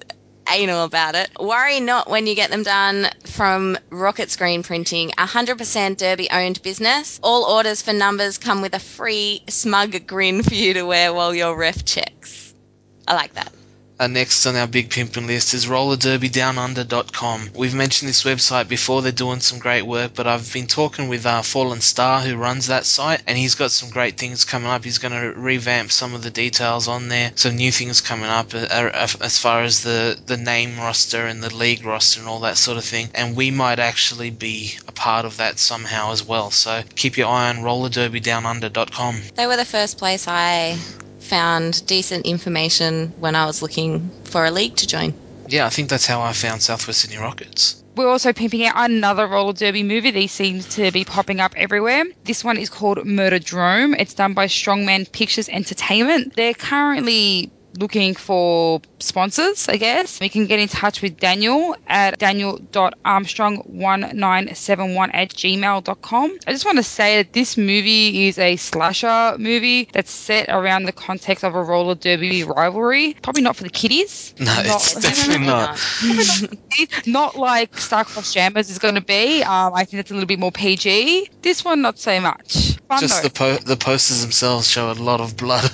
[0.51, 1.31] anal about it.
[1.41, 7.19] Worry not when you get them done from Rocket Screen Printing, 100% Derby owned business.
[7.23, 11.35] All orders for numbers come with a free smug grin for you to wear while
[11.35, 12.55] your ref checks.
[13.09, 13.53] I like that.
[13.99, 17.51] Uh, next on our big pimping list is rollerderbydownunder.com.
[17.55, 19.01] We've mentioned this website before.
[19.01, 22.67] They're doing some great work, but I've been talking with uh, Fallen Star, who runs
[22.67, 24.85] that site, and he's got some great things coming up.
[24.85, 27.33] He's going to revamp some of the details on there.
[27.37, 31.43] Some new things coming up uh, uh, as far as the, the name roster and
[31.43, 33.09] the league roster and all that sort of thing.
[33.15, 36.51] And we might actually be a part of that somehow as well.
[36.51, 39.23] So keep your eye on rollerderbydownunder.com.
[39.37, 40.77] They were the first place I
[41.27, 45.15] found decent information when I was looking for a league to join.
[45.49, 47.83] Yeah, I think that's how I found Southwest Sydney Rockets.
[47.97, 50.11] We're also pimping out another roller derby movie.
[50.11, 52.05] These seem to be popping up everywhere.
[52.25, 53.99] This one is called Murderdrome.
[53.99, 56.37] It's done by Strongman Pictures Entertainment.
[56.37, 60.21] They're currently looking for sponsors, I guess.
[60.21, 66.39] You can get in touch with Daniel at daniel.armstrong1971 at gmail.com.
[66.47, 70.85] I just want to say that this movie is a slasher movie that's set around
[70.85, 73.17] the context of a roller derby rivalry.
[73.23, 74.35] Probably not for the kiddies.
[74.47, 75.79] No, it's definitely not.
[77.07, 79.43] not like Star-Crossed Jammers is going to be.
[79.43, 81.31] Um, I think it's a little bit more PG.
[81.43, 82.77] This one, not so much.
[82.89, 83.29] Fun Just though.
[83.29, 85.71] the po- the posters themselves show a lot of blood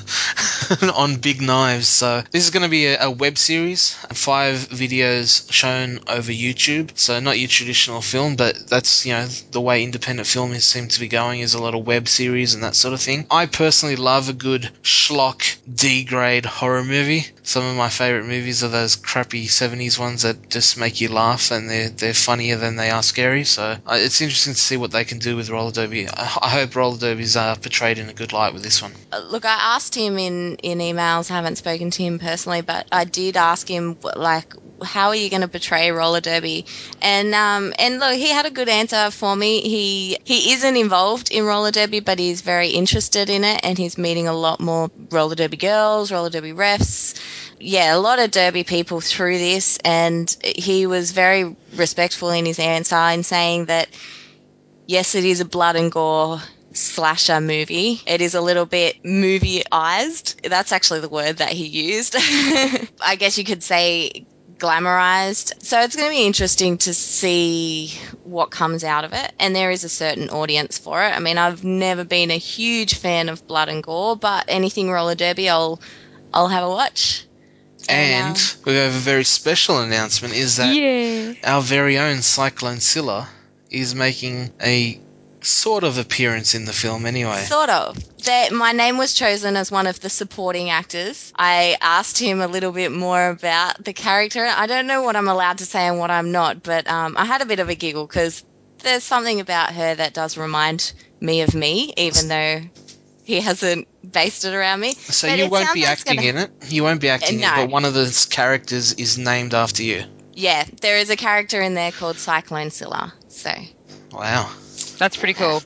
[0.95, 1.91] on big knives.
[1.93, 6.90] So this is going to be a, a web series, five videos shown over YouTube.
[6.98, 10.89] So not your traditional film, but that's you know the way independent film is seem
[10.89, 13.27] to be going is a lot of web series and that sort of thing.
[13.31, 17.27] I personally love a good schlock D grade horror movie.
[17.44, 21.51] Some of my favorite movies are those crappy 70s ones that just make you laugh
[21.51, 23.44] and they're, they're funnier than they are scary.
[23.44, 26.09] So uh, it's interesting to see what they can do with roller derby.
[26.09, 28.93] I, I hope roller derbies are portrayed in a good light with this one.
[29.10, 33.05] Uh, Look, I asked him in, in emails, haven't spoken to him personally, but I
[33.05, 36.67] did ask him, like, how are you going to portray roller derby?
[37.01, 39.61] And um, and look, he had a good answer for me.
[39.63, 43.99] He he isn't involved in roller derby, but he's very interested in it, and he's
[43.99, 47.15] meeting a lot more roller derby girls, roller derby refs.
[47.59, 52.59] Yeah, a lot of derby people through this, and he was very respectful in his
[52.59, 53.89] answer in saying that
[54.87, 56.41] yes, it is a blood and gore
[56.74, 58.01] slasher movie.
[58.07, 60.49] It is a little bit movieized.
[60.49, 62.15] That's actually the word that he used.
[62.19, 64.27] I guess you could say
[64.62, 65.62] glamorized.
[65.62, 67.93] So it's going to be interesting to see
[68.23, 69.32] what comes out of it.
[69.39, 71.09] And there is a certain audience for it.
[71.09, 75.16] I mean, I've never been a huge fan of blood and gore, but anything roller
[75.16, 75.81] derby, I'll
[76.32, 77.27] I'll have a watch.
[77.89, 81.35] And we have a very special announcement is that yeah.
[81.43, 83.28] our very own Cyclone Scylla
[83.70, 85.01] is making a
[85.43, 87.43] sort of appearance in the film anyway.
[87.44, 87.98] Sort of.
[88.24, 91.32] That my name was chosen as one of the supporting actors.
[91.36, 94.44] I asked him a little bit more about the character.
[94.47, 97.24] I don't know what I'm allowed to say and what I'm not, but um, I
[97.24, 98.44] had a bit of a giggle because
[98.82, 102.60] there's something about her that does remind me of me, even though
[103.24, 104.93] he hasn't based it around me.
[104.93, 106.51] So But you won't be acting gonna- in it.
[106.69, 110.05] You won't be acting in it, but one of the characters is named after you.
[110.35, 113.12] Yeah, there is a character in there called Cyclone Scylla.
[113.28, 113.52] So
[114.12, 114.51] Wow.
[115.03, 115.61] That's pretty cool.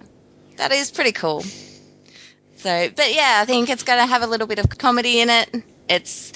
[0.57, 1.43] that is pretty cool.
[1.43, 5.29] So, but yeah, I think it's going to have a little bit of comedy in
[5.29, 5.63] it.
[5.91, 6.33] It's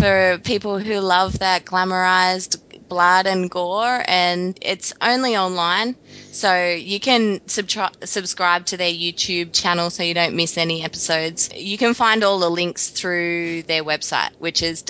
[0.00, 2.58] for people who love that glamorized
[2.88, 5.94] blood and gore, and it's only online.
[6.32, 11.50] So you can subscribe to their YouTube channel so you don't miss any episodes.
[11.54, 14.82] You can find all the links through their website, which is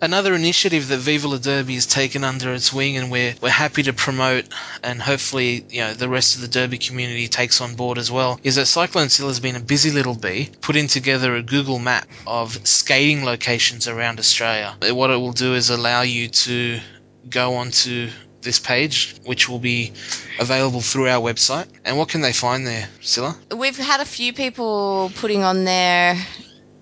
[0.00, 3.82] Another initiative that Viva La Derby has taken under its wing, and we're we're happy
[3.84, 4.46] to promote,
[4.82, 8.40] and hopefully you know the rest of the Derby community takes on board as well,
[8.42, 12.08] is that Cyclone Scylla has been a busy little bee, putting together a Google map
[12.26, 14.76] of skating locations around Australia.
[14.80, 16.80] What it will do is allow you to
[17.28, 18.10] go onto
[18.42, 19.92] this page, which will be
[20.38, 21.66] available through our website.
[21.84, 23.36] And what can they find there, Scylla?
[23.54, 26.16] We've had a few people putting on their,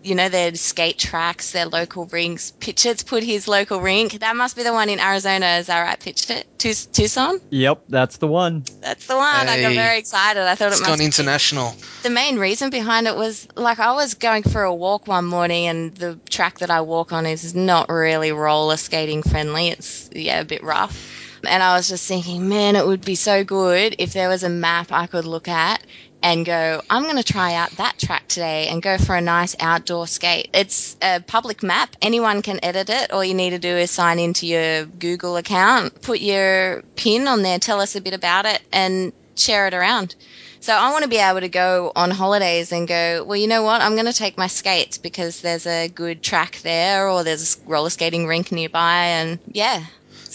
[0.03, 2.53] you know, their skate tracks, their local rinks.
[2.61, 4.13] Pitchett's put his local rink.
[4.21, 5.57] That must be the one in Arizona.
[5.59, 6.45] Is that right, Pitchett?
[6.59, 7.41] Tus- Tucson?
[7.51, 8.65] Yep, that's the one.
[8.81, 9.25] That's the one.
[9.49, 10.43] I got very excited.
[10.43, 11.19] I thought It's it gone must.
[11.19, 11.75] international.
[12.03, 15.67] The main reason behind it was like I was going for a walk one morning,
[15.67, 19.69] and the track that I walk on is not really roller skating friendly.
[19.69, 21.15] It's yeah, a bit rough.
[21.47, 24.49] And I was just thinking, man, it would be so good if there was a
[24.49, 25.81] map I could look at
[26.23, 29.55] and go, I'm going to try out that track today and go for a nice
[29.61, 30.51] outdoor skate.
[30.53, 31.95] It's a public map.
[32.03, 33.13] Anyone can edit it.
[33.13, 37.43] All you need to do is sign into your Google account, put your pin on
[37.43, 40.15] there, tell us a bit about it, and share it around.
[40.61, 43.63] So I want to be able to go on holidays and go, well, you know
[43.63, 43.81] what?
[43.81, 47.69] I'm going to take my skates because there's a good track there or there's a
[47.69, 49.05] roller skating rink nearby.
[49.05, 49.85] And yeah.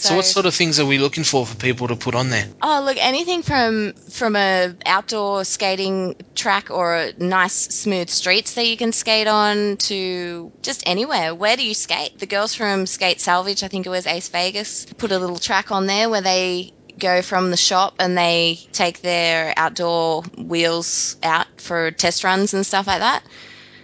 [0.04, 2.46] So, what sort of things are we looking for for people to put on there?
[2.60, 8.66] Oh, look, anything from from a outdoor skating track or a nice smooth streets that
[8.66, 11.34] you can skate on to just anywhere.
[11.34, 12.18] Where do you skate?
[12.18, 15.72] The girls from Skate Salvage, I think it was Ace Vegas, put a little track
[15.72, 21.46] on there where they go from the shop and they take their outdoor wheels out
[21.56, 23.22] for test runs and stuff like that.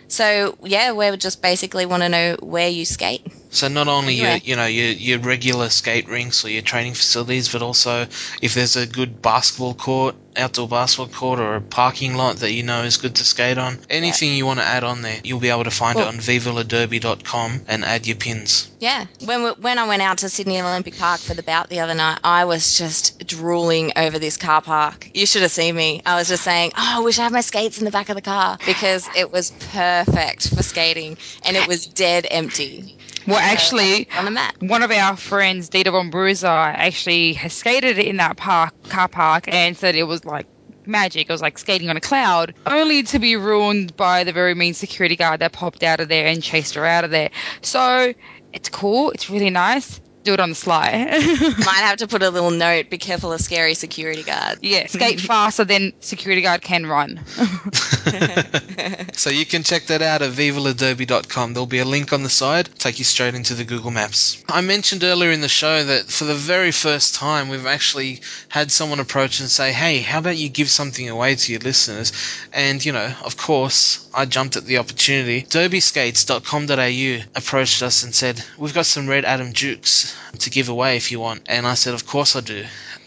[0.08, 3.26] So, yeah, we would just basically want to know where you skate.
[3.50, 7.52] So not only your you know your your regular skate rinks or your training facilities,
[7.52, 8.06] but also
[8.40, 12.62] if there's a good basketball court, outdoor basketball court, or a parking lot that you
[12.62, 15.50] know is good to skate on, anything you want to add on there, you'll be
[15.50, 16.06] able to find Cool.
[16.06, 18.70] it on vivaladerby.com and add your pins.
[18.78, 21.80] Yeah, when we, when I went out to Sydney Olympic Park for the bout the
[21.80, 25.10] other night, I was just drooling over this car park.
[25.12, 26.02] You should have seen me.
[26.06, 28.14] I was just saying, "Oh, I wish I had my skates in the back of
[28.14, 32.96] the car because it was perfect for skating and it was dead empty."
[33.26, 38.16] Well, actually, on the one of our friends, Dita von Bruiser, actually has skated in
[38.16, 40.46] that park car park and said it was like
[40.86, 41.28] magic.
[41.28, 44.74] It was like skating on a cloud, only to be ruined by the very mean
[44.74, 47.30] security guard that popped out of there and chased her out of there.
[47.62, 48.14] So
[48.52, 49.10] it's cool.
[49.10, 50.00] It's really nice.
[50.22, 50.90] Do it on the sly.
[51.58, 55.20] Might have to put a little note: "Be careful of scary security guards." yeah, skate
[55.20, 57.20] faster than security guard can run.
[59.20, 61.52] So you can check that out at vivaladerby.com.
[61.52, 64.42] There'll be a link on the side, take you straight into the Google Maps.
[64.48, 68.72] I mentioned earlier in the show that for the very first time, we've actually had
[68.72, 72.14] someone approach and say, hey, how about you give something away to your listeners?
[72.54, 75.42] And, you know, of course, I jumped at the opportunity.
[75.42, 81.10] Derbyskates.com.au approached us and said, we've got some Red Atom Jukes to give away if
[81.12, 81.42] you want.
[81.48, 82.64] And I said, of course I do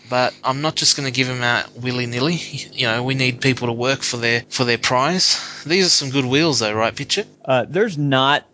[0.10, 2.36] but I'm not just going to give them out willy nilly.
[2.36, 5.64] You know, we need people to work for their for their prize.
[5.66, 7.26] These are some good wheels, though, right, Pitchett?
[7.44, 8.46] Uh, there's not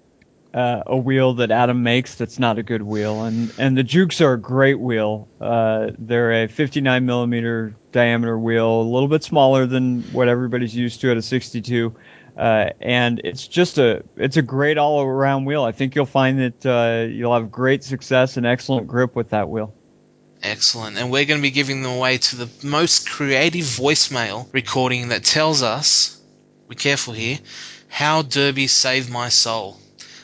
[0.54, 4.22] uh, a wheel that Atom makes that's not a good wheel, and and the Jukes
[4.22, 5.28] are a great wheel.
[5.42, 11.02] Uh, they're a 59 millimeter diameter wheel, a little bit smaller than what everybody's used
[11.02, 11.94] to at a 62.
[12.40, 15.64] Uh, and it's just a it's a great all around wheel.
[15.64, 19.50] I think you'll find that uh, you'll have great success and excellent grip with that
[19.50, 19.74] wheel.
[20.42, 20.98] Excellent.
[20.98, 25.26] And we're going to be giving them away to the most creative voicemail recording that
[25.26, 26.18] tells us,
[26.70, 27.40] be careful here,
[27.90, 29.78] how Derby saved my soul.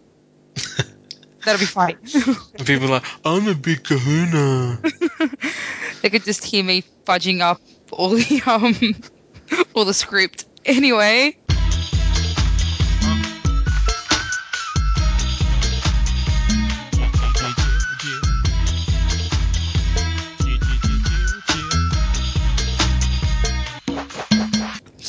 [1.46, 1.96] That'd be funny.
[2.58, 4.82] And people are like, I'm a big kahuna.
[6.02, 7.62] they could just hear me fudging up
[7.92, 8.76] all the um
[9.74, 10.46] all the script.
[10.66, 11.38] Anyway,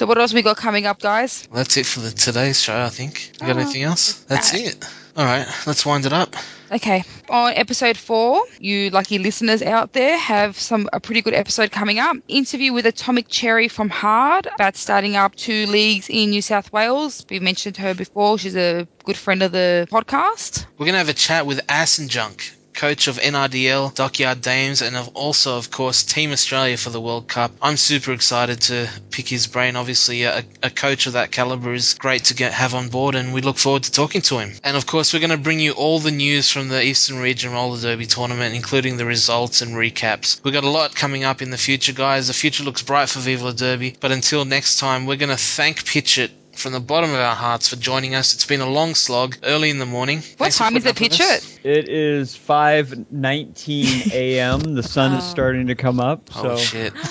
[0.01, 1.47] so what else we got coming up, guys?
[1.51, 3.33] Well, that's it for the today's show, I think.
[3.41, 4.15] You got Oh, anything else?
[4.25, 4.61] That's no.
[4.61, 4.85] it.
[5.15, 6.35] All right, let's wind it up.
[6.73, 11.71] Okay, on episode four, you lucky listeners out there have some a pretty good episode
[11.71, 12.17] coming up.
[12.29, 17.27] Interview with Atomic Cherry from Hard about starting up two leagues in New South Wales.
[17.29, 20.65] We mentioned her before; she's a good friend of the podcast.
[20.79, 24.83] We're going to have a chat with Ass and Junk, coach of NRDL, Dockyard Dames,
[24.83, 27.53] and of also, of course, Team Australia for the World Cup.
[27.61, 29.77] I'm super excited to pick his brain.
[29.77, 33.33] Obviously, a, a coach of that caliber is great to get have on board, and
[33.33, 34.53] we look forward to talking to him.
[34.65, 37.53] And of course, we're going to bring you all the news from the Eastern Region
[37.53, 40.43] Roller Derby tournament, including the results and recaps.
[40.43, 42.29] We've got a lot coming up in the future, guys.
[42.29, 43.97] The future looks bright for Viva La Derby.
[44.01, 46.31] But until next time, we're going to thank Pitchett
[46.61, 48.35] from the bottom of our hearts for joining us.
[48.35, 50.19] It's been a long slog, early in the morning.
[50.19, 51.19] What Thanks time is putting it, up.
[51.21, 51.61] Pitchett?
[51.65, 54.75] It is 5:19 a.m.
[54.75, 55.27] The sun is Oh.
[55.29, 56.31] starting to come up.
[56.37, 56.93] Oh, so Oh shit.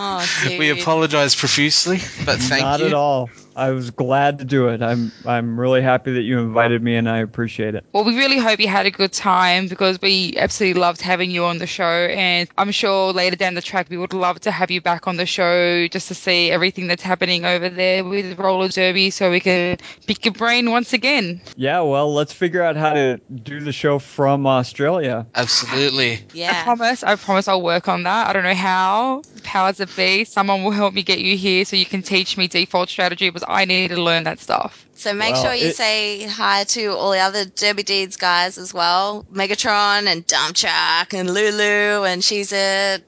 [0.00, 0.24] Oh.
[0.58, 2.86] We apologize profusely, but thank not you.
[2.86, 3.30] at all.
[3.58, 4.82] I was glad to do it.
[4.82, 7.84] I'm I'm really happy that you invited me, and I appreciate it.
[7.92, 11.44] Well, we really hope you had a good time because we absolutely loved having you
[11.44, 14.70] on the show, and I'm sure later down the track we would love to have
[14.70, 18.68] you back on the show just to see everything that's happening over there with roller
[18.68, 21.40] derby, so we can pick your brain once again.
[21.56, 25.26] Yeah, well, let's figure out how to do the show from Australia.
[25.34, 26.20] Absolutely.
[26.32, 26.60] Yeah.
[26.60, 27.02] I promise.
[27.02, 28.28] I promise I'll work on that.
[28.28, 29.22] I don't know how.
[29.42, 30.24] Powers that be.
[30.24, 33.47] Someone will help me get you here so you can teach me default strategy because
[33.48, 34.86] I need to learn that stuff.
[34.94, 38.58] So make Well, sure you it- say hi to all the other Derby Deeds guys
[38.58, 39.24] as well.
[39.32, 43.02] Megatron and Dumpchuck and Lulu and She's It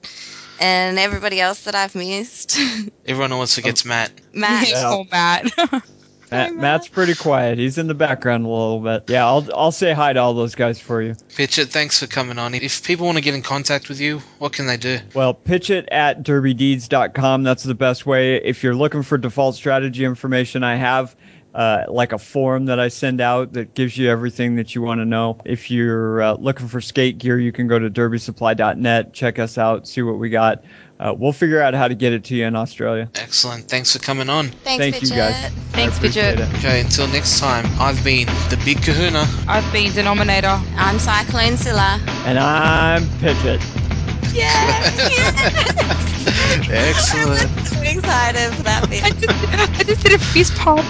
[0.60, 2.56] and everybody else that I've missed.
[3.06, 4.12] Everyone always forgets um, Matt.
[4.32, 4.68] Matt.
[4.68, 5.02] Yeah.
[5.10, 5.82] Matt.
[6.30, 7.58] Matt, Matt's pretty quiet.
[7.58, 9.04] He's in the background a little bit.
[9.08, 11.14] Yeah, I'll I'll say hi to all those guys for you.
[11.30, 12.54] Pitchett, thanks for coming on.
[12.54, 14.98] If people want to get in contact with you, what can they do?
[15.14, 17.42] Well, pitch it at derbydeeds.com.
[17.42, 18.36] That's the best way.
[18.36, 21.16] If you're looking for default strategy information, I have
[21.54, 25.00] uh, like a form that I send out that gives you everything that you want
[25.00, 25.40] to know.
[25.44, 29.88] If you're uh, looking for skate gear, you can go to derbysupply.net, check us out,
[29.88, 30.64] see what we got.
[31.00, 33.08] Uh, we'll figure out how to get it to you in Australia.
[33.14, 33.64] Excellent.
[33.64, 34.48] Thanks for coming on.
[34.48, 35.50] Thanks, Thank you guys.
[35.72, 36.40] Thanks, I Bridget.
[36.40, 36.54] it.
[36.56, 39.24] Okay, until next time, I've been the Big Kahuna.
[39.48, 40.60] I've been denominator.
[40.76, 41.98] I'm Cyclone Scylla.
[42.26, 43.62] And I'm Pitchett.
[44.34, 44.52] Yeah.
[46.70, 47.50] Excellent.
[47.50, 49.02] I'm so excited for that bit.
[49.02, 50.84] I just did a fist pump.